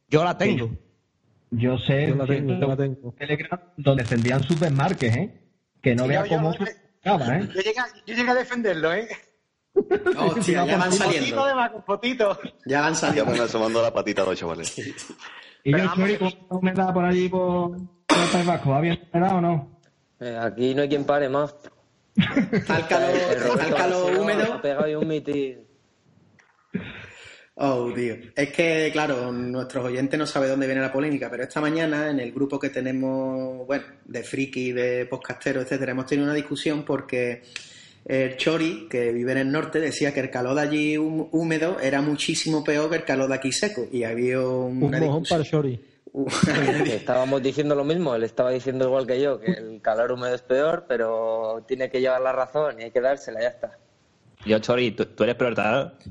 Yo 0.07 0.23
la 0.23 0.37
tengo. 0.37 0.69
Yo 1.55 1.77
sé, 1.77 2.07
Yo 2.07 2.15
la 2.15 2.25
tengo, 2.25 2.47
cierto 2.47 2.59
yo 2.59 2.67
la 2.67 2.77
tengo. 2.77 3.13
Telegram 3.17 3.59
donde 3.77 4.03
defendían 4.03 4.43
sus 4.43 4.59
desmarques, 4.59 5.15
¿eh? 5.15 5.41
Que 5.81 5.95
no 5.95 6.03
Sí, 6.03 6.09
vea 6.09 6.21
yo- 6.25 6.31
yo- 6.31 6.35
cómo 6.37 6.53
se 6.53 6.63
acaba, 7.01 7.37
¿eh? 7.37 7.47
Yo 7.53 7.61
llegué, 7.61 7.79
a- 7.79 7.87
yo 8.07 8.15
llegué 8.15 8.29
a 8.31 8.33
defenderlo, 8.35 8.93
¿eh? 8.93 9.07
Hostia, 10.17 10.65
ya 10.65 10.77
van 10.77 10.91
Fotito 10.91 11.03
saliendo. 11.11 11.45
de 11.47 11.71
con 11.71 11.83
fotito. 11.83 12.39
Ya 12.65 12.81
van 12.81 12.93
Ya 12.93 12.99
saliendo. 12.99 13.31
van 13.31 13.41
asomando 13.41 13.81
la 13.81 13.91
patita 13.93 14.23
los 14.23 14.37
chavales. 14.39 14.77
Y 15.63 15.71
Pero 15.71 15.83
yo, 15.85 15.95
Chori, 15.95 16.17
¿cómo 16.17 16.31
la 16.49 16.55
humedad 16.57 16.93
por 16.93 17.05
allí 17.05 17.29
por, 17.29 17.71
por 17.77 18.17
el 18.17 18.29
País 18.31 18.45
Vasco? 18.45 18.69
¿Va 18.71 18.81
bien 18.81 18.99
humedad 19.11 19.35
o 19.35 19.41
no? 19.41 19.79
Eh, 20.19 20.37
aquí 20.39 20.75
no 20.75 20.81
hay 20.83 20.89
quien 20.89 21.05
pare 21.05 21.27
más. 21.29 21.55
Está 22.51 22.77
el 22.79 22.87
calor, 22.87 23.09
El 23.09 23.15
está 23.15 23.31
el 23.33 23.41
Roberto 23.43 23.75
calor 23.75 24.15
húmedo. 24.19 24.53
Ha 24.53 24.61
pegado 24.61 24.85
ahí 24.85 24.95
un 24.95 25.07
mitin. 25.07 25.67
Oh, 27.55 27.91
tío. 27.93 28.15
Es 28.35 28.51
que, 28.51 28.89
claro, 28.91 29.31
nuestros 29.31 29.85
oyentes 29.85 30.17
no 30.17 30.25
saben 30.25 30.49
dónde 30.49 30.65
viene 30.65 30.81
la 30.81 30.91
polémica, 30.91 31.29
pero 31.29 31.43
esta 31.43 31.61
mañana 31.61 32.09
en 32.09 32.19
el 32.19 32.31
grupo 32.31 32.57
que 32.59 32.69
tenemos, 32.71 33.67
bueno, 33.67 33.83
de 34.05 34.23
friki, 34.23 34.71
de 34.71 35.05
podcasteros, 35.05 35.63
etcétera, 35.63 35.91
hemos 35.91 36.07
tenido 36.07 36.25
una 36.25 36.33
discusión 36.33 36.83
porque 36.83 37.43
el 38.05 38.37
Chori, 38.37 38.87
que 38.89 39.11
vive 39.11 39.33
en 39.33 39.37
el 39.37 39.51
norte, 39.51 39.79
decía 39.79 40.13
que 40.13 40.19
el 40.21 40.31
calor 40.31 40.55
de 40.55 40.61
allí 40.61 40.97
hú- 40.97 41.29
húmedo 41.31 41.79
era 41.79 42.01
muchísimo 42.01 42.63
peor 42.63 42.89
que 42.89 42.95
el 42.97 43.03
calor 43.05 43.29
de 43.29 43.35
aquí 43.35 43.51
seco. 43.51 43.85
Y 43.91 44.03
había 44.03 44.39
Un 44.41 44.81
una 44.83 44.99
mojón 44.99 45.23
para. 45.23 45.43
Que 45.43 45.79
estábamos 46.95 47.41
diciendo 47.41 47.75
lo 47.75 47.83
mismo, 47.83 48.13
él 48.15 48.23
estaba 48.23 48.49
diciendo 48.51 48.85
igual 48.85 49.05
que 49.07 49.21
yo, 49.21 49.39
que 49.39 49.51
el 49.51 49.79
calor 49.81 50.11
húmedo 50.11 50.33
es 50.35 50.41
peor, 50.41 50.85
pero 50.87 51.63
tiene 51.67 51.89
que 51.91 52.01
llevar 52.01 52.21
la 52.21 52.31
razón 52.31 52.79
y 52.79 52.83
hay 52.85 52.91
que 52.91 52.99
dársela, 53.01 53.41
ya 53.41 53.47
está. 53.49 53.77
Yo, 54.45 54.59
Chori, 54.59 54.91
¿tú, 54.91 55.05
tú 55.05 55.23
eres 55.23 55.35
prioridad? 55.35 55.93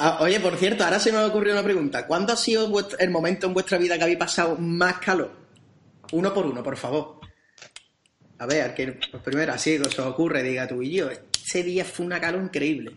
Ah, 0.00 0.18
oye, 0.20 0.38
por 0.38 0.56
cierto, 0.56 0.84
ahora 0.84 1.00
se 1.00 1.10
me 1.10 1.18
ha 1.18 1.26
ocurrido 1.26 1.54
una 1.54 1.64
pregunta. 1.64 2.06
¿Cuándo 2.06 2.32
ha 2.32 2.36
sido 2.36 2.72
el 2.98 3.10
momento 3.10 3.48
en 3.48 3.54
vuestra 3.54 3.78
vida 3.78 3.96
que 3.96 4.04
habéis 4.04 4.18
pasado 4.18 4.56
más 4.56 4.98
calor? 4.98 5.32
Uno 6.12 6.32
por 6.32 6.46
uno, 6.46 6.62
por 6.62 6.76
favor. 6.76 7.18
A 8.38 8.46
ver, 8.46 8.74
que 8.74 8.98
pues 9.10 9.22
primero 9.22 9.52
así 9.52 9.76
que 9.78 9.90
se 9.90 10.00
os 10.00 10.06
ocurre, 10.06 10.42
diga 10.42 10.68
tú 10.68 10.82
y 10.82 10.92
yo. 10.92 11.08
Ese 11.10 11.64
día 11.64 11.84
fue 11.84 12.06
una 12.06 12.20
calor 12.20 12.42
increíble. 12.42 12.92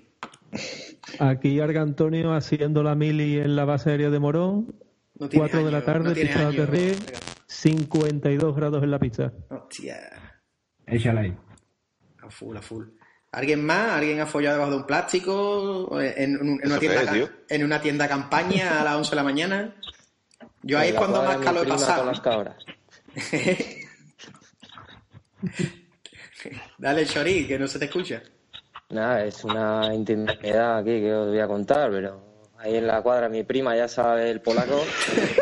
Aquí 1.20 1.60
Arga 1.60 1.82
Antonio 1.82 2.34
haciendo 2.34 2.84
la 2.84 2.94
mili 2.94 3.40
en 3.40 3.56
la 3.56 3.66
base 3.66 3.90
aérea 3.90 4.10
de 4.10 4.20
Morón. 4.20 4.76
No 5.18 5.28
tiene 5.28 5.50
4 5.50 5.66
de 5.66 5.72
la 5.72 5.84
tarde, 5.84 6.10
no 6.10 6.16
pista 6.16 6.40
de 6.40 6.46
años. 6.46 6.70
aterriz, 6.70 6.98
52 7.48 8.56
grados 8.56 8.84
en 8.84 8.92
la 8.92 9.00
pista. 9.00 9.34
Hostia, 9.50 9.98
Échala 10.86 11.22
ahí. 11.22 11.36
A 12.32 12.34
full, 12.34 12.56
a 12.58 12.62
full. 12.62 12.86
¿Alguien 13.34 13.66
más? 13.66 13.92
¿Alguien 13.92 14.20
ha 14.22 14.26
follado 14.26 14.56
debajo 14.56 14.72
de 14.72 14.78
un 14.78 14.86
plástico? 14.88 16.00
¿En, 16.02 16.38
un- 16.40 16.60
en 16.64 16.68
una, 16.72 16.80
tienda, 16.80 17.30
en 17.50 17.64
una 17.64 17.82
tienda 17.82 18.08
campaña 18.08 18.82
a 18.82 18.84
las 18.84 18.96
11 18.96 19.10
de 19.12 19.16
la 19.16 19.24
mañana? 19.24 19.76
Yo 20.64 20.78
ahí 20.80 20.90
es 20.90 20.96
cuando 20.96 21.18
cuadra 21.20 21.38
más 21.38 21.46
calor 21.46 21.66
he 21.66 21.70
pasado. 21.70 21.98
Con 22.00 22.08
las 22.08 22.20
cabras. 22.22 22.56
Dale, 26.78 27.06
Chori, 27.06 27.48
que 27.48 27.58
no 27.60 27.68
se 27.68 27.80
te 27.80 27.86
escucha. 27.86 28.22
Nada, 28.90 29.24
es 29.26 29.44
una 29.44 29.94
intimidad 29.94 30.80
aquí 30.80 31.00
que 31.00 31.14
os 31.14 31.28
voy 31.30 31.40
a 31.40 31.48
contar, 31.48 31.90
pero 31.92 32.30
Ahí 32.58 32.76
en 32.76 32.86
la 32.86 33.02
cuadra, 33.02 33.28
mi 33.28 33.44
prima 33.44 33.76
ya 33.76 33.88
sabe 33.88 34.30
el 34.30 34.40
polaco. 34.42 34.84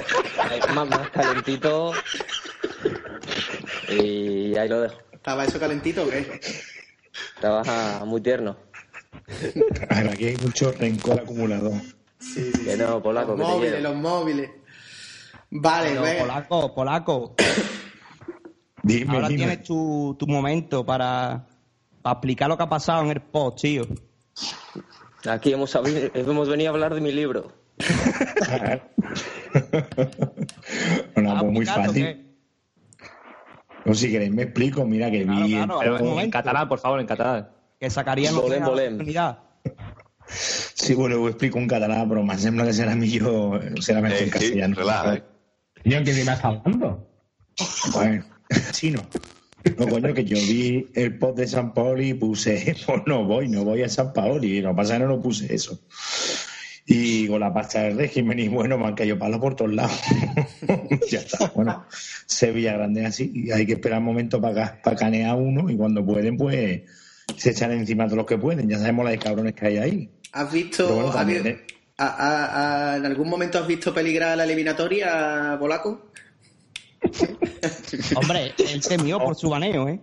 Más, 0.74 0.88
más 0.88 1.10
calentito. 1.10 1.92
Y 3.90 4.56
ahí 4.56 4.70
lo 4.70 4.82
dejo. 4.82 5.00
¿Estaba 5.12 5.44
eso 5.44 5.60
calentito 5.60 6.06
o 6.06 6.10
qué? 6.10 6.40
Trabaja 7.40 8.04
muy 8.06 8.22
tierno. 8.22 8.56
A 9.90 9.96
ver, 10.02 10.10
aquí 10.10 10.26
hay 10.26 10.38
mucho 10.38 10.72
rencor 10.72 11.20
acumulado. 11.22 11.72
Sí, 12.20 12.52
sí. 12.54 12.66
Que 12.66 12.78
no, 12.78 13.02
polaco, 13.02 13.36
Los 13.36 13.48
que 13.48 13.54
móviles, 13.54 13.82
los 13.82 13.96
móviles. 13.96 14.50
Vale, 15.52 15.90
Pero, 15.90 16.02
pues. 16.02 16.16
polaco, 16.22 16.76
polaco. 16.76 17.36
Dime, 18.84 19.14
Ahora 19.16 19.28
dime. 19.28 19.46
tienes 19.46 19.64
tu, 19.64 20.16
tu 20.18 20.26
momento 20.26 20.86
para, 20.86 21.46
para 22.02 22.14
explicar 22.14 22.48
lo 22.48 22.56
que 22.58 22.64
ha 22.64 22.70
pasado 22.70 23.04
en 23.04 23.10
el 23.12 23.22
post, 23.22 23.62
tío. 23.62 23.84
Aquí 25.28 25.52
hemos, 25.52 25.74
venido 26.48 26.70
a 26.70 26.74
hablar 26.74 26.94
de 26.96 27.02
mi 27.02 27.12
libro. 27.12 27.52
Bueno, 31.16 31.32
¿Ah, 31.36 31.40
pues 31.40 31.52
muy 31.52 31.66
fácil. 31.66 32.29
Qué? 33.84 33.90
O 33.92 33.94
si 33.94 34.12
queréis 34.12 34.32
me 34.32 34.44
explico, 34.44 34.86
mira 34.86 35.10
que 35.12 35.24
Claro, 35.24 35.46
vi... 35.46 35.54
claro, 35.54 35.98
en 36.00 36.06
momento. 36.06 36.32
catalán, 36.38 36.68
por 36.70 36.80
favor, 36.80 37.00
en 37.00 37.08
catalán. 37.08 37.50
Que 37.80 37.90
sacaría 37.90 38.32
no 38.32 38.42
Volem, 38.42 38.64
volem. 38.64 38.94
oportunidad. 38.96 39.40
Sí, 40.28 40.94
bueno, 40.94 41.18
ho 41.22 41.28
explico 41.28 41.58
en 41.58 41.68
català, 41.68 42.04
però 42.08 42.22
em 42.22 42.30
sembla 42.38 42.66
que 42.68 42.74
serà 42.74 42.94
millor, 42.96 43.64
serà 43.82 44.02
mejor 44.02 44.18
Eh, 44.20 44.24
en 44.24 44.26
sí, 44.26 44.32
castellano. 44.32 44.76
relaja, 44.76 45.16
eh. 45.16 45.24
¿qué 45.84 45.90
me 46.14 46.20
está 46.34 46.48
hablando? 46.50 47.08
Bueno, 47.94 48.24
sí, 48.74 48.92
no. 48.92 49.02
No, 49.78 49.88
coño, 49.88 50.14
que 50.14 50.24
yo 50.24 50.38
vi 50.38 50.88
el 50.94 51.18
post 51.18 51.38
de 51.38 51.48
San 51.48 51.74
Paoli 51.74 52.10
y 52.10 52.14
puse, 52.14 52.76
pues 52.86 53.02
no 53.08 53.26
voy, 53.26 53.48
no 53.50 53.64
voy 53.64 53.82
a 53.84 53.90
San 53.90 54.14
Paoli. 54.14 54.62
Lo 54.62 54.70
que 54.70 54.76
pasa 54.76 54.94
es 54.94 55.00
que 55.00 55.06
no 55.06 55.12
lo 55.16 55.22
puse 55.22 55.54
eso. 55.54 55.80
Y 56.92 57.28
con 57.28 57.40
la 57.40 57.54
pasta 57.54 57.84
del 57.84 57.98
régimen, 57.98 58.40
y 58.40 58.48
bueno, 58.48 58.76
me 58.78 58.88
han 58.88 58.96
caído 58.96 59.18
palos 59.20 59.40
por 59.40 59.56
todos 59.56 59.72
lados. 59.72 60.00
ya 61.12 61.20
está. 61.20 61.52
Bueno, 61.54 61.86
Sevilla 62.26 62.74
Grande 62.74 63.06
así. 63.06 63.32
Y 63.34 63.52
hay 63.52 63.66
que 63.68 63.74
esperar 63.74 64.00
un 64.00 64.06
momento 64.06 64.42
para 64.42 64.80
canear 64.98 65.36
uno 65.36 65.70
y 65.70 65.78
cuando 65.78 66.04
pueden, 66.04 66.36
pues 66.36 66.82
se 67.38 67.52
echan 67.52 67.72
encima 67.74 68.08
de 68.08 68.16
los 68.16 68.26
que 68.26 68.40
pueden. 68.40 68.68
Ya 68.68 68.80
sabemos 68.80 69.06
las 69.06 69.18
cabrones 69.18 69.54
que 69.54 69.68
hay 69.68 69.78
ahí. 69.78 70.10
¿Has 70.32 70.52
visto, 70.52 70.92
bueno, 70.96 71.12
también, 71.12 71.46
¿eh? 71.46 71.60
a- 71.98 72.06
a- 72.08 72.94
a- 72.94 72.98
en 72.98 73.06
algún 73.06 73.30
momento 73.30 73.60
has 73.60 73.68
visto 73.68 73.94
peligrar 73.94 74.36
la 74.36 74.46
eliminatoria, 74.46 75.58
Polaco? 75.60 76.10
Hombre, 78.16 78.54
él 78.58 78.82
temió 78.88 79.20
por 79.20 79.36
su 79.36 79.50
baneo, 79.50 79.88
¿eh? 79.88 80.00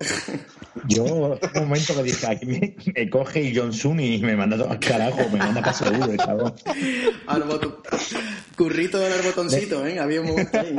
Yo, 0.88 1.04
un 1.04 1.38
momento 1.54 1.94
que 1.94 2.02
dije, 2.02 2.26
aquí 2.26 2.46
me, 2.46 2.76
me 2.94 3.10
coge 3.10 3.42
y 3.42 3.54
Johnson 3.56 3.98
y 4.00 4.18
me 4.18 4.36
manda 4.36 4.56
todo 4.56 4.70
al 4.70 4.78
carajo, 4.78 5.18
me 5.32 5.38
manda 5.38 5.60
para 5.60 5.72
seguro, 5.72 6.10
el 6.10 6.16
cabrón. 6.16 6.54
Al 7.26 7.42
botón. 7.44 7.76
Currito 8.56 8.98
del 8.98 9.22
botoncito, 9.22 9.86
¿eh? 9.86 9.98
Había 9.98 10.20
un 10.20 10.28
momento 10.28 10.60
ahí. 10.60 10.76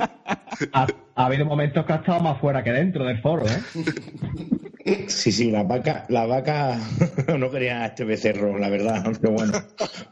Ha, 0.74 0.88
ha 1.16 1.26
habido 1.26 1.46
momentos 1.46 1.86
que 1.86 1.94
ha 1.94 1.98
estado 1.98 2.20
más 2.22 2.40
fuera 2.40 2.64
que 2.64 2.72
dentro 2.72 3.06
del 3.06 3.22
foro, 3.22 3.46
¿eh? 3.48 5.06
Sí, 5.08 5.32
sí, 5.32 5.52
la 5.52 5.64
vaca, 5.64 6.06
la 6.10 6.26
vaca 6.26 6.80
no 7.38 7.52
quería 7.52 7.84
a 7.84 7.88
este 7.88 8.06
becerro, 8.06 8.58
la 8.58 8.70
verdad, 8.70 9.04
pero 9.20 9.34
bueno, 9.34 9.54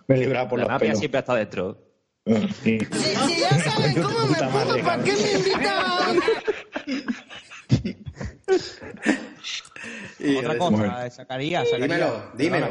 me 0.07 0.17
libraba 0.17 0.49
por 0.49 0.59
La 0.59 0.67
los 0.67 0.79
pelos. 0.79 0.99
siempre 0.99 1.19
está 1.19 1.33
dentro. 1.35 1.94
Sí. 2.25 2.79
Si 2.91 3.39
ya 3.39 3.49
saben 3.63 4.01
cómo 4.01 4.25
me 4.25 4.35
pongo, 4.37 4.83
¿para 4.83 5.03
qué 5.03 5.13
me 5.13 5.31
invitan? 5.37 6.19
Y 10.19 10.37
Otra 10.37 10.57
cosa, 10.57 10.69
Bueno. 10.77 11.11
sacaría, 11.11 11.63
sacaría. 11.65 11.87
Dímelo, 11.87 12.23
dímelo. 12.35 12.67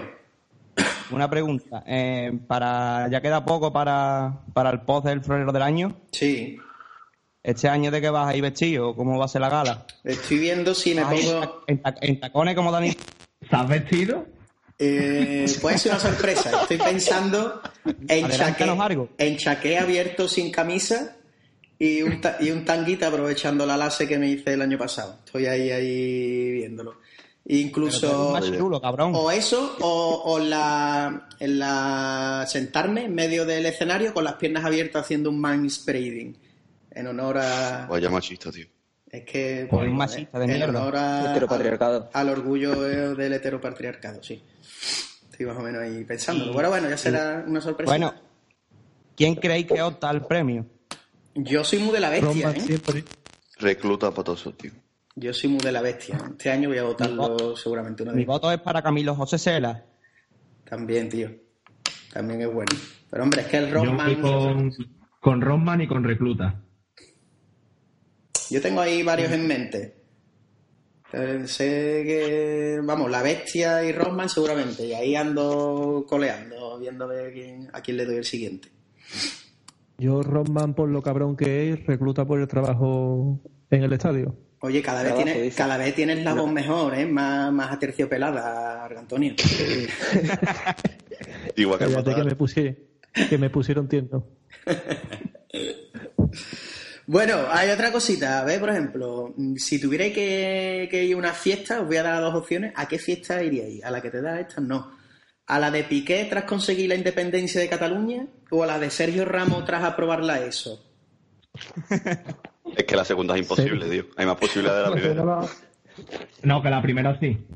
Una 1.10 1.30
pregunta. 1.30 1.84
eh, 1.86 2.32
para 2.48 3.08
Ya 3.10 3.20
queda 3.20 3.44
poco 3.44 3.72
para, 3.72 4.40
para 4.52 4.70
el 4.70 4.80
post 4.80 5.06
del 5.06 5.20
florero 5.22 5.52
del 5.52 5.62
año. 5.62 5.94
Sí. 6.10 6.58
¿Este 7.42 7.68
año 7.68 7.90
de 7.90 8.00
qué 8.00 8.10
vas 8.10 8.28
a 8.28 8.34
ir 8.36 8.42
vestido? 8.42 8.96
¿Cómo 8.96 9.18
va 9.18 9.26
a 9.26 9.28
ser 9.28 9.42
la 9.42 9.50
gala? 9.50 9.86
Estoy 10.02 10.38
viendo 10.38 10.74
si 10.74 10.94
me 10.94 11.02
¿Vas 11.04 11.12
a 11.12 11.16
ir 11.16 11.32
pongo. 11.32 11.64
en 12.00 12.20
tacones 12.20 12.54
como 12.56 12.72
Dani? 12.72 12.96
¿Estás 13.40 13.68
vestido? 13.68 14.26
Eh, 14.78 15.46
puede 15.60 15.78
ser 15.78 15.92
una 15.92 16.00
sorpresa. 16.00 16.62
Estoy 16.62 16.78
pensando 16.78 17.60
en 18.08 18.24
chaqué, 18.30 18.64
en 19.18 19.36
chaqué 19.36 19.78
abierto 19.78 20.28
sin 20.28 20.50
camisa 20.50 21.16
y 21.78 22.02
un, 22.02 22.20
ta- 22.20 22.36
y 22.40 22.50
un 22.50 22.64
tanguita 22.64 23.08
aprovechando 23.08 23.66
la 23.66 23.76
lase 23.76 24.06
que 24.08 24.18
me 24.18 24.28
hice 24.28 24.54
el 24.54 24.62
año 24.62 24.78
pasado. 24.78 25.18
Estoy 25.24 25.46
ahí, 25.46 25.70
ahí 25.70 26.52
viéndolo. 26.52 26.96
Incluso. 27.46 28.30
Más 28.32 28.50
chulo, 28.56 28.80
cabrón. 28.80 29.12
O 29.14 29.30
eso, 29.30 29.76
o, 29.80 30.22
o 30.24 30.38
la, 30.38 31.28
en 31.38 31.58
la 31.58 32.46
sentarme 32.48 33.04
en 33.04 33.14
medio 33.14 33.44
del 33.44 33.66
escenario 33.66 34.14
con 34.14 34.24
las 34.24 34.34
piernas 34.34 34.64
abiertas 34.64 35.02
haciendo 35.02 35.28
un 35.30 35.40
manspreading. 35.40 36.36
En 36.90 37.06
honor 37.08 37.38
a. 37.38 37.86
Vaya 37.90 38.08
machista, 38.08 38.50
tío. 38.50 38.66
Es 39.14 39.24
que. 39.24 39.66
Pues 39.70 39.86
un 39.88 39.96
machista 39.96 40.38
de 40.40 40.44
en 40.46 40.50
mierda. 40.52 40.80
honor 40.80 40.96
a- 40.96 41.30
Heteropatriarcado. 41.30 42.10
Al, 42.12 42.28
al 42.28 42.36
orgullo 42.38 42.88
eh, 42.88 43.14
del 43.14 43.32
heteropatriarcado, 43.34 44.22
sí. 44.22 44.42
Estoy 45.30 45.46
más 45.46 45.56
o 45.56 45.60
menos 45.60 45.82
ahí 45.82 46.02
pensándolo. 46.04 46.52
Bueno, 46.52 46.68
bueno, 46.70 46.88
ya 46.88 46.96
será 46.96 47.44
una 47.46 47.60
sorpresa. 47.60 47.90
Bueno, 47.92 48.12
¿quién 49.16 49.36
creéis 49.36 49.66
que 49.66 49.80
opta 49.82 50.08
al 50.10 50.26
premio? 50.26 50.66
Yo 51.36 51.62
soy 51.64 51.78
muy 51.80 51.92
de 51.92 52.00
la 52.00 52.10
bestia, 52.10 52.28
Roma 52.28 52.50
¿eh? 52.56 52.60
siempre. 52.60 53.04
Recluta 53.58 54.10
patoso, 54.12 54.52
tío. 54.54 54.72
Yo 55.16 55.32
soy 55.32 55.50
muy 55.50 55.60
de 55.60 55.70
la 55.72 55.80
bestia. 55.80 56.18
Este 56.30 56.50
año 56.50 56.68
voy 56.68 56.78
a 56.78 56.82
votarlo 56.84 57.56
seguramente 57.56 58.02
una 58.02 58.12
Mi 58.12 58.18
vez. 58.18 58.26
voto 58.26 58.50
es 58.50 58.58
para 58.60 58.82
Camilo 58.82 59.14
José 59.14 59.38
Sela. 59.38 59.84
También, 60.68 61.08
tío. 61.08 61.30
También 62.12 62.40
es 62.42 62.52
bueno. 62.52 62.76
Pero 63.10 63.22
hombre, 63.22 63.42
es 63.42 63.46
que 63.46 63.58
el 63.58 63.68
Yo 63.68 63.74
Rockman. 63.84 64.20
con, 64.20 64.70
con 65.20 65.40
Rockman 65.40 65.80
y 65.82 65.86
con 65.86 66.02
Recluta. 66.02 66.60
Yo 68.50 68.60
tengo 68.60 68.80
ahí 68.80 69.02
varios 69.02 69.32
en 69.32 69.46
mente. 69.46 69.94
Eh, 71.12 71.42
sé 71.46 72.02
que, 72.04 72.80
vamos, 72.82 73.10
la 73.10 73.22
bestia 73.22 73.84
y 73.84 73.92
Rockman 73.92 74.28
seguramente. 74.28 74.84
Y 74.86 74.94
ahí 74.94 75.14
ando 75.14 76.04
coleando, 76.08 76.78
viendo 76.78 77.04
a, 77.04 77.30
quién- 77.32 77.70
a 77.72 77.80
quién 77.80 77.96
le 77.98 78.04
doy 78.04 78.16
el 78.16 78.24
siguiente. 78.24 78.68
Yo, 79.98 80.22
Rodman, 80.22 80.74
por 80.74 80.88
lo 80.88 81.02
cabrón 81.02 81.36
que 81.36 81.72
es, 81.72 81.86
recluta 81.86 82.24
por 82.24 82.40
el 82.40 82.48
trabajo 82.48 83.38
en 83.70 83.84
el 83.84 83.92
estadio. 83.92 84.34
Oye, 84.60 84.82
cada 84.82 85.02
vez, 85.02 85.08
Trabajo, 85.12 85.24
tienes, 85.26 85.42
dice. 85.44 85.56
cada 85.56 85.76
vez 85.76 85.94
tienes 85.94 86.24
la 86.24 86.34
voz 86.34 86.50
mejor, 86.50 86.94
¿eh? 86.94 87.06
Más, 87.06 87.52
más 87.52 87.70
aterciopelada, 87.70 88.86
Antonio. 88.86 89.34
Igual 91.54 91.78
que 91.78 91.84
que 91.86 92.24
me, 92.24 92.36
pusie- 92.36 92.76
que 93.28 93.38
me 93.38 93.50
pusieron 93.50 93.88
tiempo. 93.88 94.26
Bueno, 97.06 97.46
hay 97.50 97.70
otra 97.70 97.92
cosita. 97.92 98.40
A 98.40 98.44
ver, 98.44 98.60
por 98.60 98.70
ejemplo, 98.70 99.34
mm, 99.36 99.56
si 99.56 99.80
tuvierais 99.80 100.14
que, 100.14 100.88
que 100.90 101.04
ir 101.04 101.14
a 101.14 101.18
una 101.18 101.32
fiesta, 101.32 101.80
os 101.80 101.86
voy 101.86 101.96
a 101.96 102.02
dar 102.02 102.20
dos 102.20 102.34
opciones. 102.34 102.72
¿A 102.76 102.88
qué 102.88 102.98
fiesta 102.98 103.42
iríais? 103.42 103.84
¿A 103.84 103.90
la 103.90 104.00
que 104.00 104.10
te 104.10 104.22
da 104.22 104.40
esta? 104.40 104.60
No. 104.60 104.92
¿A 105.46 105.58
la 105.58 105.70
de 105.70 105.84
Piqué 105.84 106.26
tras 106.28 106.44
conseguir 106.44 106.88
la 106.88 106.94
independencia 106.94 107.60
de 107.60 107.68
Cataluña? 107.68 108.26
¿O 108.50 108.62
a 108.62 108.66
la 108.66 108.78
de 108.78 108.90
Sergio 108.90 109.24
Ramos 109.24 109.64
tras 109.64 109.84
aprobar 109.84 110.24
la 110.24 110.40
ESO? 110.44 110.82
Es 112.76 112.84
que 112.84 112.96
la 112.96 113.04
segunda 113.04 113.34
es 113.34 113.42
imposible, 113.42 113.88
tío. 113.88 114.06
Hay 114.16 114.26
más 114.26 114.36
posibilidades 114.36 114.84
de 114.84 115.14
la 115.14 115.14
primera. 115.14 115.48
No, 116.42 116.62
que 116.62 116.70
la 116.70 116.82
primera 116.82 117.18
sí. 117.20 117.46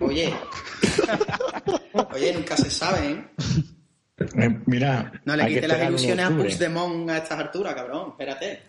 Oye. 0.00 0.32
Oye, 2.14 2.32
nunca 2.34 2.56
se 2.56 2.70
sabe, 2.70 3.10
¿eh? 3.10 3.24
Eh, 4.18 4.60
Mira, 4.66 5.12
No 5.24 5.36
le 5.36 5.46
quites 5.46 5.68
las 5.68 5.78
de 5.78 5.84
ilusiones 5.86 6.24
a. 6.26 6.30
Puigdemont 6.30 7.10
a 7.10 7.18
estas 7.18 7.38
alturas, 7.38 7.74
cabrón. 7.74 8.08
Espérate. 8.10 8.62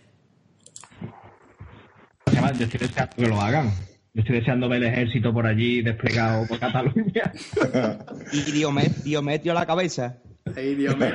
Además, 2.26 2.58
yo 2.60 2.66
estoy 2.66 2.80
deseando 2.88 3.16
que 3.16 3.28
lo 3.28 3.42
hagan. 3.42 3.72
Yo 4.14 4.22
estoy 4.22 4.40
deseando 4.40 4.68
ver 4.68 4.84
el 4.84 4.90
ejército 4.94 5.34
por 5.34 5.46
allí 5.46 5.82
desplegado 5.82 6.46
por 6.48 6.60
Cataluña. 6.60 7.32
Y 8.34 8.52
Diomet- 8.52 9.04
Diometrio 9.04 9.52
a 9.54 9.56
la 9.56 9.66
cabeza. 9.66 10.18
Ahí, 10.56 10.76
Dios 10.76 10.98
mío. 10.98 11.08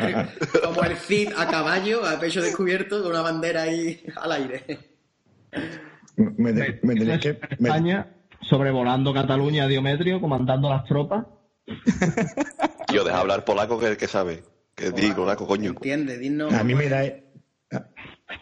Como 0.64 0.82
el 0.84 0.96
Cid 0.96 1.30
a 1.36 1.46
caballo, 1.48 2.06
a 2.06 2.18
pecho 2.20 2.40
descubierto, 2.40 3.02
con 3.02 3.10
una 3.12 3.22
bandera 3.22 3.62
ahí 3.62 4.02
al 4.16 4.32
aire. 4.32 4.64
Me, 6.16 6.52
te- 6.52 6.80
me 6.82 6.94
tenéis 6.94 7.20
que... 7.20 7.38
me- 7.58 7.68
España 7.68 8.06
sobrevolando 8.42 9.12
Cataluña, 9.12 9.66
Diometrio, 9.66 10.20
comandando 10.20 10.68
las 10.70 10.84
tropas. 10.84 11.26
Tío, 12.92 13.04
deja 13.04 13.18
hablar 13.18 13.44
polaco 13.44 13.78
que 13.78 13.86
el 13.86 13.96
que 13.96 14.06
sabe. 14.06 14.42
Que 14.74 14.90
di 14.90 15.12
polaco, 15.12 15.46
coño. 15.46 15.70
¿Entiendes? 15.70 16.20
Dinos. 16.20 16.52
A 16.52 16.62
mí 16.62 16.74
me 16.74 16.88
da... 16.88 17.02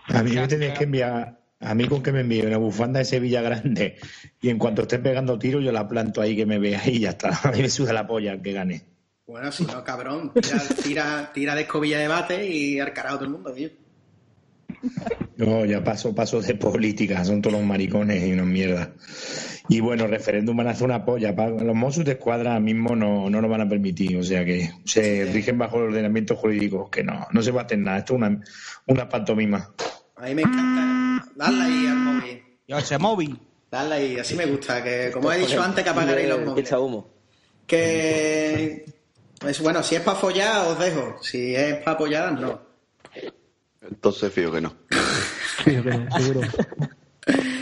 A, 0.09 0.23
mí 0.23 0.33
me 0.33 0.49
tenéis 0.49 0.75
que 0.75 0.85
enviar... 0.85 1.39
A 1.61 1.75
mí 1.75 1.87
con 1.87 2.03
que 2.03 2.11
me 2.11 2.21
envíe 2.21 2.41
una 2.41 2.57
bufanda 2.57 3.01
de 3.01 3.05
Sevilla 3.05 3.43
grande 3.43 3.99
y 4.41 4.49
en 4.49 4.59
cuanto 4.59 4.83
esté 4.83 4.99
pegando 4.99 5.39
tiros 5.39 5.63
yo 5.63 5.73
la 5.73 5.87
planto 5.87 6.23
ahí 6.23 6.35
que 6.35 6.47
me 6.47 6.59
vea 6.59 6.81
y 6.87 7.01
ya 7.01 7.11
está. 7.11 7.39
A 7.45 7.53
mí 7.53 7.61
me 7.61 7.69
suda 7.69 7.93
la 7.93 8.07
polla 8.07 8.33
el 8.33 8.43
que 8.43 8.53
gane. 8.53 8.83
Bueno, 9.27 9.53
si 9.53 9.65
no, 9.65 9.85
cabrón, 9.85 10.33
tira, 10.33 10.59
tira, 10.83 11.31
tira 11.35 11.55
de 11.55 11.61
escobilla 11.61 11.99
de 11.99 12.09
bate 12.09 12.47
y 12.47 12.81
al 12.81 12.93
carajo 12.93 13.17
todo 13.17 13.27
el 13.27 13.31
mundo, 13.33 13.53
tío. 13.53 13.69
No, 15.37 15.65
ya 15.65 15.85
paso, 15.85 16.15
paso 16.15 16.41
de 16.41 16.55
política, 16.55 17.25
son 17.25 17.43
todos 17.43 17.57
los 17.57 17.65
maricones 17.65 18.27
y 18.27 18.33
unos 18.33 18.47
mierdas. 18.47 18.89
Y 19.71 19.79
bueno, 19.79 20.09
referéndum 20.09 20.57
van 20.57 20.67
a 20.67 20.71
hacer 20.71 20.85
una 20.85 21.05
polla. 21.05 21.31
Los 21.31 21.77
Mossos 21.77 22.05
de 22.05 22.13
Escuadra 22.13 22.59
mismo 22.59 22.97
no, 22.97 23.31
no 23.31 23.41
lo 23.41 23.49
van 23.49 23.61
a 23.61 23.69
permitir, 23.69 24.17
o 24.17 24.23
sea 24.25 24.45
que 24.45 24.69
se 24.85 25.31
rigen 25.33 25.59
bajo 25.59 25.77
el 25.77 25.85
ordenamiento 25.85 26.35
jurídico, 26.35 26.91
que 26.91 27.05
no, 27.05 27.29
no 27.31 27.41
se 27.41 27.53
va 27.53 27.61
a 27.61 27.65
hacer 27.67 27.79
nada. 27.79 27.99
Esto 27.99 28.15
es 28.15 28.17
una, 28.17 28.41
una 28.87 29.09
pantomima. 29.09 29.73
A 30.17 30.23
mí 30.25 30.35
me 30.35 30.43
encanta. 30.43 31.25
Dale 31.37 31.63
ahí 31.63 31.87
al 31.87 31.97
móvil. 31.99 32.43
Yo 32.67 32.79
ese 32.79 32.99
móvil. 32.99 33.41
Dale 33.71 33.95
ahí, 33.95 34.19
así 34.19 34.35
me 34.35 34.47
gusta. 34.47 34.83
Que 34.83 35.13
como 35.13 35.31
he 35.31 35.39
dicho 35.39 35.63
antes, 35.63 35.85
que 35.85 35.91
apagaréis 35.91 36.29
los 36.29 36.41
móviles. 36.41 36.69
Echa 36.69 36.81
humo. 36.81 37.09
Que. 37.65 38.85
Es, 39.47 39.61
bueno, 39.61 39.85
si 39.85 39.95
es 39.95 40.01
para 40.01 40.19
follar, 40.19 40.67
os 40.67 40.81
dejo. 40.81 41.23
Si 41.23 41.55
es 41.55 41.77
para 41.77 41.93
apoyar, 41.93 42.33
no. 42.33 42.61
Entonces 43.89 44.33
fío 44.33 44.51
que 44.51 44.61
no. 44.61 44.75
Fijo 45.65 45.85
que 45.85 45.91
no, 45.91 46.19
seguro. 46.19 46.49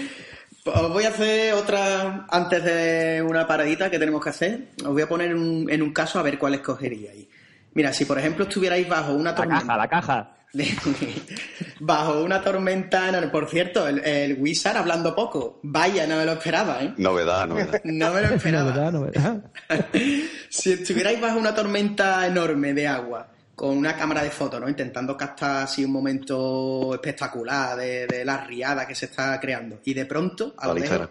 Os 0.73 0.93
voy 0.93 1.05
a 1.05 1.09
hacer 1.09 1.55
otra 1.55 2.27
antes 2.31 2.63
de 2.65 3.23
una 3.27 3.47
paradita 3.47 3.91
que 3.91 3.99
tenemos 3.99 4.23
que 4.23 4.31
hacer. 4.31 4.69
Os 4.85 4.89
voy 4.93 5.03
a 5.03 5.09
poner 5.09 5.35
un- 5.35 5.69
en 5.71 5.83
un 5.83 5.93
caso 5.93 6.19
a 6.19 6.23
ver 6.23 6.39
cuál 6.39 6.55
escogeríais. 6.55 7.27
Mira, 7.75 7.93
si 7.93 8.05
por 8.05 8.19
ejemplo 8.19 8.45
estuvierais 8.45 8.89
bajo 8.89 9.13
una 9.13 9.31
La 9.31 9.35
tormenta. 9.37 9.61
caja, 9.67 9.77
la 9.77 9.89
caja. 9.89 10.35
bajo 11.81 12.23
una 12.25 12.41
tormenta. 12.43 13.11
no, 13.13 13.31
por 13.31 13.49
cierto, 13.49 13.87
el, 13.87 13.99
el 14.05 14.37
Wizard 14.41 14.77
hablando 14.79 15.15
poco. 15.15 15.61
Vaya, 15.63 16.07
no 16.07 16.17
me 16.17 16.25
lo 16.25 16.33
esperaba, 16.33 16.83
¿eh? 16.83 16.95
Novedad, 16.97 17.47
novedad. 17.47 17.81
No 17.85 18.13
me 18.13 18.23
lo 18.23 18.29
esperaba. 18.35 18.71
Novedad, 18.73 18.93
novedad. 18.93 19.43
Si 20.51 20.73
estuvierais 20.73 21.21
bajo 21.21 21.39
una 21.39 21.55
tormenta 21.55 22.27
enorme 22.27 22.73
de 22.73 22.89
agua, 22.89 23.29
con 23.59 23.77
una 23.77 23.97
cámara 23.97 24.23
de 24.23 24.31
fotos, 24.31 24.61
¿no? 24.61 24.69
Intentando 24.69 25.17
captar 25.17 25.65
así 25.65 25.85
un 25.85 25.91
momento 25.91 26.95
espectacular 26.95 27.77
de, 27.77 28.07
de 28.07 28.25
la 28.25 28.45
riada 28.45 28.87
que 28.87 28.95
se 28.95 29.07
está 29.07 29.41
creando. 29.41 29.81
Y 29.85 29.95
de 29.95 30.07
pronto, 30.07 30.55
a 30.57 30.69
lo 30.69 30.75
lejos, 30.75 31.09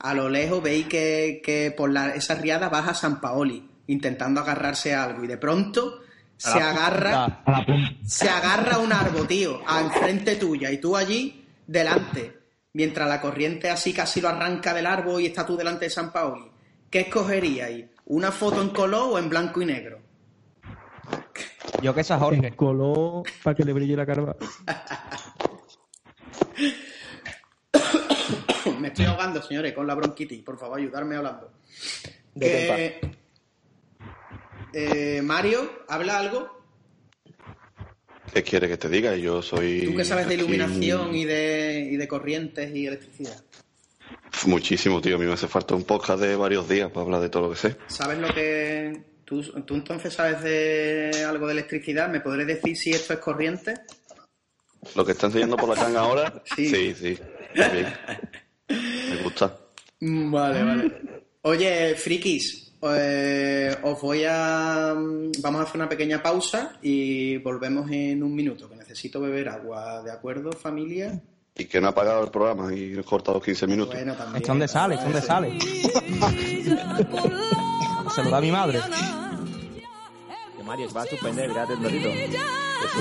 a 0.00 0.12
lo 0.12 0.28
lejos 0.28 0.62
veis 0.62 0.86
que, 0.88 1.40
que 1.42 1.72
por 1.74 1.90
la, 1.90 2.10
esa 2.10 2.34
riada 2.34 2.68
baja 2.68 2.92
San 2.92 3.18
Paoli, 3.18 3.66
intentando 3.86 4.42
agarrarse 4.42 4.94
a 4.94 5.04
algo. 5.04 5.24
Y 5.24 5.26
de 5.26 5.38
pronto 5.38 6.02
se 6.36 6.60
la 6.60 6.68
agarra, 6.68 7.42
se 8.04 8.28
agarra 8.28 8.74
a 8.74 8.80
un 8.80 8.92
árbol, 8.92 9.26
tío, 9.26 9.62
a 9.66 9.80
enfrente 9.80 10.36
tuya, 10.36 10.70
y 10.70 10.76
tú 10.76 10.98
allí 10.98 11.46
delante, 11.66 12.40
mientras 12.74 13.08
la 13.08 13.22
corriente 13.22 13.70
así 13.70 13.94
casi 13.94 14.20
lo 14.20 14.28
arranca 14.28 14.74
del 14.74 14.84
árbol 14.84 15.22
y 15.22 15.26
está 15.26 15.46
tú 15.46 15.56
delante 15.56 15.86
de 15.86 15.90
San 15.90 16.12
Paoli. 16.12 16.44
¿Qué 16.90 17.00
escogeríais? 17.00 17.86
¿Una 18.04 18.30
foto 18.32 18.60
en 18.60 18.68
color 18.68 19.14
o 19.14 19.18
en 19.18 19.30
blanco 19.30 19.62
y 19.62 19.64
negro? 19.64 20.05
Yo 21.82 21.94
que 21.94 22.00
esa 22.00 22.18
Jorge. 22.18 22.52
Color 22.56 23.22
para 23.42 23.54
que 23.54 23.64
le 23.64 23.72
brille 23.72 23.96
la 23.96 24.06
cara. 24.06 24.36
Me 28.80 28.88
estoy 28.88 29.04
ahogando, 29.06 29.42
señores, 29.42 29.72
con 29.72 29.86
la 29.86 29.94
bronquitis. 29.94 30.42
Por 30.42 30.58
favor, 30.58 30.78
ayudarme 30.78 31.16
hablando. 31.16 31.52
Que- 32.38 33.00
eh, 34.72 35.22
Mario, 35.22 35.70
¿habla 35.88 36.18
algo? 36.18 36.54
¿Qué 38.32 38.42
quiere 38.42 38.68
que 38.68 38.76
te 38.76 38.88
diga? 38.88 39.16
Yo 39.16 39.40
soy. 39.40 39.86
Tú 39.86 39.96
que 39.96 40.04
sabes 40.04 40.26
de 40.28 40.34
aquí 40.34 40.42
iluminación 40.42 41.14
y 41.14 41.24
de, 41.24 41.88
y 41.92 41.96
de 41.96 42.08
corrientes 42.08 42.74
y 42.74 42.86
electricidad. 42.86 43.42
Muchísimo, 44.46 45.00
tío. 45.00 45.16
A 45.16 45.18
mí 45.18 45.24
me 45.24 45.32
hace 45.32 45.48
falta 45.48 45.74
un 45.74 45.84
podcast 45.84 46.20
de 46.20 46.36
varios 46.36 46.68
días 46.68 46.90
para 46.90 47.06
hablar 47.06 47.20
de 47.22 47.28
todo 47.30 47.44
lo 47.44 47.50
que 47.50 47.56
sé. 47.56 47.76
¿Sabes 47.86 48.18
lo 48.18 48.28
que... 48.34 49.02
Tú, 49.26 49.42
tú 49.42 49.74
entonces 49.74 50.14
sabes 50.14 50.40
de 50.42 51.24
algo 51.28 51.48
de 51.48 51.52
electricidad? 51.54 52.08
¿Me 52.08 52.20
podrés 52.20 52.46
decir 52.46 52.76
si 52.76 52.90
esto 52.90 53.12
es 53.12 53.18
corriente? 53.18 53.74
Lo 54.94 55.04
que 55.04 55.12
está 55.12 55.26
enseñando 55.26 55.56
por 55.56 55.68
la 55.68 55.74
canga 55.74 56.00
ahora. 56.00 56.42
Sí. 56.56 56.68
Sí, 56.68 56.94
sí. 56.94 57.18
Está 57.52 57.68
bien. 57.70 57.92
Me 58.68 59.22
gusta. 59.24 59.56
Mm, 60.00 60.30
Vale, 60.30 60.62
vale. 60.62 60.92
Oye, 61.42 61.94
frikis, 61.96 62.72
eh, 62.82 63.76
os 63.82 64.00
voy 64.00 64.22
a... 64.28 64.94
Vamos 64.94 65.60
a 65.60 65.64
hacer 65.64 65.76
una 65.76 65.88
pequeña 65.88 66.22
pausa 66.22 66.78
y 66.80 67.38
volvemos 67.38 67.90
en 67.90 68.22
un 68.22 68.32
minuto, 68.32 68.68
que 68.68 68.76
necesito 68.76 69.20
beber 69.20 69.48
agua. 69.48 70.04
¿De 70.04 70.12
acuerdo, 70.12 70.52
familia? 70.52 71.20
Y 71.56 71.64
que 71.64 71.80
no 71.80 71.88
ha 71.88 71.94
pagado 71.94 72.22
el 72.22 72.30
programa 72.30 72.72
y 72.72 72.90
nos 72.90 73.06
corta 73.06 73.32
los 73.32 73.42
15 73.42 73.66
minutos. 73.66 73.94
Bueno, 73.94 74.14
también. 74.14 74.36
¿Esto 74.36 74.48
dónde 74.52 74.68
sale? 74.68 74.94
¿Esto 74.94 75.06
dónde 75.06 75.22
sale? 75.22 75.58
Se 78.16 78.24
lo 78.24 78.30
da 78.30 78.38
a 78.38 78.40
mi 78.40 78.50
madre. 78.50 78.80
Que 80.56 80.62
Mario, 80.64 80.88
va 80.92 81.02
a 81.02 81.06
suspender, 81.06 81.50
un 81.50 81.56
ratito. 81.56 82.08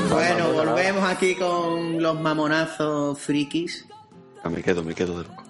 Bueno, 0.10 0.54
volvemos 0.54 1.04
aquí 1.10 1.36
con 1.36 2.02
los 2.02 2.20
mamonazos 2.20 3.18
frikis. 3.20 3.86
Ah, 4.44 4.50
me 4.50 4.62
quedo, 4.62 4.84
me 4.84 4.94
quedo 4.94 5.18
de 5.22 5.28
loco. 5.28 5.44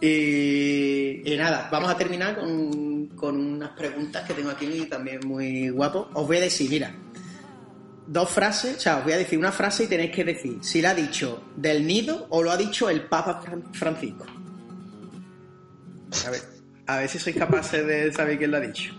Y, 0.00 1.22
y 1.32 1.36
nada, 1.38 1.68
vamos 1.72 1.88
a 1.90 1.96
terminar 1.96 2.38
con, 2.38 3.06
con 3.16 3.36
unas 3.54 3.70
preguntas 3.70 4.24
que 4.26 4.34
tengo 4.34 4.50
aquí 4.50 4.86
también 4.86 5.20
muy 5.26 5.70
guapo. 5.70 6.08
Os 6.12 6.26
voy 6.26 6.36
a 6.36 6.40
decir, 6.40 6.68
mira, 6.70 6.94
dos 8.06 8.28
frases, 8.30 8.76
o 8.76 8.80
sea, 8.80 8.98
os 8.98 9.04
voy 9.04 9.14
a 9.14 9.18
decir 9.18 9.38
una 9.38 9.50
frase 9.52 9.84
y 9.84 9.86
tenéis 9.86 10.12
que 10.14 10.22
decir 10.24 10.58
si 10.60 10.82
la 10.82 10.90
ha 10.90 10.94
dicho 10.94 11.42
del 11.56 11.86
nido 11.86 12.26
o 12.28 12.42
lo 12.42 12.50
ha 12.52 12.56
dicho 12.58 12.90
el 12.90 13.04
Papa 13.08 13.40
Fran- 13.42 13.72
Francisco. 13.74 14.26
A 16.26 16.30
ver, 16.30 16.42
a 16.86 16.98
ver 16.98 17.08
si 17.08 17.18
sois 17.18 17.36
capaces 17.36 17.86
de 17.86 18.12
saber 18.12 18.38
quién 18.38 18.50
lo 18.50 18.58
ha 18.58 18.60
dicho. 18.60 18.94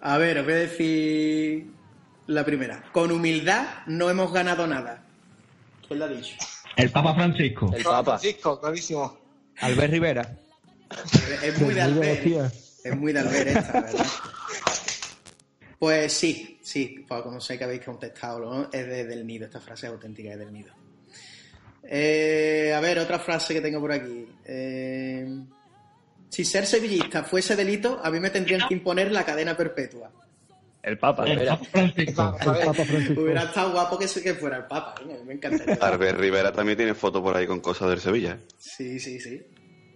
A 0.00 0.18
ver, 0.18 0.38
os 0.38 0.44
voy 0.44 0.54
a 0.54 0.56
decir 0.56 1.70
la 2.26 2.44
primera. 2.44 2.84
Con 2.92 3.10
humildad 3.10 3.66
no 3.86 4.10
hemos 4.10 4.32
ganado 4.32 4.66
nada. 4.66 5.04
¿Quién 5.86 5.98
lo 5.98 6.04
ha 6.04 6.08
dicho? 6.08 6.36
El 6.76 6.90
Papa 6.90 7.14
Francisco. 7.14 7.72
El 7.74 7.82
Papa. 7.82 8.18
Francisco, 8.18 8.60
clarísimo. 8.60 9.18
Albert 9.60 9.92
Rivera. 9.92 10.38
Es 11.42 11.60
muy 11.60 11.74
de 11.74 11.80
Muy 11.88 12.06
Albert. 12.06 12.54
Es 12.84 12.96
muy 12.96 13.12
de 13.12 13.18
Albert 13.18 13.48
esta, 13.48 13.80
¿verdad? 13.80 14.06
Pues 15.78 16.12
sí, 16.12 16.58
sí, 16.60 17.04
pues 17.06 17.22
como 17.22 17.40
sé 17.40 17.56
que 17.56 17.64
habéis 17.64 17.84
contestado, 17.84 18.40
¿no? 18.40 18.64
es 18.64 18.86
de, 18.86 19.04
del 19.04 19.24
nido, 19.24 19.46
esta 19.46 19.60
frase 19.60 19.86
es 19.86 19.92
auténtica, 19.92 20.32
es 20.32 20.38
del 20.38 20.52
nido. 20.52 20.72
Eh, 21.84 22.72
a 22.76 22.80
ver, 22.80 22.98
otra 22.98 23.18
frase 23.18 23.54
que 23.54 23.60
tengo 23.60 23.80
por 23.80 23.92
aquí. 23.92 24.26
Eh, 24.44 25.26
si 26.28 26.44
ser 26.44 26.66
sevillista 26.66 27.24
fuese 27.24 27.56
delito, 27.56 28.00
a 28.02 28.10
mí 28.10 28.20
me 28.20 28.30
tendrían 28.30 28.66
que 28.68 28.74
imponer 28.74 29.10
la 29.12 29.24
cadena 29.24 29.56
perpetua. 29.56 30.10
El 30.82 30.98
Papa. 30.98 31.24
El 31.26 31.46
Papa 31.46 31.64
Francisco. 31.70 32.36
El 32.40 32.46
Papa 32.46 32.72
Francisco. 32.84 33.20
Hubiera 33.22 33.42
estado 33.44 33.72
guapo 33.72 33.98
que, 33.98 34.06
se- 34.08 34.22
que 34.22 34.34
fuera 34.34 34.58
el 34.58 34.64
Papa, 34.64 34.94
¿eh? 35.08 35.20
Me 35.26 35.34
encantaría. 35.34 35.74
Albert 35.80 36.18
Rivera 36.20 36.52
también 36.52 36.76
tiene 36.78 36.94
fotos 36.94 37.20
por 37.22 37.36
ahí 37.36 37.46
con 37.46 37.60
cosas 37.60 37.88
del 37.90 38.00
Sevilla. 38.00 38.32
¿eh? 38.32 38.46
Sí, 38.58 39.00
sí, 39.00 39.18
sí. 39.20 39.42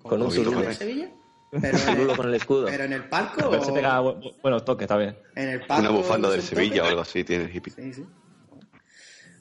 Con 0.02 0.20
un 0.22 0.28
Poquito 0.28 0.44
zulo. 0.44 0.56
con 0.56 0.64
¿De 0.64 0.70
él. 0.70 0.76
Sevilla? 0.76 1.10
Pero 1.52 1.66
en, 1.68 1.76
Zulo 1.78 2.10
el, 2.12 2.16
con 2.16 2.28
el 2.28 2.34
escudo. 2.34 2.66
pero 2.66 2.84
en 2.84 2.92
el 2.94 3.04
palco 3.10 3.44
A 3.44 3.48
ver 3.50 3.62
si 3.62 3.70
o 3.70 3.74
pega 3.74 4.00
bu- 4.00 4.34
buenos 4.40 4.64
toques, 4.64 4.84
está 4.84 4.96
bien. 4.96 5.14
en 5.36 5.48
el 5.50 5.60
palco. 5.66 5.82
Una 5.82 5.90
bufanda 5.90 6.30
del 6.30 6.40
Sevilla 6.42 6.82
o 6.82 6.86
algo 6.86 7.02
así 7.02 7.24
tiene 7.24 7.44
el 7.44 7.54
hippie. 7.54 7.74
Sí, 7.74 7.92
sí. 7.92 8.06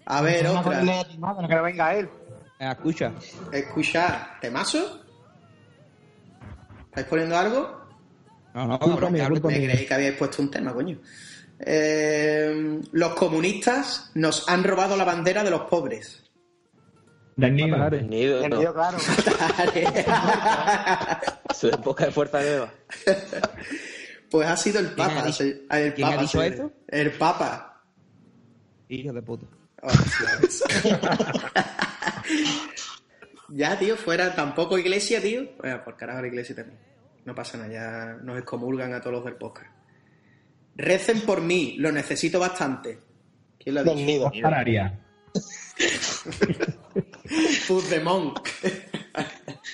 A 0.05 0.21
ver, 0.21 0.45
otra. 0.47 0.83
madre, 1.19 1.47
que 1.47 1.55
no 1.55 1.63
venga 1.63 1.95
él. 1.95 2.09
Escucha. 2.70 3.12
Escuchar, 3.51 4.38
¿temazo? 4.39 5.01
¿Estáis 6.86 7.07
poniendo 7.07 7.36
algo? 7.38 7.82
No, 8.53 8.68
no, 8.68 8.78
culpa 8.80 9.09
Me 9.09 9.20
creéis 9.39 9.88
que 9.88 9.93
habíais 9.93 10.16
puesto 10.18 10.41
un 10.43 10.51
tema, 10.51 10.72
coño. 10.74 10.99
Eh, 11.59 12.80
los 12.91 13.14
comunistas 13.16 14.12
nos 14.14 14.47
han 14.47 14.64
robado 14.64 14.95
la 14.95 15.03
bandera 15.05 15.43
de 15.43 15.49
los 15.51 15.62
pobres. 15.62 16.24
Del 17.36 17.55
nido. 17.55 18.47
No. 18.47 18.74
claro. 18.74 18.97
Su 21.55 21.68
época 21.70 22.05
de 22.05 22.12
fuerza 22.12 22.38
de 22.39 22.55
Eva. 22.57 22.72
pues 24.30 24.47
ha 24.47 24.55
sido 24.57 24.80
el 24.82 24.93
¿Quién 24.93 25.07
ha 25.07 25.16
Papa. 25.16 25.26
dicho- 25.26 25.43
se- 25.43 25.66
el 25.72 25.93
quién 25.95 26.07
ha 26.07 26.18
dicho 26.18 26.41
esto? 26.43 26.72
El 26.88 27.12
Papa. 27.14 27.82
Hijo 28.89 29.14
de 29.14 29.22
puta. 29.24 29.47
Hostias. 29.82 30.64
ya, 33.49 33.78
tío, 33.80 33.95
fuera 33.97 34.34
tampoco 34.36 34.78
iglesia, 34.78 35.22
tío. 35.22 35.49
Bueno, 35.59 35.84
por 35.84 35.97
carajo 35.97 36.22
la 36.22 36.28
iglesia 36.28 36.55
también. 36.55 36.80
No 37.26 37.36
pasa 37.36 37.57
nada, 37.57 37.72
ya 37.72 38.17
nos 38.24 38.38
excomulgan 38.39 38.93
a 38.93 39.01
todos 39.01 39.17
los 39.17 39.26
del 39.26 39.36
podcast. 39.36 39.69
Recen 40.76 41.22
por 41.22 41.41
mí, 41.41 41.76
lo 41.78 41.91
necesito 41.91 42.39
bastante. 42.39 42.99
¿Quién 43.59 43.76
lo 43.76 43.82
ha 43.82 43.84
dicho? 43.84 43.95
nido. 43.95 44.28
Oscar 44.28 44.53
Arias. 44.53 44.93
Puigdemont. 47.67 48.39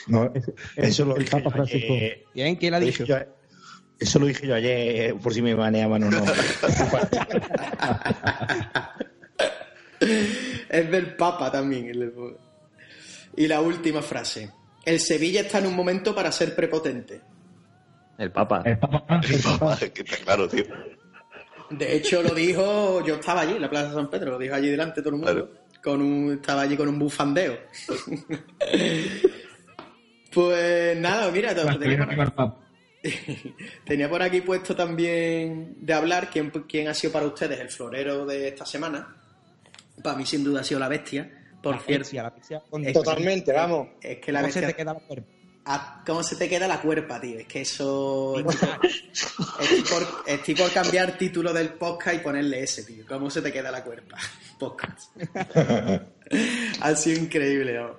No, 0.07 0.31
eso 0.75 1.05
lo 1.05 1.15
dije 1.15 1.29
Papa 1.31 1.43
yo 1.45 1.51
Francisco. 1.51 1.93
ayer. 1.93 2.25
¿Quién? 2.33 2.55
¿Quién 2.57 2.71
lo 2.71 2.77
ha 2.77 2.79
dicho? 2.79 3.03
yo- 3.05 3.17
Eso 3.99 4.19
lo 4.19 4.25
dije 4.27 4.45
yo 4.47 4.53
ayer, 4.55 5.15
por 5.15 5.33
si 5.33 5.41
me 5.41 5.53
baneaban 5.55 6.03
o 6.03 6.11
no. 6.11 6.23
es 10.69 10.91
del 10.91 11.15
Papa 11.15 11.51
también. 11.51 11.89
el 11.89 12.13
Y 13.35 13.47
la 13.47 13.61
última 13.61 14.01
frase. 14.01 14.51
El 14.85 14.99
Sevilla 14.99 15.41
está 15.41 15.59
en 15.59 15.67
un 15.67 15.75
momento 15.75 16.15
para 16.15 16.31
ser 16.31 16.55
prepotente. 16.55 17.21
El 18.17 18.31
Papa. 18.31 18.61
El 18.65 18.79
Papa 18.79 19.03
Francisco. 19.05 19.75
que 19.93 20.01
está 20.01 20.17
claro, 20.23 20.47
tío. 20.47 20.65
De 21.69 21.97
hecho, 21.97 22.23
lo 22.23 22.33
dijo, 22.33 23.05
yo 23.05 23.15
estaba 23.15 23.41
allí 23.41 23.53
en 23.53 23.61
la 23.61 23.69
Plaza 23.69 23.89
de 23.89 23.95
San 23.95 24.09
Pedro, 24.09 24.31
lo 24.31 24.39
dijo 24.39 24.55
allí 24.55 24.69
delante 24.69 25.01
todo 25.01 25.15
el 25.15 25.15
mundo. 25.17 25.33
Claro. 25.33 25.49
con 25.83 26.01
un, 26.01 26.33
estaba 26.33 26.61
allí 26.61 26.77
con 26.77 26.87
un 26.87 26.97
bufandeo. 26.97 27.57
pues 30.33 30.97
nada, 30.97 31.29
mira, 31.31 31.53
Las 31.53 31.77
tenía 31.77 32.05
por, 32.05 32.55
tenía 33.85 34.09
por 34.09 34.21
aquí 34.21 34.41
puesto 34.41 34.75
también 34.75 35.75
de 35.79 35.93
hablar 35.93 36.29
quién, 36.29 36.49
quién 36.67 36.87
ha 36.87 36.93
sido 36.93 37.13
para 37.13 37.25
ustedes 37.25 37.59
el 37.59 37.69
florero 37.69 38.25
de 38.25 38.47
esta 38.47 38.65
semana. 38.65 39.16
Para 40.03 40.17
mí, 40.17 40.25
sin 40.25 40.43
duda, 40.43 40.61
ha 40.61 40.63
sido 40.63 40.79
la 40.79 40.87
bestia. 40.87 41.31
Por 41.61 41.75
La 41.75 41.81
cierto, 41.81 41.99
bestia, 42.03 42.23
la 42.23 42.29
bestia 42.29 42.61
con- 42.69 42.85
es- 42.85 42.93
Totalmente, 42.93 43.51
vamos. 43.51 43.87
Es 44.01 44.19
que 44.19 44.31
la 44.31 44.41
¿Cómo 44.41 44.53
se 44.53 44.59
bestia. 44.61 44.75
te 44.75 44.81
queda 44.83 44.93
la 44.93 44.99
cuerpo? 44.99 45.27
Ah, 45.69 46.01
¿Cómo 46.05 46.23
se 46.23 46.35
te 46.37 46.47
queda 46.47 46.67
la 46.67 46.79
cuerpa, 46.79 47.19
tío? 47.19 47.39
Es 47.39 47.47
que 47.47 47.61
eso. 47.61 48.35
Estoy 49.59 49.81
por, 49.81 50.07
estoy 50.25 50.55
por 50.55 50.71
cambiar 50.71 51.17
título 51.17 51.51
del 51.51 51.69
podcast 51.73 52.15
y 52.15 52.19
ponerle 52.19 52.61
ese, 52.63 52.83
tío. 52.83 53.03
¿Cómo 53.07 53.29
se 53.29 53.41
te 53.41 53.51
queda 53.51 53.69
la 53.71 53.83
cuerpa? 53.83 54.17
Podcast. 54.59 55.11
ha 56.81 56.95
sido 56.95 57.19
increíble, 57.21 57.73
¿no? 57.73 57.97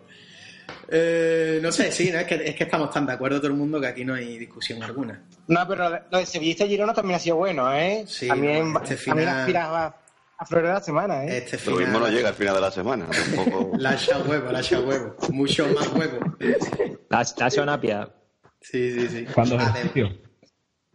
Eh, 0.91 1.61
no 1.63 1.71
sé, 1.73 1.93
sí, 1.93 2.11
¿no? 2.11 2.19
Es, 2.19 2.27
que, 2.27 2.35
es 2.37 2.55
que 2.55 2.65
estamos 2.65 2.91
tan 2.91 3.05
de 3.07 3.13
acuerdo 3.13 3.39
todo 3.39 3.49
el 3.49 3.57
mundo 3.57 3.81
que 3.81 3.87
aquí 3.89 4.05
no 4.05 4.15
hay 4.15 4.39
discusión 4.39 4.83
alguna. 4.83 5.23
No, 5.47 5.69
pero 5.69 5.91
lo 6.11 6.19
de 6.19 6.27
Sevillista 6.27 6.67
Girona 6.67 6.95
también 6.95 7.17
ha 7.17 7.21
sido 7.21 7.37
bueno, 7.37 7.73
¿eh? 7.75 8.05
Sí, 8.07 8.29
también, 8.29 8.73
no, 8.73 8.83
este 8.83 8.97
también 8.97 9.29
aspiraba 9.29 9.97
a 10.39 10.47
Florero 10.47 10.69
de 10.69 10.75
la 10.75 10.81
semana, 10.81 11.25
¿eh? 11.25 11.39
Este 11.39 11.57
Lo 11.71 11.77
mismo 11.77 11.93
no 11.93 11.99
final. 11.99 12.15
llega 12.15 12.29
al 12.29 12.35
final 12.35 12.55
de 12.55 12.61
la 12.61 12.71
semana. 12.71 13.07
Tampoco. 13.35 13.73
La 13.79 13.95
echa 13.95 14.19
huevo, 14.19 14.53
la 14.53 14.61
echa 14.61 14.81
huevo. 14.81 15.17
Mucho 15.31 15.67
más 15.75 15.89
huevo. 15.93 16.19
La, 17.11 17.27
la 17.37 17.51
Sonapia. 17.51 18.09
Sí, 18.61 18.93
sí, 18.93 19.09
sí. 19.09 19.27
Cuando. 19.35 19.59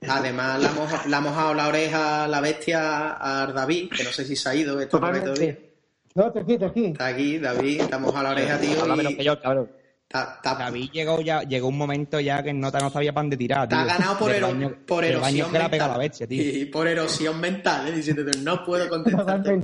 Además, 0.08 0.60
le 0.62 0.68
ha, 0.68 0.72
moja- 0.72 1.06
le 1.08 1.16
ha 1.16 1.22
mojado 1.22 1.54
la 1.54 1.68
oreja 1.68 2.28
la 2.28 2.41
bestia 2.41 3.18
a 3.20 3.48
David, 3.48 3.89
que 3.96 4.04
no 4.04 4.10
sé 4.12 4.26
si 4.26 4.36
se 4.36 4.50
ha 4.50 4.56
ido. 4.56 4.80
Esto. 4.80 5.00
Totalmente. 5.00 5.74
No, 6.16 6.32
te 6.32 6.39
aquí, 6.41 6.58
te 6.58 6.66
aquí. 6.66 6.86
Está 6.88 7.08
aquí, 7.08 7.39
David, 7.39 7.84
te 7.86 7.96
ha 7.96 8.00
mojado 8.00 8.24
la 8.24 8.32
oreja, 8.32 8.58
tío. 8.60 8.82
Habla 8.82 8.94
y 8.94 8.98
menos 8.98 9.14
que 9.16 9.24
yo, 9.24 9.41
cabrón. 9.41 9.72
Ta- 10.14 10.39
ta- 10.43 10.55
David 10.55 10.91
llegó 10.91 11.20
ya, 11.22 11.41
llegó 11.41 11.68
un 11.70 11.78
momento 11.78 12.20
ya 12.20 12.43
que 12.43 12.53
nota 12.53 12.80
no 12.80 12.91
sabía 12.91 13.11
pan 13.11 13.30
de 13.32 13.36
tirar, 13.38 13.68
ha 13.74 13.86
ganado 13.86 14.20
por, 14.20 14.32
ero- 14.32 14.47
baño- 14.49 14.86
por 14.86 15.03
erosión 15.03 15.51
que 15.51 15.57
le 15.57 15.64
ha 15.64 15.70
pegado 15.72 15.89
mental. 15.89 15.91
la 15.91 15.97
bestia, 15.97 16.28
tío. 16.28 16.41
Y 16.61 16.66
por 16.66 16.88
erosión 16.88 17.41
mental, 17.41 17.88
¿eh? 17.88 17.91
diciendo 17.93 18.24
no 18.43 18.64
puedo 18.64 18.88
contestarte. 18.88 19.59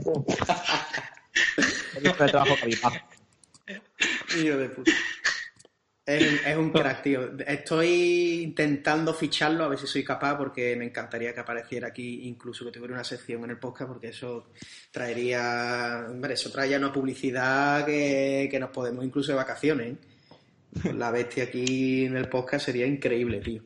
Hijo 4.37 4.57
de 4.57 4.69
puta. 4.69 4.91
Es, 6.05 6.23
un- 6.27 6.39
es 6.47 6.57
un 6.57 6.69
crack, 6.71 7.03
tío. 7.03 7.37
Estoy 7.45 8.41
intentando 8.43 9.13
ficharlo 9.13 9.63
a 9.65 9.67
ver 9.67 9.77
si 9.77 9.85
soy 9.85 10.03
capaz, 10.03 10.35
porque 10.37 10.75
me 10.75 10.85
encantaría 10.85 11.35
que 11.35 11.39
apareciera 11.41 11.89
aquí, 11.89 12.27
incluso 12.27 12.65
que 12.65 12.71
tuviera 12.71 12.95
una 12.95 13.03
sección 13.03 13.43
en 13.43 13.51
el 13.51 13.59
podcast, 13.59 13.91
porque 13.91 14.07
eso 14.07 14.49
traería. 14.91 16.07
Hombre, 16.09 16.33
eso 16.33 16.49
traería 16.51 16.77
una 16.79 16.91
publicidad 16.91 17.85
que, 17.85 18.47
que 18.49 18.59
nos 18.59 18.71
podemos 18.71 19.05
incluso 19.05 19.31
de 19.33 19.37
vacaciones. 19.37 19.91
¿eh? 19.93 19.97
Pues 20.81 20.95
La 20.95 21.11
bestia 21.11 21.45
aquí 21.45 22.05
en 22.05 22.15
el 22.17 22.29
podcast 22.29 22.65
sería 22.65 22.85
increíble, 22.85 23.39
tío. 23.39 23.63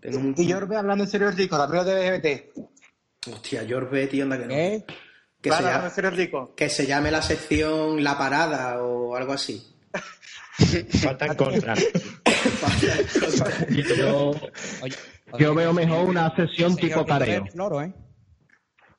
Tengo. 0.00 0.34
Y 0.40 0.52
Jorbe 0.52 0.76
hablando 0.76 1.04
en 1.04 1.10
serio 1.10 1.30
rico, 1.30 1.56
lo 1.56 1.84
de 1.84 2.18
BBT. 2.18 3.32
Hostia, 3.32 3.66
Jorbe, 3.68 4.06
tío, 4.06 4.24
anda 4.24 4.38
que 4.38 4.46
no. 4.46 4.52
¿Eh? 4.54 4.84
Que, 5.40 5.48
Claro, 5.50 5.64
se 5.66 5.72
llame, 5.72 5.84
en 5.86 5.90
serio 5.94 6.10
rico. 6.10 6.54
que 6.56 6.68
se 6.68 6.86
llame 6.86 7.10
la 7.10 7.22
sección 7.22 8.02
La 8.02 8.16
Parada 8.18 8.82
o 8.82 9.16
algo 9.16 9.32
así. 9.32 9.64
Faltan 11.02 11.36
contras. 11.36 11.84
Yo, 13.98 14.30
Oye, 14.82 14.94
yo 15.38 15.54
veo 15.54 15.72
mejor 15.72 16.08
una 16.08 16.34
sesión 16.34 16.74
señor 16.74 16.88
tipo 16.90 17.06
careo. 17.06 17.46
Floro, 17.46 17.82
¿eh? 17.82 17.92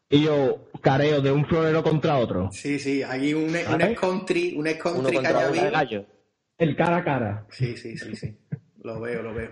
Y 0.10 0.24
yo, 0.24 0.70
careo 0.82 1.22
de 1.22 1.32
un 1.32 1.46
florero 1.46 1.84
contra 1.84 2.18
otro. 2.18 2.50
Sí, 2.52 2.80
sí, 2.80 3.04
hay 3.04 3.34
un, 3.34 3.46
un 3.46 3.54
¿Vale? 3.54 3.92
ex-country, 3.92 4.56
un 4.56 4.68
Uno 4.96 5.10
El 6.58 6.76
cara 6.76 6.98
a 6.98 7.04
cara. 7.04 7.46
Sí, 7.52 7.78
sí, 7.78 7.98
sí, 7.98 8.16
sí. 8.16 8.36
Lo 8.84 9.00
veo, 9.00 9.22
lo 9.22 9.34
veo. 9.34 9.52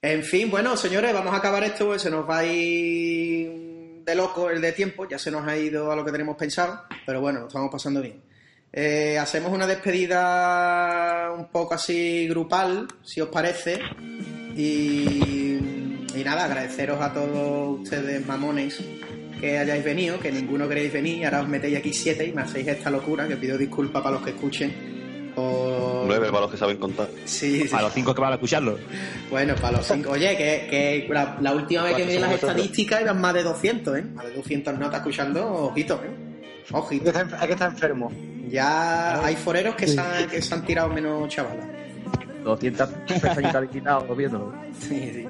En 0.00 0.22
fin, 0.22 0.50
bueno, 0.50 0.76
señores, 0.76 1.12
vamos 1.12 1.32
a 1.32 1.38
acabar 1.38 1.64
esto, 1.64 1.98
se 1.98 2.10
nos 2.10 2.28
va 2.28 2.38
a 2.38 2.46
ir 2.46 4.02
de 4.04 4.14
loco 4.14 4.50
el 4.50 4.60
de 4.60 4.72
tiempo, 4.72 5.08
ya 5.08 5.18
se 5.18 5.30
nos 5.30 5.48
ha 5.48 5.56
ido 5.56 5.90
a 5.90 5.96
lo 5.96 6.04
que 6.04 6.12
tenemos 6.12 6.36
pensado, 6.36 6.82
pero 7.06 7.20
bueno, 7.22 7.40
lo 7.40 7.46
estamos 7.48 7.70
pasando 7.72 8.02
bien. 8.02 8.22
Eh, 8.70 9.18
hacemos 9.18 9.50
una 9.52 9.66
despedida 9.66 11.32
un 11.34 11.48
poco 11.48 11.74
así 11.74 12.28
grupal, 12.28 12.86
si 13.02 13.20
os 13.22 13.28
parece, 13.30 13.80
y, 14.54 15.58
y 16.14 16.22
nada, 16.24 16.44
agradeceros 16.44 17.00
a 17.00 17.12
todos 17.12 17.80
ustedes 17.80 18.26
mamones 18.26 18.84
que 19.40 19.58
hayáis 19.58 19.84
venido, 19.84 20.20
que 20.20 20.30
ninguno 20.30 20.68
queréis 20.68 20.92
venir, 20.92 21.24
ahora 21.24 21.42
os 21.42 21.48
metéis 21.48 21.78
aquí 21.78 21.92
siete 21.92 22.26
y 22.26 22.32
me 22.32 22.42
hacéis 22.42 22.68
esta 22.68 22.90
locura, 22.90 23.26
que 23.26 23.36
pido 23.36 23.56
disculpas 23.56 24.02
para 24.02 24.16
los 24.16 24.24
que 24.24 24.30
escuchen. 24.30 24.93
Por... 25.34 26.06
Nueve 26.06 26.28
para 26.28 26.42
los 26.42 26.50
que 26.50 26.56
saben 26.56 26.76
contar. 26.76 27.08
Sí, 27.24 27.66
sí. 27.66 27.74
A 27.74 27.82
los 27.82 27.92
cinco 27.92 28.14
que 28.14 28.20
van 28.20 28.32
a 28.32 28.34
escucharlo. 28.34 28.78
Bueno, 29.30 29.54
para 29.56 29.78
los 29.78 29.86
cinco. 29.86 30.10
Oye, 30.10 30.36
que, 30.36 30.66
que 30.70 31.12
la, 31.12 31.36
la 31.40 31.52
última 31.52 31.82
vez 31.84 31.96
que 31.96 32.02
¿Cuántos 32.02 32.06
miré 32.08 32.20
las 32.20 32.32
estadísticas 32.34 33.00
eran 33.00 33.20
más 33.20 33.34
de 33.34 33.42
200, 33.42 33.98
¿eh? 33.98 34.02
Más 34.02 34.24
de 34.26 34.32
200 34.32 34.78
notas 34.78 35.00
escuchando, 35.00 35.46
ojito, 35.46 36.00
¿eh? 36.04 36.10
Ojito. 36.72 37.12
hay 37.38 37.46
que 37.46 37.52
estar 37.52 37.70
enfermo. 37.70 38.12
Ya 38.48 39.24
hay 39.24 39.36
foreros 39.36 39.74
que 39.74 39.86
se 39.86 40.00
han, 40.00 40.28
que 40.28 40.40
se 40.40 40.54
han 40.54 40.64
tirado 40.64 40.88
menos 40.88 41.28
chavalas. 41.28 41.66
200 42.44 42.88
pestañitas 43.06 43.62
visitados 43.62 44.16
viéndolo. 44.16 44.52
Sí, 44.78 45.10
sí. 45.12 45.26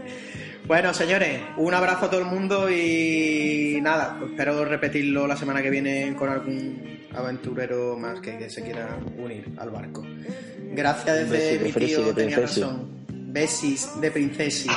Bueno, 0.67 0.95
señores, 0.95 1.43
un 1.59 1.75
abrazo 1.75 2.07
a 2.07 2.11
todo 2.11 2.21
el 2.21 2.27
mundo 2.27 2.71
y 2.71 3.79
nada, 3.83 4.17
pues 4.19 4.31
espero 4.31 4.65
repetirlo 4.65 5.27
la 5.27 5.37
semana 5.37 5.61
que 5.61 5.69
viene 5.69 6.15
con 6.17 6.31
algún 6.31 7.07
aventurero 7.15 7.99
más 7.99 8.21
que, 8.21 8.39
que 8.39 8.49
se 8.49 8.63
quiera 8.63 8.99
unir 9.19 9.53
al 9.59 9.69
barco. 9.69 10.03
Gracias 10.73 11.29
desde 11.31 11.59
mi 11.59 11.71
tío, 11.71 12.03
de 12.07 12.15
tenía 12.15 12.39
razón. 12.41 12.89
Besis 13.09 14.01
de 14.01 14.11
princesi. 14.11 14.71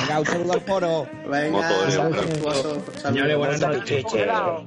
Venga, 0.00 0.20
un 0.20 0.26
saludo 0.26 0.52
al 0.52 0.60
foro. 0.62 1.08
Venga, 1.30 1.70
respetuoso, 1.86 2.82
Señores, 3.00 3.36
buenas 3.36 3.60
noches. 3.60 4.04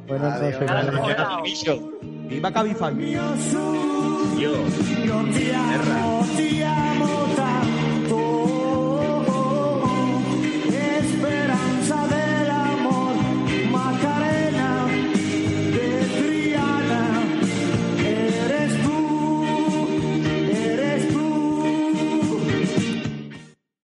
Buenas 0.08 0.94
noches. 0.94 1.82
Viva 2.30 2.54
Cabify. 2.54 3.12
Yo. 3.12 4.54
Yo 5.06 5.24
te 5.34 5.54
amo, 5.54 6.26
te 6.38 6.64
amo 6.64 7.21